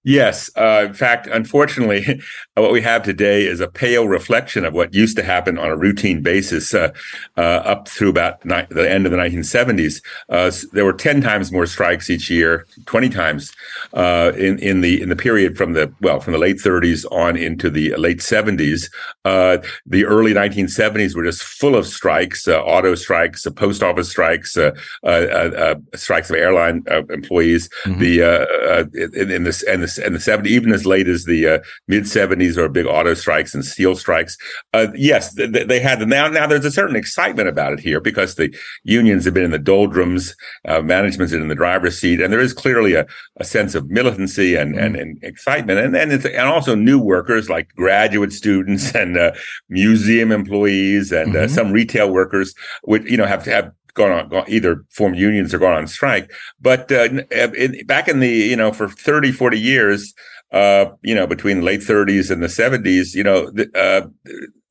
Yes. 0.05 0.51
Uh, 0.55 0.85
in 0.87 0.93
fact, 0.93 1.27
unfortunately, 1.27 2.21
what 2.55 2.71
we 2.71 2.81
have 2.81 3.03
today 3.03 3.45
is 3.45 3.59
a 3.59 3.67
pale 3.67 4.07
reflection 4.07 4.63
of 4.63 4.73
what 4.73 4.93
used 4.93 5.17
to 5.17 5.23
happen 5.23 5.57
on 5.57 5.69
a 5.69 5.75
routine 5.75 6.21
basis 6.21 6.73
uh, 6.73 6.91
uh, 7.35 7.41
up 7.41 7.89
through 7.89 8.09
about 8.09 8.43
ni- 8.45 8.65
the 8.69 8.89
end 8.89 9.05
of 9.05 9.11
the 9.11 9.17
1970s. 9.17 10.01
Uh, 10.29 10.49
there 10.71 10.85
were 10.85 10.93
10 10.93 11.21
times 11.21 11.51
more 11.51 11.65
strikes 11.65 12.09
each 12.09 12.29
year, 12.29 12.65
20 12.85 13.09
times 13.09 13.53
uh, 13.93 14.31
in, 14.37 14.57
in 14.59 14.79
the 14.79 15.01
in 15.01 15.09
the 15.09 15.15
period 15.17 15.57
from 15.57 15.73
the 15.73 15.93
well 15.99 16.21
from 16.21 16.31
the 16.31 16.39
late 16.39 16.57
30s 16.57 17.05
on 17.11 17.35
into 17.35 17.69
the 17.69 17.93
late 17.97 18.19
70s. 18.19 18.89
Uh, 19.25 19.57
the 19.85 20.05
early 20.05 20.33
1970s 20.33 21.13
were 21.13 21.25
just 21.25 21.43
full 21.43 21.75
of 21.75 21.85
strikes, 21.85 22.47
auto 22.47 22.95
strikes, 22.95 23.45
post 23.55 23.83
office 23.83 24.09
strikes, 24.09 24.51
strikes 24.53 26.29
of 26.29 26.35
airline 26.35 26.85
employees. 27.09 27.67
Mm-hmm. 27.83 27.99
The 27.99 29.15
in, 29.15 29.31
in 29.31 29.43
this 29.43 29.61
and 29.63 29.83
the 29.83 30.03
and 30.05 30.15
the 30.15 30.19
70s, 30.19 30.47
even 30.47 30.71
as 30.71 30.85
late 30.85 31.07
as 31.07 31.25
the 31.25 31.47
uh, 31.47 31.59
mid 31.87 32.03
70s 32.03 32.44
70s 32.45 32.57
or 32.57 32.69
big 32.69 32.85
auto 32.85 33.13
strikes 33.13 33.53
and 33.53 33.63
steel 33.63 33.95
strikes. 33.95 34.37
Uh, 34.73 34.87
yes, 34.95 35.33
they, 35.33 35.47
they 35.47 35.79
had 35.79 36.05
now. 36.07 36.27
Now 36.27 36.47
there's 36.47 36.65
a 36.65 36.71
certain 36.71 36.95
excitement 36.95 37.47
about 37.47 37.73
it 37.73 37.79
here 37.79 37.99
because 37.99 38.35
the 38.35 38.55
unions 38.83 39.25
have 39.25 39.33
been 39.33 39.43
in 39.43 39.51
the 39.51 39.59
doldrums, 39.59 40.35
uh, 40.67 40.81
management's 40.81 41.33
in 41.33 41.47
the 41.47 41.55
driver's 41.55 41.99
seat, 41.99 42.21
and 42.21 42.31
there 42.31 42.39
is 42.39 42.53
clearly 42.53 42.95
a, 42.95 43.05
a 43.37 43.43
sense 43.43 43.75
of 43.75 43.89
militancy 43.89 44.55
and, 44.55 44.77
and, 44.77 44.95
and 44.95 45.23
excitement, 45.23 45.79
and 45.79 45.95
and, 45.95 46.11
and 46.11 46.47
also 46.47 46.75
new 46.75 46.99
workers 46.99 47.49
like 47.49 47.69
graduate 47.75 48.33
students 48.33 48.93
and 48.95 49.17
uh, 49.17 49.31
museum 49.69 50.31
employees 50.31 51.11
and 51.11 51.35
uh, 51.35 51.41
mm-hmm. 51.41 51.53
some 51.53 51.71
retail 51.71 52.11
workers 52.11 52.53
would 52.85 53.09
you 53.09 53.17
know 53.17 53.25
have 53.25 53.43
to 53.43 53.51
have 53.51 53.71
gone 53.95 54.11
on 54.11 54.29
gone, 54.29 54.45
either 54.47 54.85
formed 54.91 55.17
unions 55.17 55.53
or 55.53 55.57
gone 55.57 55.73
on 55.73 55.87
strike. 55.87 56.31
But 56.61 56.91
uh, 56.91 57.09
in, 57.31 57.85
back 57.85 58.07
in 58.07 58.19
the 58.19 58.29
you 58.29 58.55
know 58.55 58.71
for 58.71 58.87
30, 58.87 59.31
40 59.31 59.59
years, 59.59 60.13
uh, 60.51 60.85
you 61.01 61.15
know 61.15 61.25
between 61.25 61.57
the 61.57 61.63
late 61.63 61.81
30s 61.81 62.29
and 62.29 62.43
the 62.43 62.47
70s, 62.47 63.15
you 63.15 63.23
know 63.23 63.49
the, 63.49 63.69
uh, 63.75 64.07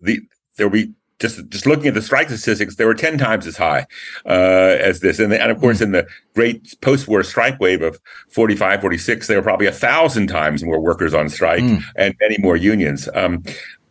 the 0.01 0.21
there 0.57 0.69
will 0.69 0.73
be 0.73 0.93
just 1.21 1.49
just 1.49 1.67
looking 1.67 1.87
at 1.87 1.95
the 1.95 2.03
strike 2.03 2.29
statistics, 2.29 2.77
they 2.77 2.85
were 2.85 2.95
ten 2.95 3.17
times 3.19 3.47
as 3.47 3.57
high 3.57 3.87
uh, 4.27 4.77
as 4.81 5.01
this, 5.01 5.19
and, 5.19 5.33
the, 5.33 5.41
and 5.41 5.51
of 5.51 5.61
course, 5.61 5.81
in 5.81 5.93
the 5.93 6.07
great 6.35 6.75
post-war 6.81 7.23
strike 7.23 7.59
wave 7.61 7.83
of 7.83 7.99
45, 8.31 8.81
46, 8.81 9.27
there 9.27 9.39
were 9.39 9.43
probably 9.43 9.67
a 9.67 9.73
thousand 9.73 10.27
times 10.27 10.65
more 10.65 10.81
workers 10.81 11.15
on 11.15 11.29
strike 11.29 11.63
mm. 11.63 11.83
and 11.97 12.15
many 12.21 12.37
more 12.39 12.57
unions. 12.57 13.09
Um, 13.15 13.43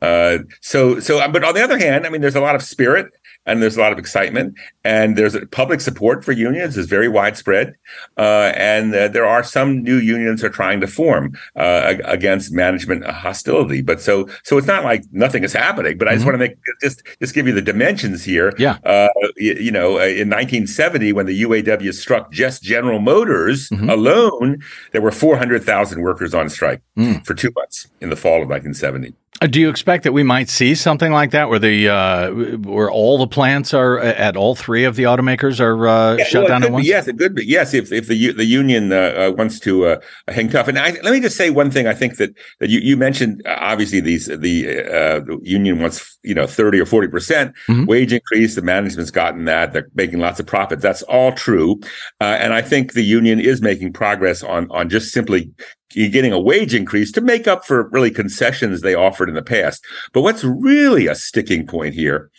uh, 0.02 0.40
so, 0.60 1.00
so, 1.00 1.26
but 1.32 1.46
on 1.46 1.56
the 1.56 1.64
other 1.64 1.78
hand, 1.78 2.06
I 2.06 2.10
mean, 2.10 2.20
there's 2.20 2.36
a 2.36 2.42
lot 2.42 2.56
of 2.56 2.62
spirit 2.62 3.08
and 3.46 3.62
there's 3.62 3.78
a 3.78 3.80
lot 3.80 3.92
of 3.92 4.00
excitement 4.00 4.56
and 4.84 5.18
there's 5.18 5.38
public 5.52 5.82
support 5.82 6.24
for 6.24 6.32
unions 6.32 6.78
is 6.78 6.88
very 6.88 7.08
widespread 7.08 7.74
uh, 8.18 8.52
and 8.56 8.94
uh, 8.96 9.08
there 9.08 9.26
are 9.26 9.44
some 9.44 9.84
new 9.84 9.98
unions 9.98 10.44
are 10.44 10.50
trying 10.50 10.80
to 10.80 10.88
form 10.88 11.34
uh, 11.56 11.96
against 12.06 12.52
management 12.52 13.06
hostility 13.06 13.82
but 13.82 14.02
so 14.02 14.28
so 14.44 14.58
it's 14.58 14.68
not 14.68 14.84
like 14.84 15.04
nothing 15.12 15.44
is 15.44 15.54
happening 15.54 15.98
but 15.98 16.08
i 16.08 16.12
just 16.12 16.22
mm-hmm. 16.22 16.32
want 16.32 16.36
to 16.36 16.48
make 16.48 16.58
just 16.82 17.04
just 17.20 17.34
give 17.34 17.48
you 17.48 17.54
the 17.54 17.62
dimensions 17.62 18.24
here 18.24 18.54
yeah 18.58 18.78
uh, 18.84 19.10
you, 19.38 19.54
you, 19.54 19.72
know 19.72 19.98
uh, 19.98 20.04
in 20.04 20.30
1970 20.30 21.14
when 21.14 21.26
the 21.26 21.42
uaw 21.44 21.94
struck 21.94 22.32
just 22.32 22.64
general 22.64 23.00
motors 23.00 23.70
mm-hmm. 23.70 23.90
alone 23.90 24.62
there 24.92 25.02
were 25.02 25.12
400000 25.12 26.02
workers 26.02 26.34
on 26.34 26.50
strike 26.50 26.82
mm. 26.98 27.26
for 27.26 27.34
two 27.34 27.52
months 27.56 27.88
in 28.02 28.10
the 28.10 28.16
fall 28.16 28.42
of 28.42 28.50
1970 28.50 29.14
uh, 29.44 29.48
do 29.48 29.60
you 29.60 29.70
expect 29.70 30.06
that 30.06 30.14
we 30.14 30.24
might 30.24 30.48
see 30.48 30.74
something 30.74 31.12
like 31.12 31.32
that, 31.32 31.50
where 31.50 31.60
the 31.60 31.90
uh, 31.90 32.32
where 32.32 32.90
all 32.90 33.18
the 33.18 33.28
plants 33.34 33.74
are 33.74 34.00
at 34.00 34.38
all 34.38 34.54
three 34.54 34.84
of 34.84 34.96
the 34.96 35.04
automakers 35.04 35.60
are 35.60 35.88
uh, 35.88 36.16
yeah, 36.16 36.24
shut 36.24 36.44
well, 36.44 36.50
down 36.50 36.64
at 36.64 36.72
once? 36.72 36.84
Be, 36.84 36.90
yes, 36.90 37.08
it 37.08 37.18
could 37.18 37.34
be. 37.34 37.46
Yes, 37.46 37.74
if 37.74 37.92
if 37.92 38.08
the 38.08 38.32
the 38.32 38.46
union 38.46 38.94
uh, 38.94 38.96
uh, 38.96 39.34
wants 39.36 39.60
to 39.62 39.86
uh, 39.86 40.00
hang 40.28 40.50
tough. 40.50 40.68
And 40.68 40.78
I, 40.78 40.92
let 41.02 41.12
me 41.12 41.20
just 41.20 41.36
say 41.36 41.50
one 41.50 41.72
thing. 41.72 41.88
I 41.88 41.96
think 41.96 42.18
that 42.18 42.30
that 42.60 42.70
you, 42.70 42.80
you 42.80 42.96
mentioned 42.96 43.42
obviously 43.48 44.00
these 44.00 44.28
the, 44.28 44.38
the 44.38 45.40
union 45.42 45.82
wants 45.82 46.18
you 46.24 46.36
know 46.36 46.46
thirty 46.46 46.80
or 46.80 46.86
forty 46.86 47.08
percent 47.08 47.56
mm-hmm. 47.68 47.86
wage 47.86 48.14
increase. 48.14 48.56
The 48.56 48.62
management's 48.62 49.12
gotten 49.12 49.46
that. 49.46 49.74
They're 49.74 49.90
making 49.96 50.20
lots 50.20 50.40
of 50.40 50.46
profits. 50.46 50.84
That's 50.84 51.02
all 51.04 51.32
true. 51.32 51.80
and 52.22 52.54
I 52.54 52.62
think 52.62 52.94
the 52.94 53.04
union 53.04 53.40
is 53.40 53.62
making 53.62 53.94
progress 53.94 54.44
on 54.44 54.70
on 54.70 54.90
just 54.90 55.12
simply 55.12 55.52
getting 55.94 56.34
a 56.34 56.40
wage 56.40 56.74
increase 56.74 57.12
to 57.12 57.22
make 57.22 57.48
up 57.48 57.66
for 57.66 57.90
really 57.90 58.12
concessions 58.12 58.82
they 58.82 58.96
offered 58.96 59.30
in 59.30 59.36
the 59.36 59.44
past. 59.44 59.84
But 60.12 60.22
what's 60.22 60.44
really 60.44 61.08
a 61.08 61.16
sticking 61.16 61.68
point 61.68 61.94
here 61.94 62.32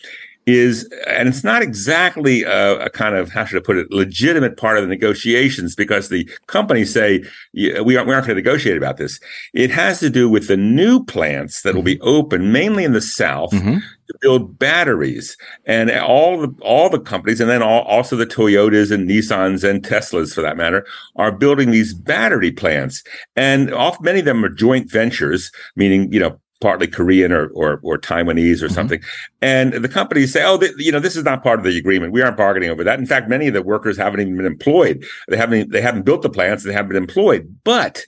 is, 0.46 0.88
and 1.06 1.28
it's 1.28 1.44
not 1.44 1.62
exactly 1.62 2.42
a, 2.42 2.78
a, 2.80 2.90
kind 2.90 3.14
of 3.14 3.30
how 3.30 3.44
should 3.44 3.60
I 3.62 3.64
put 3.64 3.78
it, 3.78 3.90
legitimate 3.90 4.56
part 4.56 4.76
of 4.76 4.82
the 4.82 4.88
negotiations 4.88 5.74
because 5.74 6.08
the 6.08 6.28
companies 6.46 6.92
say 6.92 7.24
yeah, 7.52 7.80
we 7.80 7.96
aren't 7.96 8.08
we 8.08 8.14
aren't 8.14 8.26
going 8.26 8.36
to 8.36 8.42
negotiate 8.42 8.76
about 8.76 8.96
this. 8.96 9.20
It 9.54 9.70
has 9.70 10.00
to 10.00 10.10
do 10.10 10.28
with 10.28 10.48
the 10.48 10.56
new 10.56 11.04
plants 11.04 11.62
that 11.62 11.74
will 11.74 11.82
be 11.82 11.96
mm-hmm. 11.96 12.08
open 12.08 12.52
mainly 12.52 12.84
in 12.84 12.92
the 12.92 13.00
south. 13.00 13.52
Mm-hmm. 13.52 13.78
To 14.06 14.18
build 14.20 14.58
batteries, 14.58 15.34
and 15.64 15.90
all 15.90 16.38
the 16.38 16.54
all 16.60 16.90
the 16.90 17.00
companies, 17.00 17.40
and 17.40 17.48
then 17.48 17.62
all, 17.62 17.84
also 17.84 18.16
the 18.16 18.26
Toyotas 18.26 18.92
and 18.92 19.08
Nissans 19.08 19.66
and 19.66 19.82
Teslas, 19.82 20.34
for 20.34 20.42
that 20.42 20.58
matter, 20.58 20.84
are 21.16 21.32
building 21.32 21.70
these 21.70 21.94
battery 21.94 22.52
plants, 22.52 23.02
and 23.34 23.72
off 23.72 23.98
many 24.02 24.18
of 24.18 24.26
them 24.26 24.44
are 24.44 24.50
joint 24.50 24.92
ventures, 24.92 25.50
meaning 25.74 26.12
you 26.12 26.20
know 26.20 26.38
partly 26.64 26.86
Korean 26.86 27.30
or, 27.30 27.48
or, 27.48 27.78
or 27.82 27.98
Taiwanese 27.98 28.62
or 28.62 28.66
mm-hmm. 28.66 28.74
something. 28.74 29.02
And 29.42 29.74
the 29.74 29.88
companies 29.88 30.32
say, 30.32 30.42
oh, 30.42 30.58
you 30.78 30.90
know, 30.90 30.98
this 30.98 31.14
is 31.14 31.22
not 31.22 31.42
part 31.42 31.58
of 31.58 31.64
the 31.66 31.76
agreement. 31.76 32.14
We 32.14 32.22
aren't 32.22 32.38
bargaining 32.38 32.70
over 32.70 32.82
that. 32.84 32.98
In 32.98 33.04
fact, 33.04 33.28
many 33.28 33.48
of 33.48 33.52
the 33.52 33.60
workers 33.60 33.98
haven't 33.98 34.20
even 34.20 34.38
been 34.38 34.46
employed. 34.46 35.04
They 35.28 35.36
haven't, 35.36 35.72
they 35.72 35.82
haven't 35.82 36.06
built 36.06 36.22
the 36.22 36.30
plants. 36.30 36.64
They 36.64 36.72
haven't 36.72 36.88
been 36.88 37.02
employed. 37.02 37.54
But 37.64 38.06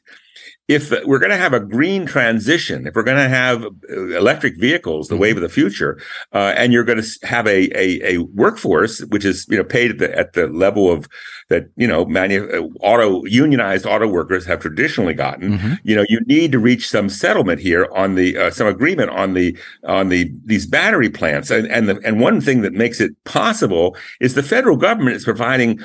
if 0.69 0.91
we're 1.05 1.21
going 1.21 1.31
to 1.31 1.37
have 1.37 1.53
a 1.53 1.61
green 1.61 2.07
transition, 2.07 2.87
if 2.87 2.95
we're 2.97 3.05
going 3.05 3.17
to 3.17 3.29
have 3.29 3.65
uh, 3.65 4.17
electric 4.17 4.59
vehicles, 4.59 5.07
the 5.07 5.15
mm-hmm. 5.15 5.23
wave 5.23 5.37
of 5.37 5.43
the 5.43 5.49
future, 5.49 6.01
uh, 6.33 6.55
and 6.57 6.73
you're 6.73 6.83
going 6.83 7.01
to 7.01 7.27
have 7.27 7.47
a, 7.47 7.71
a, 7.79 8.15
a 8.15 8.19
workforce 8.35 9.01
which 9.07 9.25
is 9.25 9.47
you 9.49 9.57
know 9.57 9.65
paid 9.65 9.93
at 9.93 9.99
the, 9.99 10.19
at 10.19 10.33
the 10.33 10.49
level 10.49 10.91
of 10.91 11.09
that 11.51 11.67
you 11.77 11.87
know 11.87 12.05
manu- 12.05 12.49
uh, 12.51 12.85
auto 12.85 13.25
unionized 13.27 13.87
auto 13.87 14.09
workers 14.09 14.45
have 14.45 14.59
traditionally 14.59 15.15
gotten, 15.15 15.59
mm-hmm. 15.59 15.75
you 15.85 15.95
know 15.95 16.05
you 16.09 16.21
need 16.27 16.51
to 16.51 16.59
reach 16.59 16.89
some 16.89 17.09
settlement 17.09 17.61
here 17.61 17.89
on 17.95 18.17
the 18.17 18.37
uh, 18.37 18.51
some 18.51 18.67
agreement 18.67 19.11
on 19.11 19.35
the 19.35 19.57
on 19.85 20.09
the 20.09 20.33
these 20.45 20.67
battery 20.67 21.11
plants, 21.11 21.49
and 21.49 21.69
and 21.69 21.89
the, 21.89 22.01
and 22.05 22.21
one 22.21 22.41
thing 22.41 22.63
that 22.63 22.73
makes 22.73 23.01
it 23.01 23.13
possible 23.23 23.97
is 24.21 24.35
the 24.35 24.43
federal 24.43 24.77
government 24.77 25.15
is 25.15 25.25
providing 25.25 25.79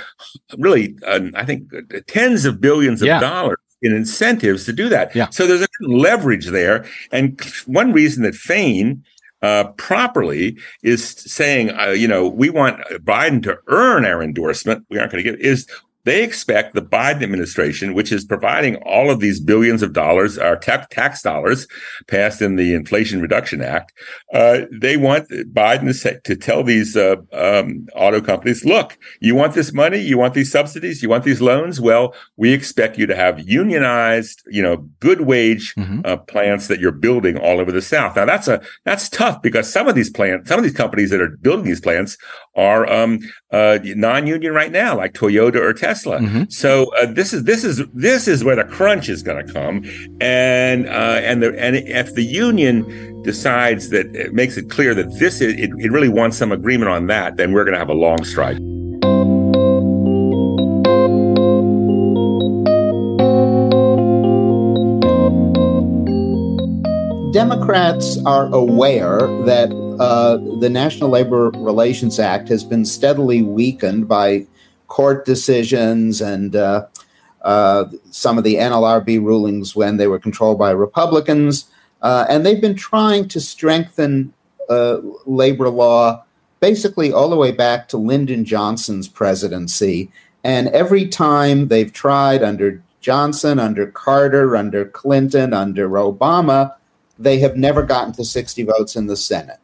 really 0.57 0.95
uh, 1.05 1.19
I 1.35 1.45
think 1.45 1.69
tens 2.07 2.45
of 2.45 2.59
billions 2.59 3.03
of 3.03 3.07
yeah. 3.07 3.19
dollars 3.19 3.57
in 3.81 3.93
incentives 3.93 4.65
to 4.65 4.73
do 4.73 4.89
that. 4.89 5.15
Yeah. 5.15 5.29
So 5.29 5.47
there's 5.47 5.61
a 5.61 5.67
leverage 5.81 6.47
there. 6.47 6.85
And 7.11 7.41
one 7.65 7.91
reason 7.93 8.23
that 8.23 8.35
Fain 8.35 9.03
uh, 9.41 9.65
properly 9.77 10.57
is 10.83 11.09
saying, 11.09 11.71
uh, 11.71 11.89
you 11.89 12.07
know, 12.07 12.27
we 12.27 12.49
want 12.49 12.79
Biden 13.03 13.41
to 13.43 13.57
earn 13.67 14.05
our 14.05 14.21
endorsement. 14.21 14.85
We 14.89 14.99
aren't 14.99 15.11
going 15.11 15.23
to 15.23 15.31
get 15.31 15.39
is 15.39 15.67
they 16.03 16.23
expect 16.23 16.73
the 16.73 16.81
Biden 16.81 17.23
administration, 17.23 17.93
which 17.93 18.11
is 18.11 18.25
providing 18.25 18.75
all 18.77 19.11
of 19.11 19.19
these 19.19 19.39
billions 19.39 19.81
of 19.81 19.93
dollars, 19.93 20.37
our 20.37 20.57
tax 20.57 21.21
dollars 21.21 21.67
passed 22.07 22.41
in 22.41 22.55
the 22.55 22.73
Inflation 22.73 23.21
Reduction 23.21 23.61
Act, 23.61 23.93
uh, 24.33 24.61
they 24.71 24.97
want 24.97 25.29
Biden 25.29 25.85
to, 25.85 25.93
say, 25.93 26.19
to 26.23 26.35
tell 26.35 26.63
these 26.63 26.97
uh, 26.97 27.17
um, 27.33 27.87
auto 27.95 28.21
companies, 28.21 28.65
look, 28.65 28.97
you 29.19 29.35
want 29.35 29.53
this 29.53 29.73
money, 29.73 29.99
you 29.99 30.17
want 30.17 30.33
these 30.33 30.51
subsidies, 30.51 31.03
you 31.03 31.09
want 31.09 31.23
these 31.23 31.41
loans. 31.41 31.79
Well, 31.79 32.13
we 32.37 32.53
expect 32.53 32.97
you 32.97 33.05
to 33.07 33.15
have 33.15 33.47
unionized, 33.47 34.41
you 34.47 34.61
know, 34.61 34.77
good 34.99 35.21
wage 35.21 35.75
mm-hmm. 35.75 36.01
uh, 36.05 36.17
plants 36.17 36.67
that 36.67 36.79
you're 36.79 36.91
building 36.91 37.37
all 37.37 37.59
over 37.59 37.71
the 37.71 37.81
South. 37.81 38.15
Now 38.15 38.25
that's 38.25 38.47
a 38.47 38.61
that's 38.85 39.09
tough 39.09 39.41
because 39.41 39.71
some 39.71 39.87
of 39.87 39.95
these 39.95 40.09
plants, 40.09 40.49
some 40.49 40.59
of 40.59 40.63
these 40.63 40.73
companies 40.73 41.09
that 41.09 41.21
are 41.21 41.37
building 41.41 41.65
these 41.65 41.81
plants 41.81 42.17
are 42.55 42.91
um, 42.91 43.19
uh, 43.51 43.79
non-union 43.83 44.53
right 44.53 44.71
now, 44.71 44.95
like 44.95 45.13
Toyota 45.13 45.57
or 45.57 45.73
Tesla. 45.73 46.19
Mm-hmm. 46.19 46.43
So 46.49 46.93
uh, 46.95 47.11
this 47.11 47.33
is 47.33 47.43
this 47.43 47.63
is 47.63 47.81
this 47.93 48.27
is 48.27 48.43
where 48.43 48.55
the 48.55 48.63
crunch 48.63 49.09
is 49.09 49.21
going 49.21 49.45
to 49.45 49.53
come, 49.53 49.83
and 50.21 50.87
uh, 50.87 51.19
and 51.23 51.43
the 51.43 51.57
and 51.59 51.75
if 51.75 52.13
the 52.15 52.23
union 52.23 53.21
decides 53.23 53.89
that 53.89 54.07
it 54.15 54.33
makes 54.33 54.57
it 54.57 54.69
clear 54.69 54.95
that 54.95 55.07
this 55.19 55.41
is, 55.41 55.53
it, 55.53 55.69
it 55.77 55.91
really 55.91 56.09
wants 56.09 56.37
some 56.37 56.51
agreement 56.51 56.89
on 56.89 57.07
that, 57.07 57.37
then 57.37 57.51
we're 57.51 57.63
going 57.63 57.73
to 57.73 57.79
have 57.79 57.89
a 57.89 57.93
long 57.93 58.23
strike. 58.23 58.57
Democrats 67.33 68.17
are 68.25 68.47
aware 68.53 69.19
that 69.45 69.69
uh, 70.01 70.37
the 70.59 70.69
National 70.69 71.11
Labor 71.11 71.51
Relations 71.51 72.19
Act 72.19 72.47
has 72.49 72.63
been 72.63 72.85
steadily 72.85 73.43
weakened 73.43 74.07
by 74.07 74.47
court 74.87 75.25
decisions 75.25 76.21
and 76.21 76.55
uh, 76.55 76.87
uh, 77.43 77.85
some 78.09 78.39
of 78.39 78.43
the 78.43 78.55
NLRB 78.55 79.23
rulings 79.23 79.75
when 79.75 79.97
they 79.97 80.07
were 80.07 80.17
controlled 80.17 80.57
by 80.57 80.71
Republicans. 80.71 81.69
Uh, 82.01 82.25
and 82.27 82.43
they've 82.43 82.59
been 82.59 82.75
trying 82.75 83.27
to 83.27 83.39
strengthen 83.39 84.33
uh, 84.71 84.97
labor 85.27 85.69
law 85.69 86.23
basically 86.61 87.13
all 87.13 87.29
the 87.29 87.35
way 87.35 87.51
back 87.51 87.87
to 87.89 87.97
Lyndon 87.97 88.43
Johnson's 88.43 89.07
presidency. 89.07 90.11
And 90.43 90.67
every 90.69 91.07
time 91.07 91.67
they've 91.67 91.93
tried 91.93 92.41
under 92.41 92.81
Johnson, 93.01 93.59
under 93.59 93.85
Carter, 93.85 94.57
under 94.57 94.83
Clinton, 94.83 95.53
under 95.53 95.89
Obama, 95.89 96.73
they 97.19 97.37
have 97.37 97.55
never 97.55 97.83
gotten 97.83 98.13
to 98.13 98.25
60 98.25 98.63
votes 98.63 98.95
in 98.95 99.05
the 99.05 99.15
Senate. 99.15 99.59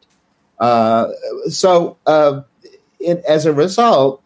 Uh, 0.60 1.08
so, 1.48 1.96
uh, 2.06 2.42
it, 3.00 3.22
as 3.28 3.46
a 3.46 3.52
result, 3.52 4.22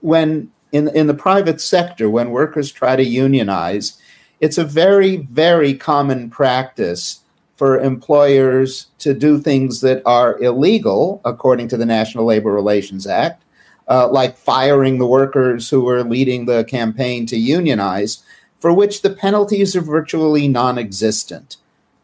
when 0.00 0.50
in 0.72 0.88
in 0.88 1.06
the 1.06 1.14
private 1.14 1.60
sector, 1.60 2.10
when 2.10 2.30
workers 2.30 2.72
try 2.72 2.96
to 2.96 3.04
unionize, 3.04 3.98
it's 4.40 4.58
a 4.58 4.64
very 4.64 5.16
very 5.16 5.74
common 5.74 6.30
practice 6.30 7.20
for 7.56 7.80
employers 7.80 8.86
to 8.98 9.12
do 9.12 9.40
things 9.40 9.80
that 9.80 10.00
are 10.06 10.38
illegal 10.40 11.20
according 11.24 11.66
to 11.68 11.76
the 11.76 11.86
National 11.86 12.24
Labor 12.24 12.52
Relations 12.52 13.04
Act, 13.04 13.42
uh, 13.88 14.08
like 14.08 14.36
firing 14.36 14.98
the 14.98 15.06
workers 15.06 15.68
who 15.68 15.80
were 15.80 16.04
leading 16.04 16.46
the 16.46 16.62
campaign 16.64 17.26
to 17.26 17.36
unionize, 17.36 18.22
for 18.60 18.72
which 18.72 19.02
the 19.02 19.10
penalties 19.10 19.74
are 19.74 19.80
virtually 19.80 20.46
non-existent. 20.46 21.56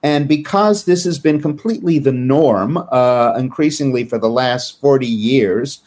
And 0.04 0.28
because 0.28 0.84
this 0.84 1.02
has 1.04 1.18
been 1.18 1.40
completely 1.40 1.98
the 1.98 2.12
norm, 2.12 2.76
uh, 2.92 3.34
increasingly 3.38 4.04
for 4.04 4.18
the 4.18 4.28
last 4.28 4.78
40 4.82 5.06
years, 5.06 5.80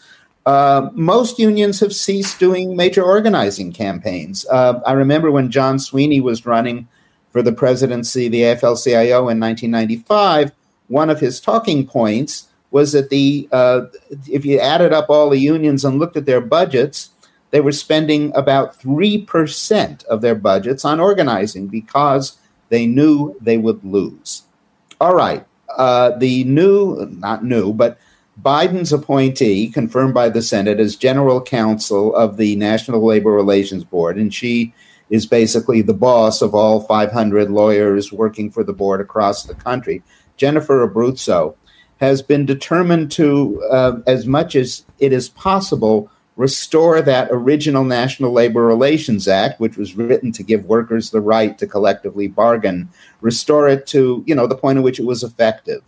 uh, 0.48 0.90
most 0.94 1.38
unions 1.38 1.80
have 1.82 1.94
ceased 1.94 2.40
doing 2.40 2.76
major 2.76 3.04
organizing 3.04 3.72
campaigns. 3.72 4.44
Uh, 4.50 4.82
I 4.88 4.94
remember 4.94 5.30
when 5.30 5.52
John 5.52 5.78
Sweeney 5.78 6.20
was 6.20 6.48
running 6.48 6.88
for 7.30 7.44
the 7.44 7.52
presidency 7.52 8.28
the 8.28 8.42
AFL 8.42 8.84
CIO 8.84 9.30
in 9.30 9.40
1995, 9.40 10.52
one 10.88 11.12
of 11.12 11.20
his 11.20 11.40
talking 11.40 11.86
points 11.86 12.48
was 12.72 12.94
that 12.94 13.12
the 13.12 13.48
uh, 13.52 13.82
if 14.28 14.46
you 14.46 14.60
added 14.60 14.94
up 14.94 15.12
all 15.12 15.30
the 15.30 15.38
unions 15.38 15.86
and 15.86 16.00
looked 16.00 16.18
at 16.18 16.26
their 16.26 16.42
budgets, 16.42 17.12
they 17.52 17.62
were 17.62 17.72
spending 17.72 18.36
about 18.36 18.80
3% 18.80 20.04
of 20.06 20.22
their 20.22 20.36
budgets 20.36 20.84
on 20.84 21.00
organizing 21.00 21.68
because 21.68 22.38
they 22.70 22.86
knew 22.86 23.36
they 23.42 23.58
would 23.58 23.84
lose. 23.84 24.44
All 25.00 25.16
right. 25.16 25.46
Uh, 25.78 26.12
the 26.18 26.44
new, 26.46 27.08
not 27.20 27.44
new, 27.44 27.74
but 27.74 28.00
Biden's 28.42 28.94
appointee, 28.94 29.70
confirmed 29.70 30.14
by 30.14 30.30
the 30.30 30.42
Senate 30.42 30.80
as 30.80 30.96
general 30.96 31.42
counsel 31.42 32.16
of 32.16 32.38
the 32.38 32.56
National 32.56 33.04
Labor 33.04 33.32
Relations 33.32 33.84
Board, 33.84 34.18
and 34.18 34.34
she 34.34 34.74
is 35.10 35.26
basically 35.26 35.82
the 35.82 35.94
boss 35.94 36.42
of 36.42 36.54
all 36.54 36.82
500 36.82 37.50
lawyers 37.50 38.12
working 38.12 38.52
for 38.52 38.64
the 38.64 38.74
board 38.74 39.02
across 39.02 39.44
the 39.44 39.56
country. 39.56 40.04
Jennifer 40.36 40.88
Abruzzo 40.88 41.56
has 42.00 42.22
been 42.22 42.46
determined 42.46 43.12
to, 43.12 43.64
uh, 43.72 44.00
as 44.06 44.28
much 44.28 44.56
as 44.56 44.86
it 45.00 45.12
is 45.12 45.30
possible, 45.30 46.12
restore 46.38 47.02
that 47.02 47.28
original 47.32 47.84
National 47.84 48.32
Labor 48.32 48.66
Relations 48.66 49.28
Act, 49.28 49.60
which 49.60 49.76
was 49.76 49.96
written 49.98 50.32
to 50.32 50.44
give 50.44 50.66
workers 50.66 51.10
the 51.10 51.20
right 51.20 51.58
to 51.58 51.68
collectively 51.68 52.28
bargain, 52.28 52.88
restore 53.20 53.68
it 53.68 53.86
to 53.88 54.24
you 54.26 54.34
know 54.34 54.48
the 54.48 54.56
point 54.56 54.78
at 54.78 54.84
which 54.84 55.00
it 55.00 55.06
was 55.06 55.24
effective. 55.24 55.84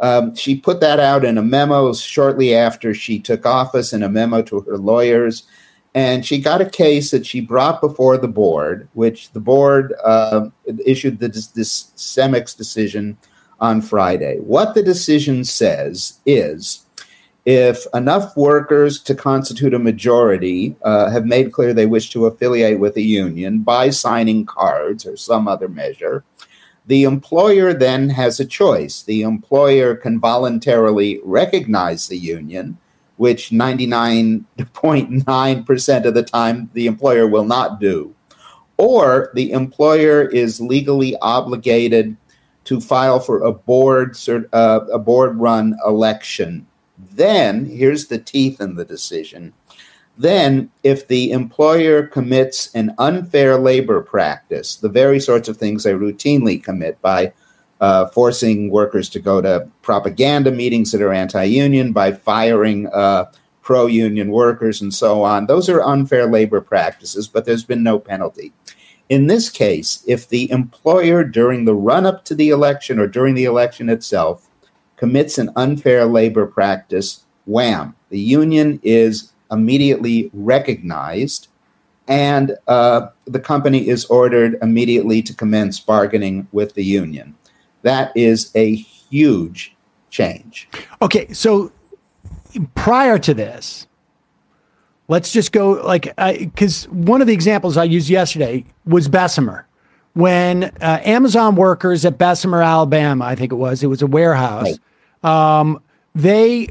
Um, 0.00 0.36
she 0.36 0.54
put 0.54 0.80
that 0.80 1.00
out 1.00 1.24
in 1.24 1.38
a 1.38 1.42
memo 1.42 1.92
shortly 1.92 2.54
after 2.54 2.94
she 2.94 3.18
took 3.18 3.44
office, 3.44 3.92
in 3.92 4.04
a 4.04 4.08
memo 4.08 4.42
to 4.42 4.60
her 4.60 4.78
lawyers, 4.78 5.44
and 5.94 6.24
she 6.24 6.38
got 6.38 6.60
a 6.60 6.70
case 6.70 7.10
that 7.10 7.26
she 7.26 7.40
brought 7.40 7.80
before 7.80 8.16
the 8.16 8.28
board, 8.28 8.88
which 8.92 9.32
the 9.32 9.40
board 9.40 9.94
uh, 10.04 10.50
issued 10.86 11.18
the, 11.18 11.28
this 11.28 11.90
CEMEX 11.96 12.56
decision 12.56 13.18
on 13.58 13.82
Friday. 13.82 14.38
What 14.38 14.74
the 14.74 14.82
decision 14.82 15.44
says 15.44 16.20
is 16.24 16.86
if 17.44 17.86
enough 17.94 18.36
workers 18.36 19.00
to 19.00 19.14
constitute 19.14 19.72
a 19.72 19.78
majority 19.78 20.74
uh, 20.82 21.08
have 21.10 21.24
made 21.24 21.52
clear 21.52 21.72
they 21.72 21.86
wish 21.86 22.10
to 22.10 22.26
affiliate 22.26 22.78
with 22.78 22.94
a 22.96 23.02
union 23.02 23.60
by 23.60 23.88
signing 23.90 24.44
cards 24.44 25.06
or 25.06 25.16
some 25.16 25.48
other 25.48 25.68
measure, 25.68 26.24
the 26.86 27.04
employer 27.04 27.72
then 27.72 28.10
has 28.10 28.40
a 28.40 28.44
choice. 28.44 29.02
The 29.02 29.22
employer 29.22 29.94
can 29.94 30.18
voluntarily 30.18 31.20
recognize 31.22 32.08
the 32.08 32.18
union, 32.18 32.76
which 33.16 33.50
99.9% 33.50 36.04
of 36.04 36.14
the 36.14 36.22
time 36.22 36.70
the 36.72 36.86
employer 36.86 37.26
will 37.26 37.44
not 37.44 37.78
do, 37.78 38.14
or 38.78 39.30
the 39.34 39.52
employer 39.52 40.22
is 40.22 40.60
legally 40.60 41.14
obligated 41.20 42.16
to 42.64 42.80
file 42.80 43.20
for 43.20 43.42
a 43.42 43.52
board 43.52 44.16
uh, 44.52 44.80
a 44.92 44.98
board 44.98 45.38
run 45.38 45.76
election 45.86 46.66
then, 46.98 47.66
here's 47.66 48.06
the 48.06 48.18
teeth 48.18 48.60
in 48.60 48.74
the 48.74 48.84
decision. 48.84 49.52
Then, 50.16 50.70
if 50.82 51.06
the 51.06 51.30
employer 51.30 52.04
commits 52.06 52.74
an 52.74 52.94
unfair 52.98 53.56
labor 53.56 54.02
practice, 54.02 54.74
the 54.74 54.88
very 54.88 55.20
sorts 55.20 55.48
of 55.48 55.56
things 55.56 55.84
they 55.84 55.92
routinely 55.92 56.62
commit 56.62 57.00
by 57.00 57.32
uh, 57.80 58.06
forcing 58.06 58.70
workers 58.70 59.08
to 59.10 59.20
go 59.20 59.40
to 59.40 59.68
propaganda 59.82 60.50
meetings 60.50 60.90
that 60.90 61.02
are 61.02 61.12
anti 61.12 61.44
union, 61.44 61.92
by 61.92 62.10
firing 62.10 62.88
uh, 62.88 63.26
pro 63.62 63.86
union 63.86 64.32
workers, 64.32 64.80
and 64.80 64.92
so 64.92 65.22
on, 65.22 65.46
those 65.46 65.68
are 65.68 65.82
unfair 65.82 66.26
labor 66.28 66.60
practices, 66.60 67.28
but 67.28 67.44
there's 67.44 67.64
been 67.64 67.84
no 67.84 68.00
penalty. 68.00 68.52
In 69.08 69.26
this 69.26 69.48
case, 69.48 70.02
if 70.06 70.28
the 70.28 70.50
employer 70.50 71.22
during 71.22 71.64
the 71.64 71.74
run 71.74 72.06
up 72.06 72.24
to 72.24 72.34
the 72.34 72.50
election 72.50 72.98
or 72.98 73.06
during 73.06 73.34
the 73.34 73.44
election 73.44 73.88
itself 73.88 74.47
commits 74.98 75.38
an 75.38 75.50
unfair 75.56 76.04
labor 76.04 76.46
practice, 76.46 77.24
wham, 77.46 77.96
the 78.10 78.20
union 78.20 78.78
is 78.82 79.32
immediately 79.50 80.30
recognized 80.34 81.48
and 82.06 82.56
uh, 82.66 83.08
the 83.26 83.38
company 83.38 83.88
is 83.88 84.06
ordered 84.06 84.58
immediately 84.62 85.22
to 85.22 85.34
commence 85.34 85.78
bargaining 85.78 86.48
with 86.52 86.74
the 86.74 86.84
union. 86.84 87.36
That 87.82 88.16
is 88.16 88.50
a 88.54 88.74
huge 88.74 89.76
change. 90.10 90.68
Okay, 91.02 91.32
so 91.32 91.70
prior 92.74 93.18
to 93.18 93.34
this, 93.34 93.86
let's 95.08 95.32
just 95.32 95.52
go 95.52 95.72
like 95.72 96.14
because 96.16 96.88
one 96.88 97.20
of 97.20 97.26
the 97.26 97.34
examples 97.34 97.76
I 97.76 97.84
used 97.84 98.08
yesterday 98.08 98.64
was 98.86 99.06
Bessemer. 99.08 99.66
When 100.14 100.64
uh, 100.64 101.00
Amazon 101.04 101.54
workers 101.54 102.04
at 102.04 102.18
Bessemer, 102.18 102.62
Alabama, 102.62 103.24
I 103.24 103.36
think 103.36 103.52
it 103.52 103.56
was, 103.56 103.84
it 103.84 103.86
was 103.86 104.02
a 104.02 104.06
warehouse. 104.06 104.64
Right. 104.64 104.78
Um, 105.22 105.82
they 106.14 106.68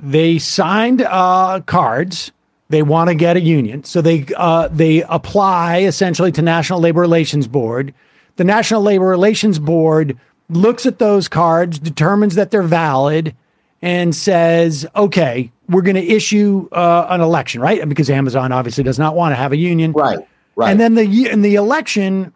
they 0.00 0.38
signed 0.38 1.02
uh, 1.02 1.60
cards. 1.66 2.32
They 2.70 2.82
want 2.82 3.08
to 3.08 3.14
get 3.14 3.36
a 3.36 3.40
union, 3.40 3.84
so 3.84 4.02
they 4.02 4.26
uh, 4.36 4.68
they 4.68 5.02
apply 5.02 5.78
essentially 5.78 6.30
to 6.32 6.42
National 6.42 6.80
Labor 6.80 7.00
Relations 7.00 7.48
Board. 7.48 7.94
The 8.36 8.44
National 8.44 8.82
Labor 8.82 9.06
Relations 9.06 9.58
Board 9.58 10.18
looks 10.50 10.84
at 10.86 10.98
those 10.98 11.28
cards, 11.28 11.78
determines 11.78 12.34
that 12.34 12.50
they're 12.50 12.62
valid, 12.62 13.34
and 13.80 14.14
says, 14.14 14.86
"Okay, 14.94 15.50
we're 15.68 15.82
going 15.82 15.96
to 15.96 16.06
issue 16.06 16.68
uh, 16.72 17.06
an 17.08 17.22
election, 17.22 17.62
right?" 17.62 17.88
Because 17.88 18.10
Amazon 18.10 18.52
obviously 18.52 18.84
does 18.84 18.98
not 18.98 19.14
want 19.14 19.32
to 19.32 19.36
have 19.36 19.52
a 19.52 19.56
union, 19.56 19.92
right? 19.92 20.18
Right. 20.54 20.70
And 20.70 20.78
then 20.78 20.94
the 20.94 21.30
in 21.30 21.42
the 21.42 21.54
election, 21.54 22.34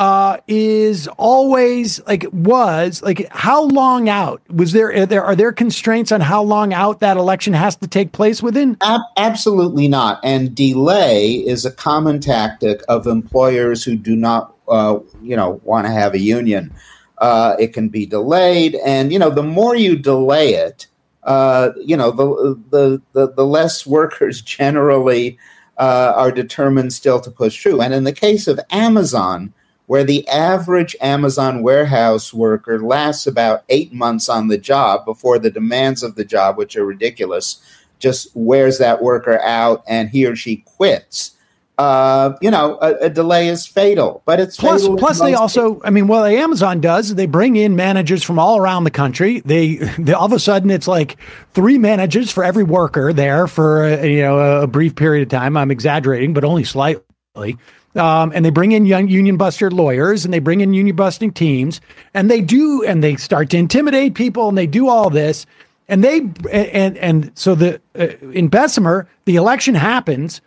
uh, 0.00 0.38
is 0.48 1.06
always 1.18 2.02
like 2.06 2.24
was 2.32 3.02
like 3.02 3.28
how 3.30 3.64
long 3.64 4.08
out? 4.08 4.40
Was 4.48 4.72
there 4.72 4.90
are, 4.94 5.04
there 5.04 5.22
are 5.22 5.36
there 5.36 5.52
constraints 5.52 6.10
on 6.10 6.22
how 6.22 6.42
long 6.42 6.72
out 6.72 7.00
that 7.00 7.18
election 7.18 7.52
has 7.52 7.76
to 7.76 7.86
take 7.86 8.12
place 8.12 8.42
within? 8.42 8.78
Ab- 8.80 9.02
absolutely 9.18 9.88
not. 9.88 10.18
And 10.24 10.54
delay 10.54 11.34
is 11.34 11.66
a 11.66 11.70
common 11.70 12.18
tactic 12.18 12.80
of 12.88 13.06
employers 13.06 13.84
who 13.84 13.94
do 13.94 14.16
not 14.16 14.54
uh, 14.68 14.98
you 15.20 15.36
know 15.36 15.60
want 15.64 15.86
to 15.86 15.92
have 15.92 16.14
a 16.14 16.18
union. 16.18 16.72
Uh, 17.18 17.54
it 17.58 17.74
can 17.74 17.90
be 17.90 18.06
delayed. 18.06 18.76
And 18.76 19.12
you 19.12 19.18
know 19.18 19.28
the 19.28 19.42
more 19.42 19.76
you 19.76 19.96
delay 19.96 20.54
it 20.54 20.86
uh, 21.24 21.72
you 21.76 21.94
know 21.94 22.10
the, 22.10 22.58
the 22.70 23.02
the 23.12 23.32
the 23.34 23.44
less 23.44 23.86
workers 23.86 24.40
generally 24.40 25.38
uh, 25.76 26.14
are 26.16 26.32
determined 26.32 26.94
still 26.94 27.20
to 27.20 27.30
push 27.30 27.62
through. 27.62 27.82
And 27.82 27.92
in 27.92 28.04
the 28.04 28.14
case 28.14 28.48
of 28.48 28.58
amazon 28.70 29.52
where 29.90 30.04
the 30.04 30.26
average 30.28 30.94
Amazon 31.00 31.64
warehouse 31.64 32.32
worker 32.32 32.78
lasts 32.80 33.26
about 33.26 33.64
eight 33.68 33.92
months 33.92 34.28
on 34.28 34.46
the 34.46 34.56
job 34.56 35.04
before 35.04 35.36
the 35.36 35.50
demands 35.50 36.04
of 36.04 36.14
the 36.14 36.24
job, 36.24 36.56
which 36.56 36.76
are 36.76 36.84
ridiculous, 36.84 37.60
just 37.98 38.28
wears 38.34 38.78
that 38.78 39.02
worker 39.02 39.40
out 39.40 39.82
and 39.88 40.08
he 40.10 40.24
or 40.24 40.36
she 40.36 40.58
quits. 40.58 41.32
Uh, 41.76 42.36
you 42.40 42.52
know, 42.52 42.78
a, 42.80 43.06
a, 43.06 43.10
delay 43.10 43.48
is 43.48 43.66
fatal, 43.66 44.22
but 44.26 44.38
it's 44.38 44.56
plus. 44.56 44.86
Plus, 44.86 45.18
they 45.18 45.34
also. 45.34 45.80
I 45.82 45.90
mean, 45.90 46.06
what 46.06 46.30
Amazon 46.30 46.80
does, 46.80 47.16
they 47.16 47.26
bring 47.26 47.56
in 47.56 47.74
managers 47.74 48.22
from 48.22 48.38
all 48.38 48.58
around 48.58 48.84
the 48.84 48.92
country. 48.92 49.40
They, 49.40 49.74
they 49.98 50.12
all 50.12 50.26
of 50.26 50.32
a 50.32 50.38
sudden, 50.38 50.70
it's 50.70 50.86
like 50.86 51.16
three 51.52 51.78
managers 51.78 52.30
for 52.30 52.44
every 52.44 52.62
worker 52.62 53.12
there 53.12 53.48
for 53.48 53.86
a, 53.86 54.06
you 54.06 54.22
know 54.22 54.62
a 54.62 54.68
brief 54.68 54.94
period 54.94 55.22
of 55.24 55.30
time. 55.30 55.56
I'm 55.56 55.72
exaggerating, 55.72 56.32
but 56.32 56.44
only 56.44 56.62
slightly. 56.62 57.56
Um, 57.96 58.30
and 58.32 58.44
they 58.44 58.50
bring 58.50 58.70
in 58.70 58.86
young 58.86 59.08
union 59.08 59.36
buster 59.36 59.68
lawyers 59.70 60.24
and 60.24 60.32
they 60.32 60.38
bring 60.38 60.60
in 60.60 60.74
union 60.74 60.94
busting 60.94 61.32
teams 61.32 61.80
and 62.14 62.30
they 62.30 62.40
do 62.40 62.84
and 62.84 63.02
they 63.02 63.16
start 63.16 63.50
to 63.50 63.56
intimidate 63.56 64.14
people 64.14 64.48
and 64.48 64.56
they 64.56 64.68
do 64.68 64.88
all 64.88 65.10
this. 65.10 65.44
And 65.88 66.04
they 66.04 66.18
and 66.52 66.96
and 66.98 67.32
so 67.34 67.56
the 67.56 67.80
uh, 67.98 68.06
in 68.30 68.46
Bessemer 68.46 69.08
the 69.24 69.34
election 69.34 69.74
happens 69.74 70.40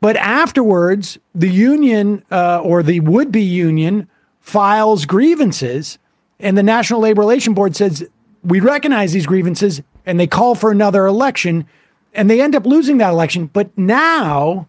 but 0.00 0.16
afterwards 0.16 1.18
the 1.34 1.48
union 1.48 2.24
uh, 2.30 2.60
or 2.60 2.84
the 2.84 3.00
would 3.00 3.32
be 3.32 3.42
union 3.42 4.08
files 4.40 5.06
grievances 5.06 5.98
and 6.38 6.56
the 6.56 6.62
National 6.62 7.00
Labor 7.00 7.22
Relation 7.22 7.54
Board 7.54 7.74
says 7.74 8.08
we 8.44 8.60
recognize 8.60 9.12
these 9.12 9.26
grievances 9.26 9.82
and 10.04 10.20
they 10.20 10.28
call 10.28 10.54
for 10.54 10.70
another 10.70 11.06
election 11.06 11.66
and 12.14 12.30
they 12.30 12.40
end 12.40 12.54
up 12.54 12.64
losing 12.64 12.98
that 12.98 13.10
election. 13.10 13.46
But 13.52 13.76
now 13.76 14.68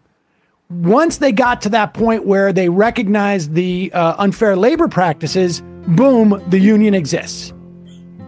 once 0.70 1.16
they 1.16 1.32
got 1.32 1.62
to 1.62 1.68
that 1.70 1.94
point 1.94 2.26
where 2.26 2.52
they 2.52 2.68
recognized 2.68 3.54
the 3.54 3.90
uh, 3.94 4.14
unfair 4.18 4.54
labor 4.54 4.86
practices, 4.86 5.62
boom, 5.88 6.42
the 6.48 6.58
union 6.58 6.94
exists. 6.94 7.54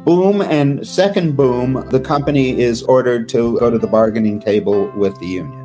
Boom, 0.06 0.40
and 0.40 0.86
second 0.86 1.36
boom, 1.36 1.86
the 1.90 2.00
company 2.00 2.58
is 2.58 2.82
ordered 2.84 3.28
to 3.28 3.58
go 3.58 3.70
to 3.70 3.78
the 3.78 3.86
bargaining 3.86 4.40
table 4.40 4.90
with 4.96 5.18
the 5.20 5.26
union. 5.26 5.58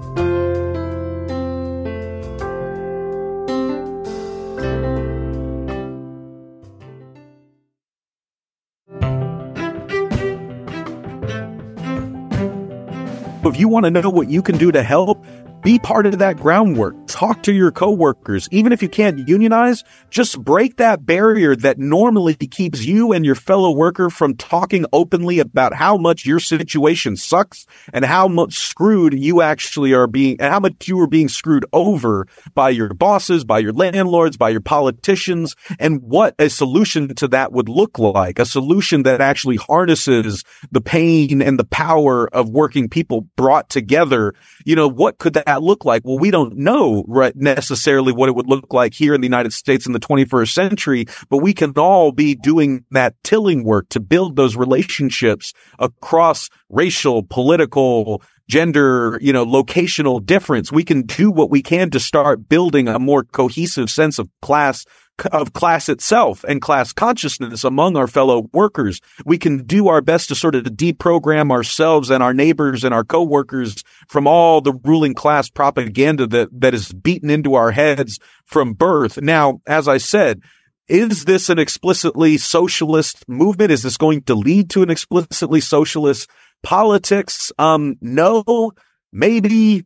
If 13.45 13.61
you 13.61 13.69
want 13.69 13.85
to 13.85 13.91
know 13.91 14.09
what 14.09 14.27
you 14.27 14.41
can 14.41 14.57
do 14.57 14.69
to 14.73 14.83
help, 14.83 15.25
be 15.65 15.79
part 15.79 16.05
of 16.05 16.19
that 16.19 16.37
groundwork. 16.37 16.95
Talk 17.07 17.41
to 17.43 17.51
your 17.51 17.71
coworkers. 17.71 18.47
Even 18.51 18.71
if 18.71 18.83
you 18.83 18.89
can't 18.89 19.27
unionize, 19.27 19.83
just 20.11 20.39
break 20.39 20.77
that 20.77 21.07
barrier 21.07 21.55
that 21.55 21.79
normally 21.79 22.35
keeps 22.35 22.85
you 22.85 23.11
and 23.13 23.25
your 23.25 23.33
fellow 23.33 23.71
worker 23.71 24.11
from 24.11 24.35
talking 24.35 24.85
openly 24.93 25.39
about 25.39 25.73
how 25.73 25.97
much 25.97 26.23
your 26.23 26.39
situation 26.39 27.17
sucks 27.17 27.65
and 27.93 28.05
how 28.05 28.27
much 28.27 28.53
screwed 28.53 29.17
you 29.17 29.41
actually 29.41 29.91
are 29.91 30.05
being, 30.05 30.39
and 30.39 30.53
how 30.53 30.59
much 30.59 30.87
you 30.87 30.99
are 30.99 31.07
being 31.07 31.29
screwed 31.29 31.65
over 31.73 32.27
by 32.53 32.69
your 32.69 32.93
bosses, 32.93 33.43
by 33.43 33.57
your 33.57 33.73
landlords, 33.73 34.37
by 34.37 34.49
your 34.49 34.61
politicians, 34.61 35.55
and 35.79 35.99
what 36.03 36.35
a 36.37 36.47
solution 36.47 37.15
to 37.15 37.27
that 37.29 37.51
would 37.51 37.69
look 37.69 37.97
like. 37.97 38.37
A 38.37 38.45
solution 38.45 39.01
that 39.01 39.19
actually 39.19 39.55
harnesses 39.55 40.43
the 40.71 40.81
pain 40.81 41.41
and 41.41 41.57
the 41.57 41.65
power 41.65 42.27
of 42.27 42.49
working 42.49 42.87
people 42.87 43.21
brought 43.35 43.67
together. 43.71 44.35
You 44.63 44.75
know, 44.75 44.87
what 44.87 45.17
could 45.17 45.33
that 45.33 45.54
look 45.57 45.85
like? 45.85 46.03
Well, 46.05 46.19
we 46.19 46.31
don't 46.31 46.57
know 46.57 47.03
right 47.07 47.35
necessarily 47.35 48.13
what 48.13 48.29
it 48.29 48.35
would 48.35 48.47
look 48.47 48.73
like 48.73 48.93
here 48.93 49.13
in 49.13 49.21
the 49.21 49.27
United 49.27 49.53
States 49.53 49.85
in 49.85 49.93
the 49.93 49.99
21st 49.99 50.53
century, 50.53 51.05
but 51.29 51.37
we 51.37 51.53
can 51.53 51.73
all 51.77 52.11
be 52.11 52.35
doing 52.35 52.85
that 52.91 53.15
tilling 53.23 53.63
work 53.63 53.89
to 53.89 53.99
build 53.99 54.35
those 54.35 54.55
relationships 54.55 55.53
across 55.79 56.49
racial, 56.69 57.23
political, 57.23 58.21
gender, 58.47 59.17
you 59.21 59.33
know, 59.33 59.45
locational 59.45 60.23
difference. 60.23 60.71
We 60.71 60.83
can 60.83 61.03
do 61.03 61.31
what 61.31 61.49
we 61.49 61.61
can 61.61 61.89
to 61.91 61.99
start 61.99 62.47
building 62.47 62.87
a 62.87 62.99
more 62.99 63.23
cohesive 63.23 63.89
sense 63.89 64.19
of 64.19 64.29
class 64.41 64.85
of 65.31 65.53
class 65.53 65.87
itself 65.87 66.43
and 66.43 66.61
class 66.61 66.91
consciousness 66.91 67.63
among 67.63 67.95
our 67.95 68.07
fellow 68.07 68.49
workers. 68.53 68.99
We 69.25 69.37
can 69.37 69.63
do 69.63 69.87
our 69.87 70.01
best 70.01 70.29
to 70.29 70.35
sort 70.35 70.55
of 70.55 70.63
deprogram 70.63 71.51
ourselves 71.51 72.09
and 72.09 72.21
our 72.21 72.33
neighbors 72.33 72.83
and 72.83 72.93
our 72.93 73.03
coworkers 73.03 73.83
from 74.07 74.27
all 74.27 74.61
the 74.61 74.73
ruling 74.83 75.13
class 75.13 75.49
propaganda 75.49 76.27
that, 76.27 76.49
that 76.59 76.73
is 76.73 76.91
beaten 76.91 77.29
into 77.29 77.55
our 77.55 77.71
heads 77.71 78.19
from 78.45 78.73
birth. 78.73 79.21
Now, 79.21 79.61
as 79.65 79.87
I 79.87 79.97
said, 79.97 80.41
is 80.87 81.25
this 81.25 81.49
an 81.49 81.59
explicitly 81.59 82.37
socialist 82.37 83.27
movement? 83.27 83.71
Is 83.71 83.83
this 83.83 83.97
going 83.97 84.23
to 84.23 84.35
lead 84.35 84.69
to 84.71 84.83
an 84.83 84.89
explicitly 84.89 85.61
socialist 85.61 86.29
politics? 86.61 87.51
Um, 87.57 87.95
no, 88.01 88.71
maybe 89.11 89.85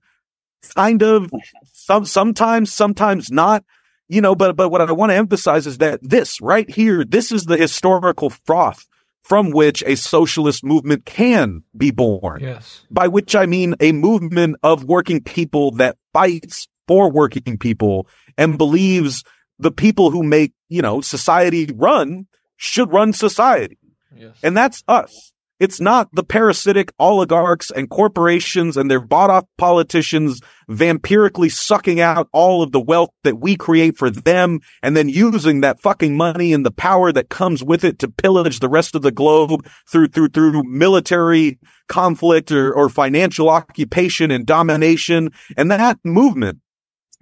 kind 0.75 1.01
of 1.03 1.31
some, 1.71 2.05
sometimes, 2.05 2.73
sometimes 2.73 3.31
not 3.31 3.63
you 4.09 4.21
know, 4.21 4.35
but, 4.35 4.55
but 4.55 4.69
what 4.69 4.81
I 4.81 4.91
want 4.91 5.11
to 5.11 5.15
emphasize 5.15 5.67
is 5.67 5.77
that 5.77 5.99
this 6.01 6.41
right 6.41 6.69
here, 6.69 7.05
this 7.05 7.31
is 7.31 7.45
the 7.45 7.55
historical 7.55 8.31
froth 8.31 8.87
from 9.23 9.51
which 9.51 9.83
a 9.85 9.95
socialist 9.95 10.63
movement 10.63 11.05
can 11.05 11.63
be 11.77 11.91
born. 11.91 12.41
Yes. 12.41 12.85
By 12.89 13.07
which 13.07 13.35
I 13.35 13.45
mean 13.45 13.75
a 13.79 13.91
movement 13.91 14.57
of 14.63 14.83
working 14.83 15.21
people 15.21 15.71
that 15.73 15.97
fights 16.11 16.67
for 16.87 17.11
working 17.11 17.57
people 17.59 18.07
and 18.37 18.57
believes 18.57 19.23
the 19.59 19.71
people 19.71 20.09
who 20.09 20.23
make, 20.23 20.53
you 20.67 20.81
know, 20.81 21.01
society 21.01 21.69
run 21.75 22.25
should 22.57 22.91
run 22.91 23.13
society. 23.13 23.77
Yes. 24.15 24.35
And 24.41 24.57
that's 24.57 24.83
us. 24.87 25.31
It's 25.59 25.81
not 25.81 26.07
the 26.13 26.23
parasitic 26.23 26.93
oligarchs 26.99 27.69
and 27.69 27.89
corporations 27.89 28.77
and 28.77 28.89
their 28.89 29.01
bought 29.01 29.29
off 29.29 29.45
politicians 29.57 30.41
vampirically 30.69 31.51
sucking 31.51 31.99
out 31.99 32.29
all 32.31 32.63
of 32.63 32.71
the 32.71 32.79
wealth 32.79 33.09
that 33.23 33.39
we 33.39 33.57
create 33.57 33.97
for 33.97 34.09
them 34.09 34.61
and 34.81 34.95
then 34.95 35.09
using 35.09 35.61
that 35.61 35.81
fucking 35.81 36.15
money 36.15 36.53
and 36.53 36.65
the 36.65 36.71
power 36.71 37.11
that 37.11 37.27
comes 37.27 37.61
with 37.61 37.83
it 37.83 37.99
to 37.99 38.07
pillage 38.07 38.59
the 38.59 38.69
rest 38.69 38.95
of 38.95 39.01
the 39.01 39.11
globe 39.11 39.67
through, 39.89 40.07
through, 40.07 40.29
through 40.29 40.63
military 40.63 41.59
conflict 41.89 42.51
or, 42.53 42.73
or 42.73 42.87
financial 42.87 43.49
occupation 43.49 44.31
and 44.31 44.45
domination. 44.45 45.31
And 45.57 45.69
that 45.71 45.99
movement 46.05 46.59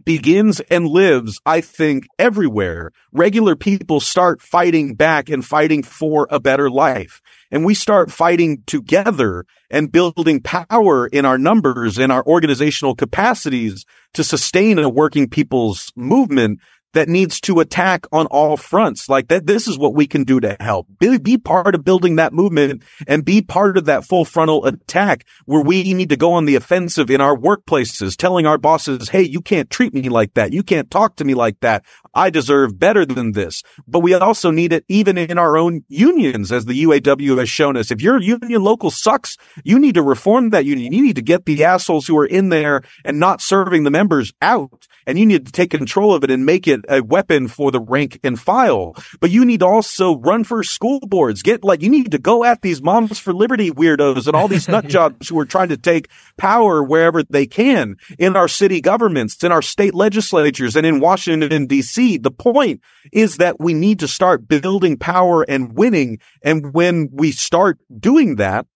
begins 0.03 0.59
and 0.71 0.87
lives, 0.87 1.41
I 1.45 1.61
think, 1.61 2.07
everywhere. 2.19 2.91
Regular 3.11 3.55
people 3.55 3.99
start 3.99 4.41
fighting 4.41 4.93
back 4.93 5.29
and 5.29 5.43
fighting 5.43 5.83
for 5.83 6.27
a 6.29 6.39
better 6.39 6.69
life. 6.69 7.21
And 7.51 7.65
we 7.65 7.73
start 7.73 8.11
fighting 8.11 8.63
together 8.65 9.45
and 9.69 9.91
building 9.91 10.41
power 10.41 11.07
in 11.07 11.25
our 11.25 11.37
numbers 11.37 11.97
and 11.97 12.11
our 12.11 12.25
organizational 12.25 12.95
capacities 12.95 13.85
to 14.13 14.23
sustain 14.23 14.79
a 14.79 14.89
working 14.89 15.29
people's 15.29 15.91
movement 15.95 16.59
that 16.93 17.09
needs 17.09 17.39
to 17.41 17.59
attack 17.59 18.05
on 18.11 18.25
all 18.27 18.57
fronts. 18.57 19.09
Like 19.09 19.27
that, 19.27 19.45
this 19.45 19.67
is 19.67 19.77
what 19.77 19.93
we 19.93 20.07
can 20.07 20.23
do 20.23 20.39
to 20.39 20.55
help. 20.59 20.87
Be, 20.99 21.17
be 21.17 21.37
part 21.37 21.75
of 21.75 21.83
building 21.83 22.15
that 22.15 22.33
movement 22.33 22.83
and 23.07 23.23
be 23.23 23.41
part 23.41 23.77
of 23.77 23.85
that 23.85 24.05
full 24.05 24.25
frontal 24.25 24.65
attack 24.65 25.25
where 25.45 25.61
we 25.61 25.93
need 25.93 26.09
to 26.09 26.17
go 26.17 26.33
on 26.33 26.45
the 26.45 26.55
offensive 26.55 27.09
in 27.09 27.21
our 27.21 27.35
workplaces, 27.35 28.15
telling 28.15 28.45
our 28.45 28.57
bosses, 28.57 29.09
Hey, 29.09 29.23
you 29.23 29.41
can't 29.41 29.69
treat 29.69 29.93
me 29.93 30.09
like 30.09 30.33
that. 30.35 30.53
You 30.53 30.63
can't 30.63 30.89
talk 30.89 31.17
to 31.17 31.25
me 31.25 31.33
like 31.33 31.59
that. 31.61 31.83
I 32.13 32.31
deserve 32.31 32.79
better 32.79 33.05
than 33.05 33.33
this. 33.33 33.61
But 33.87 33.99
we 33.99 34.13
also 34.15 34.49
need 34.49 34.73
it 34.73 34.85
even 34.87 35.17
in 35.17 35.37
our 35.37 35.55
own 35.55 35.83
unions, 35.87 36.51
as 36.51 36.65
the 36.65 36.83
UAW 36.83 37.37
has 37.37 37.49
shown 37.49 37.77
us. 37.77 37.91
If 37.91 38.01
your 38.01 38.19
union 38.19 38.63
local 38.63 38.89
sucks, 38.89 39.37
you 39.63 39.77
need 39.77 39.95
to 39.95 40.01
reform 40.01 40.49
that 40.49 40.65
union. 40.65 40.93
You 40.93 41.03
need 41.03 41.17
to 41.17 41.21
get 41.21 41.45
the 41.45 41.63
assholes 41.63 42.07
who 42.07 42.17
are 42.17 42.25
in 42.25 42.49
there 42.49 42.81
and 43.05 43.19
not 43.19 43.41
serving 43.41 43.83
the 43.83 43.91
members 43.91 44.33
out. 44.41 44.87
And 45.07 45.17
you 45.17 45.25
need 45.25 45.45
to 45.45 45.51
take 45.51 45.71
control 45.71 46.13
of 46.13 46.23
it 46.23 46.29
and 46.29 46.45
make 46.45 46.67
it 46.67 46.81
a 46.89 47.01
weapon 47.01 47.47
for 47.47 47.71
the 47.71 47.79
rank 47.79 48.19
and 48.23 48.39
file. 48.39 48.93
But 49.19 49.31
you 49.31 49.45
need 49.45 49.61
to 49.61 49.65
also 49.65 50.17
run 50.17 50.43
for 50.43 50.63
school 50.63 50.99
boards. 50.99 51.41
Get 51.41 51.63
like, 51.63 51.81
you 51.81 51.89
need 51.89 52.11
to 52.11 52.19
go 52.19 52.43
at 52.43 52.61
these 52.61 52.81
moms 52.83 53.17
for 53.17 53.33
liberty 53.33 53.71
weirdos 53.71 54.27
and 54.27 54.35
all 54.35 54.49
these 54.49 54.67
nut 54.67 54.87
jobs 54.89 55.29
who 55.29 55.39
are 55.39 55.45
trying 55.45 55.69
to 55.69 55.77
take 55.77 56.09
power 56.37 56.83
wherever 56.83 57.23
they 57.23 57.47
can 57.47 57.95
in 58.19 58.35
our 58.35 58.49
city 58.49 58.81
governments, 58.81 59.41
in 59.43 59.51
our 59.51 59.61
state 59.61 59.95
legislatures 59.95 60.75
and 60.75 60.85
in 60.85 60.99
Washington 60.99 61.51
and 61.53 61.69
DC. 61.69 62.21
The 62.21 62.31
point 62.31 62.81
is 63.11 63.37
that 63.37 63.59
we 63.59 63.73
need 63.73 63.99
to 63.99 64.07
start 64.07 64.47
building 64.47 64.97
power 64.97 65.43
and 65.43 65.73
winning. 65.77 66.19
And 66.43 66.73
when 66.73 67.09
we 67.13 67.31
start 67.31 67.79
doing 67.99 68.35
that, 68.35 68.67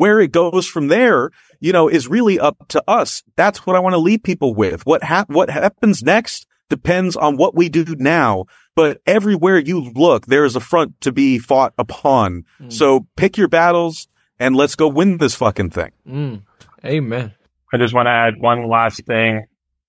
where 0.00 0.18
it 0.18 0.32
goes 0.32 0.66
from 0.66 0.88
there, 0.88 1.30
you 1.60 1.74
know, 1.74 1.86
is 1.86 2.08
really 2.08 2.40
up 2.40 2.56
to 2.68 2.82
us. 2.88 3.22
That's 3.36 3.66
what 3.66 3.76
I 3.76 3.80
want 3.80 3.92
to 3.92 3.98
leave 3.98 4.22
people 4.22 4.54
with. 4.54 4.86
What 4.86 5.04
hap- 5.04 5.28
what 5.28 5.50
happens 5.50 6.02
next 6.02 6.46
depends 6.70 7.16
on 7.16 7.36
what 7.36 7.54
we 7.54 7.68
do 7.68 7.84
now. 7.98 8.46
But 8.74 9.02
everywhere 9.06 9.58
you 9.58 9.90
look, 9.92 10.24
there 10.24 10.46
is 10.46 10.56
a 10.56 10.60
front 10.60 10.98
to 11.02 11.12
be 11.12 11.38
fought 11.38 11.74
upon. 11.76 12.46
Mm. 12.62 12.72
So 12.72 13.06
pick 13.16 13.36
your 13.36 13.48
battles 13.48 14.08
and 14.38 14.56
let's 14.56 14.74
go 14.74 14.88
win 14.88 15.18
this 15.18 15.34
fucking 15.34 15.68
thing. 15.68 15.92
Mm. 16.08 16.42
Amen. 16.82 17.34
I 17.70 17.76
just 17.76 17.92
want 17.92 18.06
to 18.06 18.10
add 18.10 18.40
one 18.40 18.70
last 18.70 19.04
thing. 19.04 19.44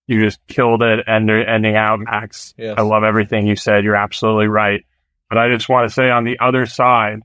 You 0.07 0.25
just 0.25 0.45
killed 0.47 0.83
it 0.83 1.05
and 1.07 1.31
ending 1.31 1.77
out, 1.77 2.01
Max. 2.01 2.53
Yes. 2.57 2.75
I 2.77 2.81
love 2.81 3.05
everything 3.05 3.47
you 3.47 3.55
said. 3.55 3.85
You're 3.85 3.95
absolutely 3.95 4.47
right. 4.47 4.83
But 5.29 5.37
I 5.37 5.47
just 5.55 5.69
want 5.69 5.87
to 5.87 5.93
say 5.93 6.09
on 6.09 6.25
the 6.25 6.39
other 6.39 6.65
side, 6.65 7.21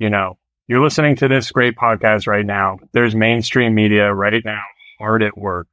you 0.00 0.10
know, 0.10 0.36
you're 0.66 0.82
listening 0.82 1.16
to 1.16 1.28
this 1.28 1.50
great 1.50 1.76
podcast 1.76 2.26
right 2.26 2.44
now. 2.44 2.78
There's 2.92 3.14
mainstream 3.14 3.74
media 3.74 4.12
right 4.12 4.42
now 4.44 4.62
hard 4.98 5.22
at 5.22 5.36
work, 5.36 5.68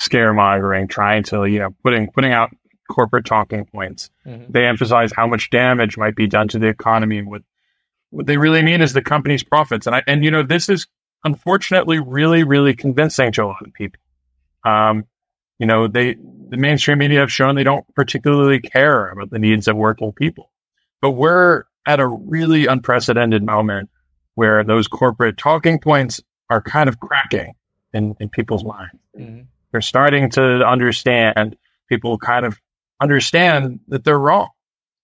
scaremongering, 0.00 0.88
trying 0.88 1.22
to, 1.24 1.44
you 1.44 1.58
know, 1.58 1.70
putting, 1.82 2.10
putting 2.10 2.32
out 2.32 2.50
corporate 2.90 3.26
talking 3.26 3.66
points. 3.66 4.10
Mhm. 4.26 4.50
They 4.50 4.66
emphasize 4.66 5.12
how 5.14 5.26
much 5.26 5.50
damage 5.50 5.96
might 5.96 6.16
be 6.16 6.26
done 6.26 6.48
to 6.48 6.58
the 6.58 6.68
economy 6.68 7.22
what, 7.22 7.42
what 8.10 8.26
they 8.26 8.38
really 8.38 8.62
mean 8.62 8.80
is 8.80 8.92
the 8.92 9.02
company's 9.02 9.44
profits. 9.44 9.86
And 9.86 9.94
I, 9.94 10.02
and 10.06 10.24
you 10.24 10.30
know, 10.30 10.42
this 10.42 10.68
is 10.68 10.86
unfortunately 11.24 11.98
really, 12.00 12.42
really 12.42 12.74
convincing 12.74 13.32
to 13.32 13.44
a 13.44 13.46
lot 13.46 13.66
of 13.66 13.72
people. 13.74 14.00
Um, 14.64 15.04
you 15.58 15.66
know, 15.66 15.88
they, 15.88 16.14
the 16.14 16.56
mainstream 16.56 16.98
media 16.98 17.20
have 17.20 17.32
shown 17.32 17.54
they 17.54 17.64
don't 17.64 17.84
particularly 17.94 18.60
care 18.60 19.10
about 19.10 19.30
the 19.30 19.38
needs 19.38 19.68
of 19.68 19.76
working 19.76 20.12
people, 20.12 20.50
but 21.02 21.10
we're 21.10 21.64
at 21.86 22.00
a 22.00 22.06
really 22.06 22.66
unprecedented 22.66 23.42
moment 23.42 23.90
where 24.38 24.62
those 24.62 24.86
corporate 24.86 25.36
talking 25.36 25.80
points 25.80 26.20
are 26.48 26.62
kind 26.62 26.88
of 26.88 27.00
cracking 27.00 27.54
in, 27.92 28.14
in 28.20 28.28
people's 28.28 28.62
minds. 28.62 28.94
Mhm. 29.18 29.46
They're 29.72 29.80
starting 29.80 30.30
to 30.30 30.64
understand, 30.64 31.56
people 31.88 32.16
kind 32.18 32.46
of 32.46 32.56
understand 33.00 33.80
that 33.88 34.04
they're 34.04 34.18
wrong. 34.18 34.50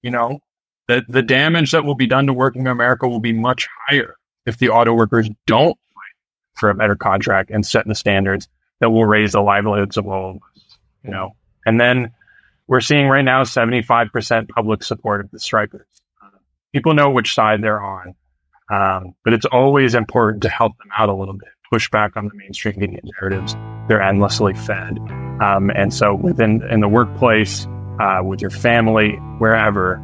You 0.03 0.13
know, 0.13 0.39
that 0.87 1.03
the 1.09 1.21
damage 1.21 1.73
that 1.73 1.85
will 1.85 1.97
be 1.97 2.07
done 2.07 2.29
to 2.29 2.33
working 2.33 2.69
America 2.69 3.09
will 3.09 3.19
be 3.19 3.33
much 3.33 3.67
higher 3.89 4.15
if 4.47 4.59
the 4.59 4.69
auto 4.69 4.95
workers 4.95 5.29
don't 5.49 5.77
fight 5.95 6.15
for 6.55 6.71
a 6.71 6.75
better 6.77 6.95
contract 6.95 7.51
and 7.51 7.67
set 7.67 7.89
the 7.89 7.95
standards 7.97 8.49
that 8.79 8.91
will 8.91 9.05
raise 9.05 9.33
the 9.33 9.41
livelihoods 9.41 9.97
of 9.97 10.07
all 10.07 10.31
of 10.31 10.37
us, 10.37 10.79
you 11.03 11.11
know. 11.11 11.35
And 11.67 11.81
then 11.81 12.13
we're 12.69 12.81
seeing 12.83 13.09
right 13.09 13.25
now 13.25 13.43
75% 13.43 14.49
public 14.49 14.85
support 14.85 15.23
of 15.23 15.31
the 15.33 15.41
strikers. 15.41 15.89
People 16.73 16.95
know 16.95 17.11
which 17.11 17.35
side 17.35 17.63
they're 17.63 17.83
on. 17.83 18.15
Um, 18.71 19.15
but 19.25 19.33
it's 19.33 19.47
always 19.47 19.95
important 19.95 20.43
to 20.43 20.49
help 20.49 20.77
them 20.79 20.89
out 20.97 21.09
a 21.09 21.15
little 21.15 21.35
bit, 21.35 21.49
push 21.71 21.91
back 21.91 22.17
on 22.17 22.29
the 22.29 22.35
mainstream 22.35 22.79
media 22.79 23.01
narratives. 23.21 23.55
They're 23.89 24.03
endlessly 24.03 24.55
fed. 24.55 24.99
Um, 25.43 25.71
and 25.75 25.93
so 25.93 26.15
within, 26.15 26.63
in 26.71 26.81
the 26.81 26.89
workplace, 26.89 27.67
uh, 28.01 28.21
with 28.25 28.41
your 28.41 28.51
family, 28.51 29.13
wherever, 29.39 29.97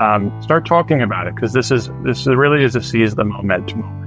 um, 0.00 0.32
start 0.42 0.66
talking 0.66 1.02
about 1.02 1.26
it 1.26 1.34
because 1.34 1.52
this 1.52 1.70
is, 1.70 1.90
this 2.04 2.26
really 2.26 2.64
is 2.64 2.74
a 2.76 2.82
seize 2.82 3.14
the 3.14 3.24
momentum 3.24 3.80
moment. 3.80 4.05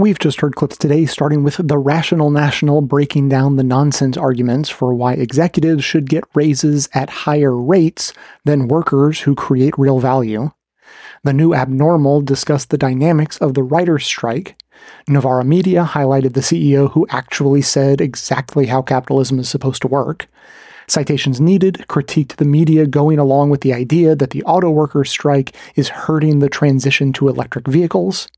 We've 0.00 0.18
just 0.18 0.40
heard 0.40 0.56
clips 0.56 0.78
today 0.78 1.04
starting 1.04 1.44
with 1.44 1.56
the 1.62 1.76
Rational 1.76 2.30
National 2.30 2.80
breaking 2.80 3.28
down 3.28 3.56
the 3.56 3.62
nonsense 3.62 4.16
arguments 4.16 4.70
for 4.70 4.94
why 4.94 5.12
executives 5.12 5.84
should 5.84 6.08
get 6.08 6.24
raises 6.32 6.88
at 6.94 7.10
higher 7.10 7.54
rates 7.54 8.14
than 8.46 8.68
workers 8.68 9.20
who 9.20 9.34
create 9.34 9.78
real 9.78 10.00
value. 10.00 10.52
The 11.22 11.34
New 11.34 11.52
Abnormal 11.52 12.22
discussed 12.22 12.70
the 12.70 12.78
dynamics 12.78 13.36
of 13.42 13.52
the 13.52 13.62
writer's 13.62 14.06
strike. 14.06 14.56
Novara 15.06 15.44
Media 15.44 15.84
highlighted 15.84 16.32
the 16.32 16.40
CEO 16.40 16.90
who 16.92 17.06
actually 17.10 17.60
said 17.60 18.00
exactly 18.00 18.64
how 18.64 18.80
capitalism 18.80 19.38
is 19.38 19.50
supposed 19.50 19.82
to 19.82 19.88
work. 19.88 20.28
Citations 20.88 21.42
Needed 21.42 21.84
critiqued 21.90 22.36
the 22.36 22.46
media 22.46 22.86
going 22.86 23.18
along 23.18 23.50
with 23.50 23.60
the 23.60 23.74
idea 23.74 24.16
that 24.16 24.30
the 24.30 24.44
auto 24.44 24.70
workers' 24.70 25.10
strike 25.10 25.54
is 25.76 25.90
hurting 25.90 26.38
the 26.38 26.48
transition 26.48 27.12
to 27.12 27.28
electric 27.28 27.68
vehicles. 27.68 28.28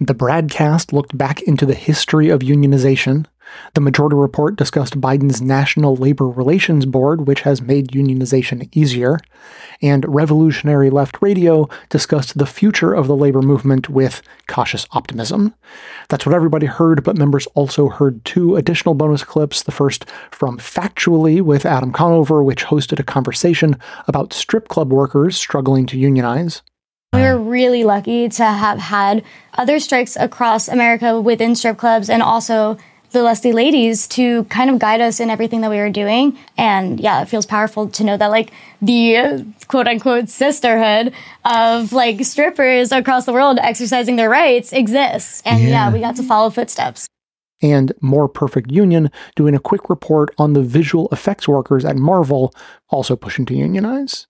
The 0.00 0.14
broadcast 0.14 0.92
looked 0.92 1.18
back 1.18 1.42
into 1.42 1.66
the 1.66 1.74
history 1.74 2.28
of 2.28 2.38
unionization. 2.38 3.26
The 3.74 3.80
Majority 3.80 4.14
Report 4.14 4.54
discussed 4.54 5.00
Biden's 5.00 5.42
National 5.42 5.96
Labor 5.96 6.28
Relations 6.28 6.86
Board, 6.86 7.26
which 7.26 7.40
has 7.40 7.60
made 7.60 7.88
unionization 7.88 8.68
easier. 8.70 9.18
And 9.82 10.04
Revolutionary 10.06 10.88
Left 10.88 11.20
Radio 11.20 11.68
discussed 11.88 12.38
the 12.38 12.46
future 12.46 12.94
of 12.94 13.08
the 13.08 13.16
labor 13.16 13.42
movement 13.42 13.88
with 13.88 14.22
cautious 14.46 14.86
optimism. 14.92 15.52
That's 16.08 16.24
what 16.24 16.34
everybody 16.34 16.66
heard, 16.66 17.02
but 17.02 17.18
members 17.18 17.48
also 17.56 17.88
heard 17.88 18.24
two 18.24 18.54
additional 18.54 18.94
bonus 18.94 19.24
clips. 19.24 19.64
The 19.64 19.72
first 19.72 20.04
from 20.30 20.58
Factually 20.58 21.42
with 21.42 21.66
Adam 21.66 21.92
Conover, 21.92 22.44
which 22.44 22.66
hosted 22.66 23.00
a 23.00 23.02
conversation 23.02 23.76
about 24.06 24.32
strip 24.32 24.68
club 24.68 24.92
workers 24.92 25.36
struggling 25.36 25.86
to 25.86 25.98
unionize. 25.98 26.62
We 27.12 27.20
were 27.22 27.38
really 27.38 27.84
lucky 27.84 28.28
to 28.28 28.44
have 28.44 28.78
had 28.78 29.24
other 29.54 29.80
strikes 29.80 30.14
across 30.16 30.68
America 30.68 31.20
within 31.20 31.54
strip 31.54 31.78
clubs 31.78 32.10
and 32.10 32.22
also 32.22 32.76
the 33.12 33.22
Lusty 33.22 33.52
Ladies 33.52 34.06
to 34.08 34.44
kind 34.44 34.68
of 34.68 34.78
guide 34.78 35.00
us 35.00 35.18
in 35.18 35.30
everything 35.30 35.62
that 35.62 35.70
we 35.70 35.78
were 35.78 35.88
doing. 35.88 36.38
And 36.58 37.00
yeah, 37.00 37.22
it 37.22 37.26
feels 37.30 37.46
powerful 37.46 37.88
to 37.88 38.04
know 38.04 38.18
that 38.18 38.26
like 38.26 38.52
the 38.82 39.16
uh, 39.16 39.38
quote 39.68 39.88
unquote 39.88 40.28
sisterhood 40.28 41.14
of 41.46 41.92
like 41.94 42.22
strippers 42.26 42.92
across 42.92 43.24
the 43.24 43.32
world 43.32 43.58
exercising 43.58 44.16
their 44.16 44.28
rights 44.28 44.74
exists. 44.74 45.42
And 45.46 45.62
yeah, 45.62 45.68
Yeah. 45.88 45.92
we 45.92 46.00
got 46.00 46.16
to 46.16 46.22
follow 46.22 46.50
footsteps. 46.50 47.06
and 47.62 47.90
More 48.02 48.28
Perfect 48.28 48.70
Union 48.70 49.10
doing 49.34 49.54
a 49.54 49.58
quick 49.58 49.88
report 49.88 50.34
on 50.36 50.52
the 50.52 50.62
visual 50.62 51.08
effects 51.10 51.48
workers 51.48 51.86
at 51.86 51.96
Marvel 51.96 52.52
also 52.90 53.16
pushing 53.16 53.46
to 53.46 53.54
unionize. 53.54 54.26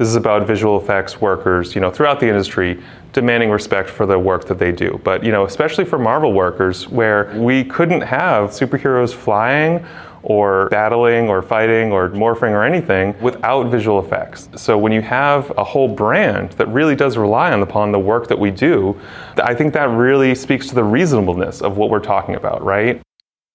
This 0.00 0.08
is 0.08 0.16
about 0.16 0.46
visual 0.46 0.80
effects 0.80 1.20
workers, 1.20 1.74
you 1.74 1.80
know, 1.82 1.90
throughout 1.90 2.20
the 2.20 2.26
industry 2.26 2.82
demanding 3.12 3.50
respect 3.50 3.90
for 3.90 4.06
the 4.06 4.18
work 4.18 4.46
that 4.46 4.58
they 4.58 4.72
do. 4.72 4.98
But, 5.04 5.22
you 5.22 5.30
know, 5.30 5.44
especially 5.44 5.84
for 5.84 5.98
Marvel 5.98 6.32
workers 6.32 6.88
where 6.88 7.30
we 7.36 7.64
couldn't 7.64 8.00
have 8.00 8.48
superheroes 8.48 9.12
flying 9.12 9.84
or 10.22 10.70
battling 10.70 11.28
or 11.28 11.42
fighting 11.42 11.92
or 11.92 12.08
morphing 12.08 12.52
or 12.52 12.64
anything 12.64 13.14
without 13.20 13.70
visual 13.70 14.02
effects. 14.02 14.48
So 14.56 14.78
when 14.78 14.90
you 14.90 15.02
have 15.02 15.52
a 15.58 15.64
whole 15.64 15.88
brand 15.88 16.52
that 16.52 16.68
really 16.68 16.96
does 16.96 17.18
rely 17.18 17.52
on 17.52 17.60
upon 17.60 17.92
the 17.92 17.98
work 17.98 18.26
that 18.28 18.38
we 18.38 18.50
do, 18.50 18.98
I 19.36 19.54
think 19.54 19.74
that 19.74 19.90
really 19.90 20.34
speaks 20.34 20.66
to 20.68 20.74
the 20.74 20.84
reasonableness 20.84 21.60
of 21.60 21.76
what 21.76 21.90
we're 21.90 22.00
talking 22.00 22.36
about, 22.36 22.64
right? 22.64 23.02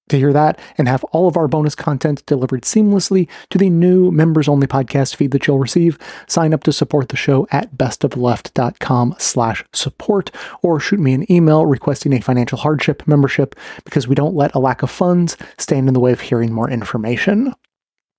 To 0.09 0.17
hear 0.19 0.31
that 0.33 0.59
and 0.77 0.87
have 0.87 1.03
all 1.05 1.27
of 1.27 1.35
our 1.35 1.47
bonus 1.47 1.73
content 1.73 2.23
delivered 2.27 2.61
seamlessly 2.61 3.27
to 3.49 3.57
the 3.57 3.71
new 3.71 4.11
members 4.11 4.47
only 4.47 4.67
podcast 4.67 5.15
feed 5.15 5.31
that 5.31 5.47
you'll 5.47 5.57
receive, 5.57 5.97
sign 6.27 6.53
up 6.53 6.63
to 6.65 6.71
support 6.71 7.09
the 7.09 7.17
show 7.17 7.47
at 7.51 7.75
bestofleft.com 7.75 9.15
slash 9.17 9.65
support 9.73 10.29
or 10.61 10.79
shoot 10.79 10.99
me 10.99 11.13
an 11.13 11.31
email 11.31 11.65
requesting 11.65 12.13
a 12.13 12.21
financial 12.21 12.59
hardship 12.59 13.07
membership 13.07 13.55
because 13.83 14.07
we 14.07 14.13
don't 14.13 14.35
let 14.35 14.53
a 14.53 14.59
lack 14.59 14.83
of 14.83 14.91
funds 14.91 15.37
stand 15.57 15.87
in 15.87 15.95
the 15.95 15.99
way 15.99 16.11
of 16.11 16.21
hearing 16.21 16.51
more 16.51 16.69
information. 16.69 17.55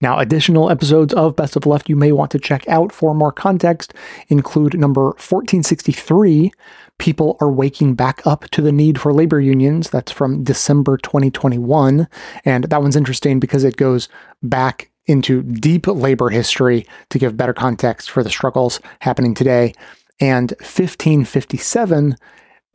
Now, 0.00 0.18
additional 0.18 0.70
episodes 0.70 1.14
of 1.14 1.36
Best 1.36 1.56
of 1.56 1.64
Left 1.64 1.88
you 1.88 1.96
may 1.96 2.12
want 2.12 2.30
to 2.32 2.38
check 2.38 2.68
out 2.68 2.92
for 2.92 3.14
more 3.14 3.32
context 3.32 3.94
include 4.28 4.78
number 4.78 5.04
1463 5.04 6.52
People 6.98 7.36
Are 7.40 7.50
Waking 7.50 7.94
Back 7.94 8.26
Up 8.26 8.48
to 8.50 8.62
the 8.62 8.72
Need 8.72 9.00
for 9.00 9.12
Labor 9.12 9.40
Unions. 9.40 9.90
That's 9.90 10.12
from 10.12 10.42
December 10.42 10.96
2021. 10.98 12.08
And 12.44 12.64
that 12.64 12.82
one's 12.82 12.96
interesting 12.96 13.38
because 13.40 13.64
it 13.64 13.76
goes 13.76 14.08
back 14.42 14.90
into 15.06 15.42
deep 15.42 15.86
labor 15.86 16.30
history 16.30 16.86
to 17.10 17.18
give 17.18 17.36
better 17.36 17.54
context 17.54 18.10
for 18.10 18.22
the 18.22 18.30
struggles 18.30 18.80
happening 19.00 19.34
today. 19.34 19.72
And 20.20 20.50
1557 20.60 22.16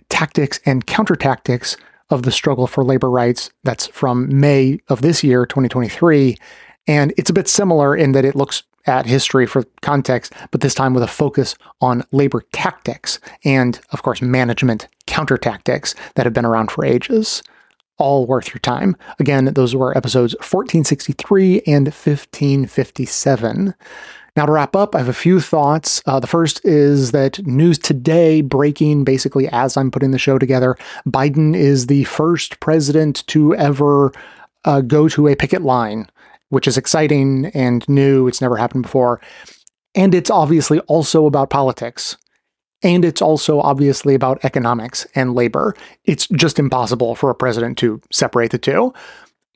Tactics 0.09 0.59
and 0.65 0.85
Countertactics 0.85 1.77
of 2.09 2.23
the 2.23 2.31
Struggle 2.31 2.67
for 2.67 2.83
Labor 2.83 3.09
Rights. 3.09 3.49
That's 3.63 3.87
from 3.87 4.39
May 4.39 4.79
of 4.89 5.01
this 5.01 5.23
year, 5.23 5.45
2023. 5.45 6.37
And 6.87 7.13
it's 7.17 7.29
a 7.29 7.33
bit 7.33 7.47
similar 7.47 7.95
in 7.95 8.11
that 8.11 8.25
it 8.25 8.35
looks 8.35 8.63
at 8.85 9.05
history 9.05 9.45
for 9.45 9.63
context, 9.81 10.33
but 10.51 10.61
this 10.61 10.73
time 10.73 10.93
with 10.93 11.03
a 11.03 11.07
focus 11.07 11.55
on 11.79 12.03
labor 12.11 12.43
tactics 12.51 13.19
and, 13.43 13.79
of 13.91 14.03
course, 14.03 14.21
management 14.21 14.87
counter 15.07 15.37
tactics 15.37 15.95
that 16.15 16.25
have 16.25 16.33
been 16.33 16.45
around 16.45 16.71
for 16.71 16.85
ages. 16.85 17.43
All 17.97 18.25
worth 18.25 18.49
your 18.49 18.59
time. 18.59 18.95
Again, 19.19 19.45
those 19.45 19.75
were 19.75 19.95
episodes 19.95 20.33
1463 20.35 21.61
and 21.67 21.85
1557. 21.87 23.75
Now, 24.37 24.45
to 24.45 24.51
wrap 24.53 24.75
up, 24.77 24.95
I 24.95 24.99
have 24.99 25.09
a 25.09 25.13
few 25.13 25.41
thoughts. 25.41 26.01
Uh, 26.05 26.19
the 26.19 26.27
first 26.27 26.63
is 26.63 27.11
that 27.11 27.45
news 27.45 27.77
today 27.77 28.41
breaking 28.41 29.03
basically 29.03 29.49
as 29.49 29.75
I'm 29.75 29.91
putting 29.91 30.11
the 30.11 30.17
show 30.17 30.39
together. 30.39 30.77
Biden 31.05 31.53
is 31.55 31.87
the 31.87 32.05
first 32.05 32.59
president 32.61 33.27
to 33.27 33.53
ever 33.55 34.13
uh, 34.63 34.81
go 34.81 35.09
to 35.09 35.27
a 35.27 35.35
picket 35.35 35.63
line, 35.63 36.07
which 36.51 36.67
is 36.67 36.77
exciting 36.77 37.47
and 37.47 37.87
new. 37.89 38.27
It's 38.27 38.41
never 38.41 38.57
happened 38.57 38.83
before. 38.83 39.19
And 39.95 40.13
it's 40.13 40.29
obviously 40.29 40.79
also 40.81 41.25
about 41.25 41.49
politics. 41.49 42.17
And 42.83 43.05
it's 43.05 43.21
also 43.21 43.59
obviously 43.59 44.15
about 44.15 44.43
economics 44.43 45.07
and 45.15 45.33
labor. 45.33 45.75
It's 46.05 46.27
just 46.27 46.59
impossible 46.59 47.15
for 47.15 47.29
a 47.29 47.35
president 47.35 47.77
to 47.79 48.01
separate 48.11 48.51
the 48.51 48.57
two. 48.57 48.93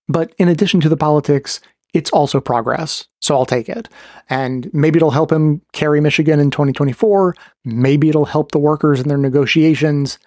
But 0.08 0.34
in 0.38 0.48
addition 0.48 0.80
to 0.82 0.90
the 0.90 0.98
politics, 0.98 1.60
it's 1.94 2.12
also 2.12 2.40
progress. 2.40 3.08
So 3.22 3.36
I'll 3.36 3.46
take 3.46 3.68
it. 3.68 3.90
And 4.30 4.72
maybe 4.74 4.98
it'll 4.98 5.12
help 5.12 5.32
him 5.32 5.62
carry 5.74 6.02
Michigan 6.02 6.40
in 6.40 6.52
2024. 6.52 7.36
Maybe 7.64 8.10
it'll 8.10 8.26
help 8.26 8.52
the 8.52 8.60
workers 8.60 9.00
in 9.00 9.08
their 9.08 9.18
negotiations. 9.18 10.20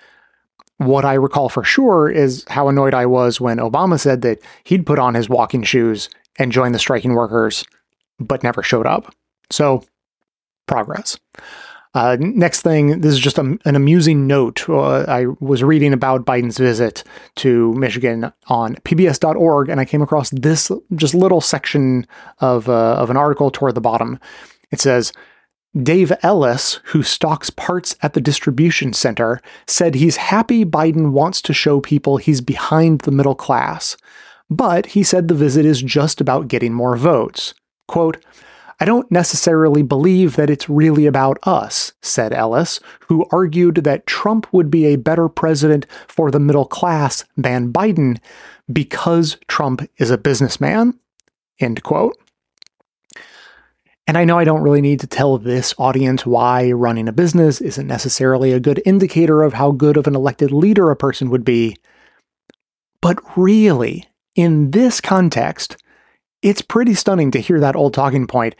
What 0.79 1.05
I 1.05 1.15
recall 1.15 1.49
for 1.49 1.65
sure 1.65 2.11
is 2.11 2.45
how 2.49 2.69
annoyed 2.69 2.95
I 2.95 3.07
was 3.07 3.41
when 3.41 3.59
Obama 3.59 3.99
said 3.99 4.23
that 4.23 4.41
he'd 4.65 4.87
put 4.87 4.99
on 4.99 5.15
his 5.15 5.29
walking 5.29 5.63
shoes 5.63 6.09
and 6.39 6.53
join 6.53 6.73
the 6.73 6.79
striking 6.79 7.15
workers, 7.15 7.65
but 8.19 8.43
never 8.43 8.63
showed 8.63 8.87
up. 8.87 9.15
So, 9.51 9.85
progress. 10.67 11.19
Uh, 11.95 12.17
next 12.21 12.61
thing, 12.61 13.01
this 13.01 13.13
is 13.13 13.19
just 13.19 13.39
a, 13.39 13.59
an 13.65 13.75
amusing 13.75 14.27
note. 14.27 14.69
Uh, 14.69 15.05
I 15.09 15.27
was 15.41 15.65
reading 15.65 15.93
about 15.93 16.25
Biden's 16.25 16.59
visit 16.59 17.03
to 17.37 17.73
Michigan 17.75 18.31
on 18.47 18.77
PBS.org, 18.77 19.69
and 19.69 19.81
I 19.81 19.85
came 19.85 20.03
across 20.03 20.31
this 20.31 20.71
just 20.95 21.15
little 21.15 21.41
section 21.41 22.07
of 22.39 22.69
uh, 22.69 22.95
of 22.95 23.11
an 23.11 23.17
article 23.17 23.51
toward 23.51 23.75
the 23.75 23.81
bottom. 23.81 24.19
It 24.71 24.81
says. 24.81 25.13
Dave 25.83 26.11
Ellis, 26.23 26.81
who 26.85 27.03
stocks 27.03 27.51
parts 27.51 27.95
at 28.03 28.15
the 28.15 28.23
distribution 28.23 28.95
center, 28.95 29.41
said 29.67 29.95
he's 29.95 30.17
happy 30.17 30.65
Biden 30.65 31.11
wants 31.11 31.43
to 31.43 31.53
show 31.53 31.79
people 31.79 32.17
he's 32.17 32.41
behind 32.41 33.03
the 33.03 33.11
middle 33.13 33.35
class. 33.35 33.95
But 34.51 34.87
he 34.87 35.03
said 35.03 35.29
the 35.29 35.35
visit 35.35 35.65
is 35.65 35.83
just 35.83 36.21
about 36.21 36.49
getting 36.49 36.73
more 36.73 36.97
votes. 36.97 37.55
Quote, 37.87 38.25
I 38.81 38.85
don't 38.85 39.11
necessarily 39.11 39.83
believe 39.83 40.37
that 40.37 40.51
it's 40.51 40.69
really 40.69 41.07
about 41.07 41.39
us, 41.43 41.93
said 42.01 42.33
Ellis, 42.33 42.79
who 43.09 43.27
argued 43.33 43.77
that 43.77 44.07
Trump 44.07 44.53
would 44.53 44.71
be 44.71 44.87
a 44.87 44.97
better 44.97 45.29
president 45.29 45.85
for 46.07 46.31
the 46.31 46.39
middle 46.39 46.65
class 46.65 47.25
than 47.37 47.73
Biden 47.73 48.19
because 48.73 49.37
Trump 49.49 49.89
is 49.97 50.11
a 50.11 50.19
businessman. 50.19 50.99
End 51.59 51.83
quote. 51.83 52.17
And 54.07 54.17
I 54.17 54.25
know 54.25 54.39
I 54.39 54.45
don't 54.45 54.63
really 54.63 54.81
need 54.81 55.01
to 55.01 55.07
tell 55.07 55.37
this 55.37 55.75
audience 55.77 56.25
why 56.25 56.71
running 56.71 57.09
a 57.09 57.13
business 57.13 57.61
isn't 57.61 57.87
necessarily 57.87 58.53
a 58.53 58.61
good 58.61 58.81
indicator 58.87 59.43
of 59.43 59.55
how 59.55 59.73
good 59.73 59.97
of 59.97 60.07
an 60.07 60.15
elected 60.15 60.53
leader 60.53 60.91
a 60.91 60.97
person 60.97 61.31
would 61.31 61.45
be. 61.45 61.77
But 63.03 63.19
really, 63.37 64.07
in 64.39 64.71
this 64.71 65.01
context, 65.01 65.77
it's 66.43 66.63
pretty 66.63 66.95
stunning 66.95 67.33
to 67.33 67.41
hear 67.41 67.59
that 67.59 67.75
old 67.75 67.93
talking 67.93 68.29
point 68.29 68.55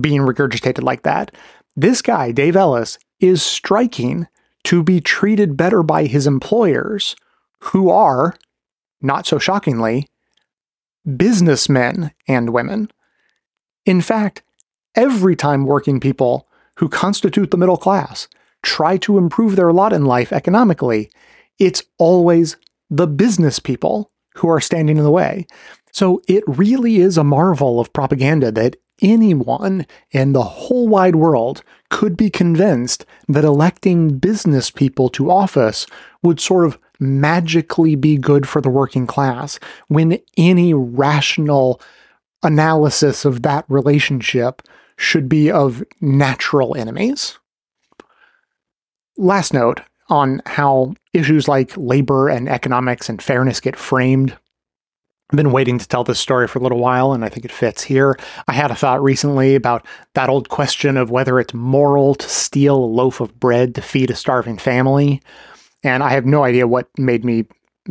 being 0.00 0.22
regurgitated 0.22 0.82
like 0.82 1.02
that. 1.02 1.36
This 1.76 2.00
guy, 2.00 2.32
Dave 2.32 2.56
Ellis, 2.56 2.98
is 3.20 3.42
striking 3.42 4.26
to 4.64 4.82
be 4.82 5.02
treated 5.02 5.54
better 5.54 5.82
by 5.82 6.06
his 6.06 6.26
employers, 6.26 7.14
who 7.60 7.90
are, 7.90 8.36
not 9.02 9.26
so 9.26 9.38
shockingly, 9.38 10.08
businessmen 11.18 12.10
and 12.26 12.54
women. 12.54 12.90
In 13.84 14.00
fact, 14.00 14.42
every 14.94 15.36
time 15.36 15.66
working 15.66 16.00
people 16.00 16.48
who 16.78 16.88
constitute 16.88 17.50
the 17.50 17.58
middle 17.58 17.76
class 17.76 18.28
try 18.62 18.96
to 18.96 19.18
improve 19.18 19.56
their 19.56 19.74
lot 19.74 19.92
in 19.92 20.06
life 20.06 20.32
economically, 20.32 21.10
it's 21.58 21.82
always 21.98 22.56
the 22.88 23.06
business 23.06 23.58
people 23.58 24.10
who 24.38 24.48
are 24.48 24.60
standing 24.60 24.96
in 24.96 25.04
the 25.04 25.10
way. 25.10 25.46
So 25.92 26.22
it 26.28 26.44
really 26.46 26.98
is 26.98 27.18
a 27.18 27.24
marvel 27.24 27.80
of 27.80 27.92
propaganda 27.92 28.52
that 28.52 28.76
anyone 29.00 29.86
in 30.10 30.32
the 30.32 30.42
whole 30.42 30.88
wide 30.88 31.16
world 31.16 31.62
could 31.90 32.16
be 32.16 32.30
convinced 32.30 33.04
that 33.28 33.44
electing 33.44 34.18
business 34.18 34.70
people 34.70 35.08
to 35.10 35.30
office 35.30 35.86
would 36.22 36.40
sort 36.40 36.66
of 36.66 36.78
magically 37.00 37.94
be 37.94 38.16
good 38.16 38.48
for 38.48 38.60
the 38.60 38.70
working 38.70 39.06
class 39.06 39.58
when 39.86 40.18
any 40.36 40.74
rational 40.74 41.80
analysis 42.42 43.24
of 43.24 43.42
that 43.42 43.64
relationship 43.68 44.62
should 44.96 45.28
be 45.28 45.50
of 45.50 45.82
natural 46.00 46.76
enemies. 46.76 47.38
Last 49.16 49.54
note 49.54 49.80
on 50.08 50.42
how 50.46 50.94
issues 51.18 51.48
like 51.48 51.76
labor 51.76 52.28
and 52.28 52.48
economics 52.48 53.08
and 53.08 53.20
fairness 53.20 53.60
get 53.60 53.76
framed. 53.76 54.36
I've 55.30 55.36
been 55.36 55.52
waiting 55.52 55.78
to 55.78 55.86
tell 55.86 56.04
this 56.04 56.18
story 56.18 56.48
for 56.48 56.58
a 56.58 56.62
little 56.62 56.78
while, 56.78 57.12
and 57.12 57.22
I 57.22 57.28
think 57.28 57.44
it 57.44 57.52
fits 57.52 57.82
here. 57.82 58.18
I 58.46 58.54
had 58.54 58.70
a 58.70 58.74
thought 58.74 59.02
recently 59.02 59.54
about 59.54 59.84
that 60.14 60.30
old 60.30 60.48
question 60.48 60.96
of 60.96 61.10
whether 61.10 61.38
it's 61.38 61.52
moral 61.52 62.14
to 62.14 62.28
steal 62.28 62.76
a 62.76 62.86
loaf 62.86 63.20
of 63.20 63.38
bread 63.38 63.74
to 63.74 63.82
feed 63.82 64.10
a 64.10 64.16
starving 64.16 64.56
family. 64.56 65.20
And 65.82 66.02
I 66.02 66.10
have 66.10 66.24
no 66.24 66.44
idea 66.44 66.66
what 66.66 66.88
made 66.98 67.26
me 67.26 67.44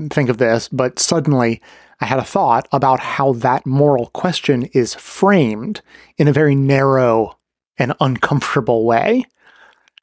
think 0.09 0.30
of 0.30 0.39
this, 0.39 0.67
but 0.67 0.97
suddenly 0.97 1.61
I 2.01 2.05
had 2.05 2.19
a 2.19 2.23
thought 2.23 2.67
about 2.71 2.99
how 2.99 3.34
that 3.34 3.65
moral 3.65 4.07
question 4.07 4.63
is 4.73 4.95
framed 4.95 5.82
in 6.17 6.28
a 6.28 6.34
very 6.34 6.55
narrow 6.55 7.38
and 7.78 7.93
uncomfortable 7.99 8.86
way. 8.86 9.25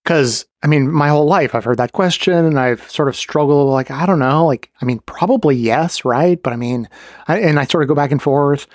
Because, 0.04 0.44
I 0.62 0.66
mean, 0.66 0.92
my 0.92 1.08
whole 1.08 1.24
life 1.24 1.54
I've 1.54 1.64
heard 1.64 1.78
that 1.78 1.92
question 1.92 2.34
and 2.34 2.60
I've 2.60 2.88
sort 2.90 3.08
of 3.08 3.16
struggled, 3.16 3.72
like, 3.72 3.90
I 3.90 4.04
don't 4.04 4.18
know, 4.18 4.46
like, 4.46 4.70
I 4.82 4.84
mean, 4.84 4.98
probably 5.06 5.56
yes, 5.56 6.04
right? 6.04 6.40
But 6.42 6.52
I 6.52 6.56
mean, 6.56 6.88
I, 7.26 7.40
and 7.40 7.58
I 7.58 7.64
sort 7.64 7.82
of 7.82 7.88
go 7.88 7.94
back 7.94 8.12
and 8.12 8.20
forth. 8.20 8.66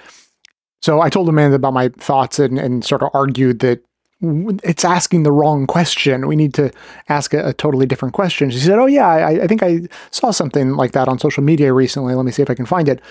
So 0.81 1.01
I 1.01 1.09
told 1.09 1.29
Amanda 1.29 1.55
about 1.55 1.73
my 1.73 1.89
thoughts 1.89 2.39
and, 2.39 2.57
and 2.57 2.83
sort 2.83 3.03
of 3.03 3.11
argued 3.13 3.59
that 3.59 3.83
it's 4.21 4.83
asking 4.83 5.23
the 5.23 5.31
wrong 5.31 5.65
question. 5.65 6.27
We 6.27 6.35
need 6.35 6.53
to 6.55 6.71
ask 7.07 7.33
a, 7.33 7.49
a 7.49 7.53
totally 7.53 7.85
different 7.85 8.13
question. 8.13 8.49
She 8.49 8.59
said, 8.59 8.77
Oh, 8.77 8.85
yeah, 8.85 9.07
I, 9.07 9.43
I, 9.43 9.47
think 9.47 9.63
I 9.63 9.81
saw 10.11 10.31
something 10.31 10.71
like 10.71 10.91
that 10.91 11.07
on 11.07 11.19
social 11.19 11.43
media 11.43 11.73
recently. 11.73 12.15
Let 12.15 12.25
me 12.25 12.31
see 12.31 12.41
if 12.41 12.49
I 12.49 12.55
can 12.55 12.65
find 12.65 12.89
it. 12.89 13.01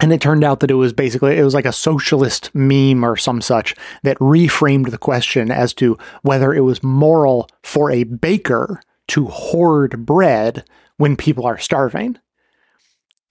And 0.00 0.12
it 0.12 0.20
turned 0.20 0.44
out 0.44 0.60
that 0.60 0.70
it 0.70 0.74
was 0.74 0.92
basically, 0.92 1.36
it 1.36 1.44
was 1.44 1.54
like 1.54 1.64
a 1.64 1.72
socialist 1.72 2.54
meme 2.54 3.04
or 3.04 3.16
some 3.16 3.40
such 3.40 3.74
that 4.04 4.18
reframed 4.18 4.90
the 4.90 4.98
question 4.98 5.50
as 5.50 5.74
to 5.74 5.98
whether 6.22 6.54
it 6.54 6.60
was 6.60 6.82
moral 6.82 7.48
for 7.62 7.90
a 7.90 8.04
baker 8.04 8.80
to 9.08 9.26
hoard 9.26 10.06
bread 10.06 10.64
when 10.98 11.16
people 11.16 11.46
are 11.46 11.58
starving. 11.58 12.16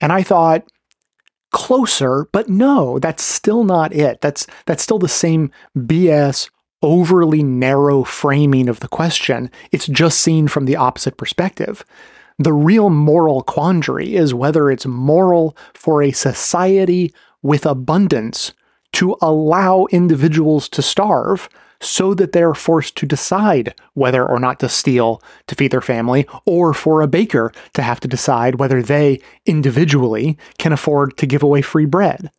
And 0.00 0.12
I 0.12 0.22
thought, 0.22 0.64
closer, 1.50 2.26
but 2.32 2.48
no, 2.48 2.98
that's 2.98 3.22
still 3.22 3.64
not 3.64 3.92
it. 3.94 4.20
That's 4.20 4.46
that's 4.66 4.82
still 4.82 4.98
the 4.98 5.08
same 5.08 5.50
BS 5.76 6.50
overly 6.82 7.42
narrow 7.42 8.04
framing 8.04 8.68
of 8.68 8.80
the 8.80 8.88
question. 8.88 9.50
It's 9.72 9.86
just 9.86 10.20
seen 10.20 10.48
from 10.48 10.66
the 10.66 10.76
opposite 10.76 11.16
perspective. 11.16 11.84
The 12.38 12.52
real 12.52 12.88
moral 12.88 13.42
quandary 13.42 14.14
is 14.14 14.32
whether 14.32 14.70
it's 14.70 14.86
moral 14.86 15.56
for 15.74 16.02
a 16.02 16.12
society 16.12 17.12
with 17.42 17.66
abundance 17.66 18.52
to 18.92 19.16
allow 19.20 19.86
individuals 19.90 20.68
to 20.70 20.82
starve 20.82 21.48
so 21.80 22.14
that 22.14 22.32
they're 22.32 22.54
forced 22.54 22.96
to 22.96 23.06
decide 23.06 23.74
whether 23.94 24.26
or 24.26 24.40
not 24.40 24.60
to 24.60 24.68
steal 24.68 25.22
to 25.46 25.54
feed 25.54 25.70
their 25.70 25.80
family, 25.80 26.26
or 26.44 26.74
for 26.74 27.02
a 27.02 27.08
baker 27.08 27.52
to 27.74 27.82
have 27.82 28.00
to 28.00 28.08
decide 28.08 28.56
whether 28.56 28.82
they 28.82 29.20
individually 29.46 30.36
can 30.58 30.72
afford 30.72 31.16
to 31.16 31.26
give 31.26 31.42
away 31.42 31.62
free 31.62 31.86
bread. 31.86 32.30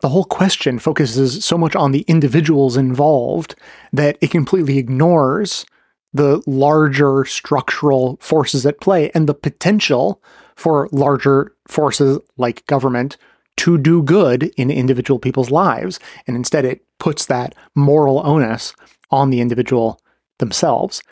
The 0.00 0.08
whole 0.08 0.24
question 0.24 0.80
focuses 0.80 1.44
so 1.44 1.56
much 1.56 1.76
on 1.76 1.92
the 1.92 2.04
individuals 2.08 2.76
involved 2.76 3.54
that 3.92 4.18
it 4.20 4.32
completely 4.32 4.78
ignores 4.78 5.64
the 6.12 6.42
larger 6.46 7.24
structural 7.24 8.18
forces 8.20 8.66
at 8.66 8.80
play 8.80 9.10
and 9.14 9.28
the 9.28 9.34
potential 9.34 10.22
for 10.56 10.88
larger 10.92 11.54
forces 11.66 12.18
like 12.36 12.66
government 12.66 13.16
to 13.56 13.78
do 13.78 14.02
good 14.02 14.44
in 14.56 14.70
individual 14.70 15.18
people's 15.18 15.50
lives. 15.50 15.98
And 16.26 16.36
instead, 16.36 16.64
it 16.64 16.84
puts 16.98 17.26
that 17.26 17.54
moral 17.74 18.26
onus 18.26 18.74
on 19.10 19.30
the 19.30 19.40
individual 19.40 20.00
themselves. 20.38 21.02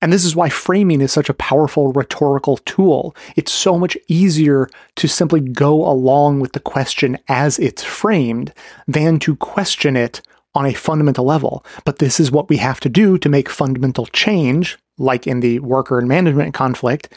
And 0.00 0.12
this 0.12 0.24
is 0.24 0.34
why 0.34 0.48
framing 0.48 1.00
is 1.00 1.12
such 1.12 1.28
a 1.28 1.34
powerful 1.34 1.92
rhetorical 1.92 2.56
tool. 2.58 3.14
It's 3.36 3.52
so 3.52 3.78
much 3.78 3.96
easier 4.08 4.68
to 4.96 5.06
simply 5.06 5.40
go 5.40 5.88
along 5.88 6.40
with 6.40 6.52
the 6.52 6.60
question 6.60 7.18
as 7.28 7.58
it's 7.60 7.84
framed 7.84 8.52
than 8.88 9.20
to 9.20 9.36
question 9.36 9.96
it 9.96 10.20
on 10.54 10.66
a 10.66 10.74
fundamental 10.74 11.24
level. 11.24 11.64
But 11.84 11.98
this 11.98 12.20
is 12.20 12.30
what 12.30 12.48
we 12.48 12.58
have 12.58 12.80
to 12.80 12.88
do 12.88 13.18
to 13.18 13.28
make 13.28 13.48
fundamental 13.48 14.06
change, 14.06 14.78
like 14.98 15.26
in 15.26 15.40
the 15.40 15.58
worker 15.60 15.98
and 15.98 16.08
management 16.08 16.54
conflict, 16.54 17.12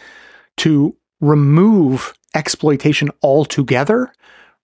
to 0.57 0.95
remove 1.21 2.13
exploitation 2.33 3.09
altogether 3.23 4.11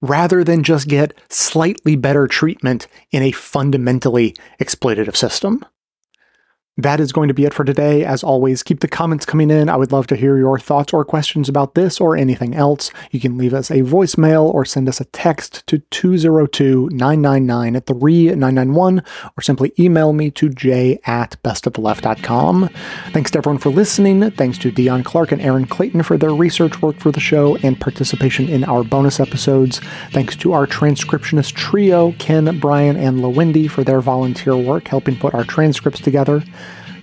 rather 0.01 0.43
than 0.43 0.63
just 0.63 0.88
get 0.88 1.13
slightly 1.30 1.95
better 1.95 2.28
treatment 2.28 2.88
in 3.11 3.22
a 3.24 3.32
fundamentally 3.32 4.36
exploitative 4.59 5.15
system. 5.15 5.63
That 6.78 7.01
is 7.01 7.11
going 7.11 7.28
to 7.28 7.34
be 7.34 7.43
it 7.43 7.53
for 7.53 7.65
today. 7.65 8.05
As 8.05 8.24
always, 8.24 8.63
keep 8.63 8.80
the 8.80 8.88
comments 8.88 9.26
coming 9.26 9.51
in. 9.51 9.67
I 9.67 9.76
would 9.76 9.91
love 9.91 10.07
to 10.07 10.15
hear 10.15 10.38
your 10.38 10.57
thoughts 10.57 10.93
or 10.93 11.03
questions 11.03 11.49
about 11.49 11.76
this 11.76 11.99
or 11.99 12.15
anything 12.15 12.55
else. 12.55 12.91
You 13.11 13.19
can 13.19 13.38
leave 13.38 13.53
us 13.53 13.69
a 13.69 13.82
voicemail 13.82 14.45
or 14.45 14.63
send 14.63 14.88
us 14.88 15.01
a 15.01 15.05
text 15.05 15.67
to 15.67 15.80
202 15.80 16.89
999 16.93 17.76
at 17.76 17.88
3991 17.88 19.03
or 19.38 19.41
simply 19.41 19.74
email 19.78 20.13
me 20.13 20.32
to 20.32 20.47
j 20.47 20.97
at 21.05 21.36
bestoftheleft.com. 21.43 22.69
Thanks 23.11 23.32
to 23.32 23.39
everyone 23.39 23.59
for 23.59 23.69
listening. 23.69 24.32
Thanks 24.32 24.57
to 24.59 24.72
Dion 24.72 25.03
Clark 25.03 25.34
and 25.34 25.41
Aaron 25.41 25.67
Clayton 25.67 26.03
for 26.03 26.17
their 26.17 26.34
research 26.34 26.82
work 26.82 26.95
for 26.99 27.11
the 27.11 27.19
show 27.19 27.57
and 27.57 27.82
participation 27.82 28.47
in 28.47 28.63
our 28.63 28.86
bonus 28.86 29.19
episodes. 29.19 29.82
Thanks 30.11 30.38
to 30.38 30.53
our 30.53 30.67
transcriptionist 30.67 31.53
trio, 31.53 32.13
Ken, 32.13 32.59
Brian, 32.61 32.95
and 32.95 33.19
LaWendy 33.19 33.69
for 33.69 33.84
their 33.84 33.99
volunteer 33.99 34.55
work 34.55 34.88
helping 34.88 35.17
put 35.17 35.34
our 35.34 35.43
transcripts 35.43 35.99
together. 35.99 36.41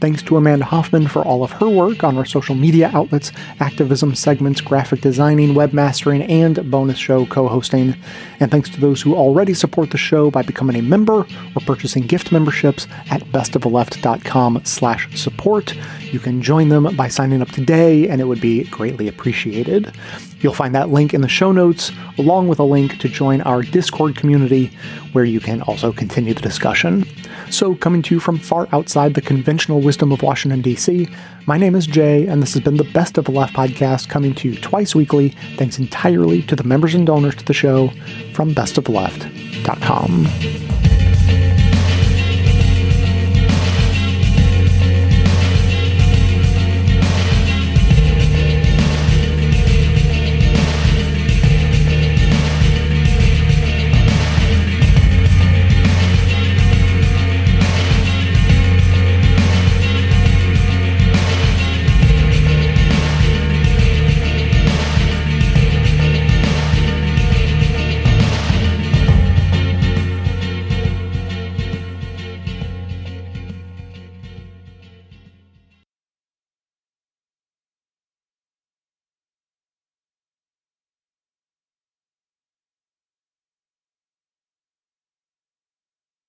Thanks 0.01 0.22
to 0.24 0.36
Amanda 0.36 0.64
Hoffman 0.64 1.09
for 1.09 1.24
all 1.24 1.42
of 1.42 1.51
her 1.53 1.68
work 1.68 2.05
on 2.05 2.16
our 2.16 2.24
social 2.24 2.55
media 2.55 2.88
outlets, 2.94 3.32
activism 3.59 4.14
segments, 4.14 4.61
graphic 4.61 5.01
designing, 5.01 5.55
webmastering, 5.55 6.28
and 6.30 6.70
bonus 6.70 6.96
show 6.96 7.26
co 7.26 7.49
hosting. 7.49 7.96
And 8.38 8.49
thanks 8.49 8.70
to 8.70 8.80
those 8.80 9.03
who 9.03 9.16
already 9.16 9.55
support 9.55 9.90
the 9.90 9.99
show 9.99 10.30
by 10.30 10.42
becoming 10.42 10.76
a 10.76 10.82
member 10.82 11.26
or 11.57 11.62
purchasing 11.66 12.05
gift 12.05 12.30
memberships 12.30 12.86
at 13.11 13.22
bestoftheleft.com 13.32 14.62
slash 14.64 15.20
support. 15.20 15.74
You 16.12 16.20
can 16.20 16.42
join 16.42 16.68
them 16.68 16.94
by 16.94 17.09
signing 17.09 17.42
up 17.42 17.51
today, 17.51 18.09
and 18.09 18.20
it 18.20 18.24
would 18.24 18.40
be 18.40 18.64
greatly 18.64 19.09
appreciated. 19.09 19.92
You'll 20.40 20.55
find 20.55 20.74
that 20.76 20.90
link 20.90 21.12
in 21.12 21.20
the 21.20 21.28
show 21.28 21.51
notes, 21.51 21.90
along 22.16 22.46
with 22.46 22.61
a 22.61 22.64
link 22.64 22.99
to 23.01 23.09
join 23.09 23.40
our 23.40 23.62
Discord 23.62 24.16
community, 24.16 24.70
where 25.12 25.24
you 25.24 25.40
can 25.40 25.62
also 25.62 25.92
continue 25.92 26.32
the 26.32 26.40
discussion. 26.40 27.05
So, 27.51 27.74
coming 27.74 28.03
to 28.03 28.14
you 28.14 28.20
from 28.20 28.38
far 28.38 28.68
outside 28.72 29.14
the 29.14 29.20
conventional 29.20 29.80
wisdom 29.89 30.12
of 30.12 30.20
Washington, 30.20 30.61
D.C., 30.61 31.09
my 31.47 31.57
name 31.57 31.74
is 31.74 31.86
Jay, 31.86 32.26
and 32.26 32.43
this 32.43 32.53
has 32.53 32.62
been 32.62 32.76
the 32.76 32.84
Best 32.93 33.16
of 33.16 33.24
the 33.24 33.30
Left 33.30 33.55
podcast 33.55 34.11
coming 34.11 34.34
to 34.34 34.51
you 34.51 34.61
twice 34.61 34.95
weekly, 34.95 35.30
thanks 35.57 35.78
entirely 35.78 36.43
to 36.43 36.55
the 36.55 36.62
members 36.62 36.95
and 36.95 37.07
donors 37.07 37.36
to 37.36 37.45
the 37.47 37.55
show 37.55 37.89
from 38.34 38.55
bestoftheleft.com. 38.55 40.88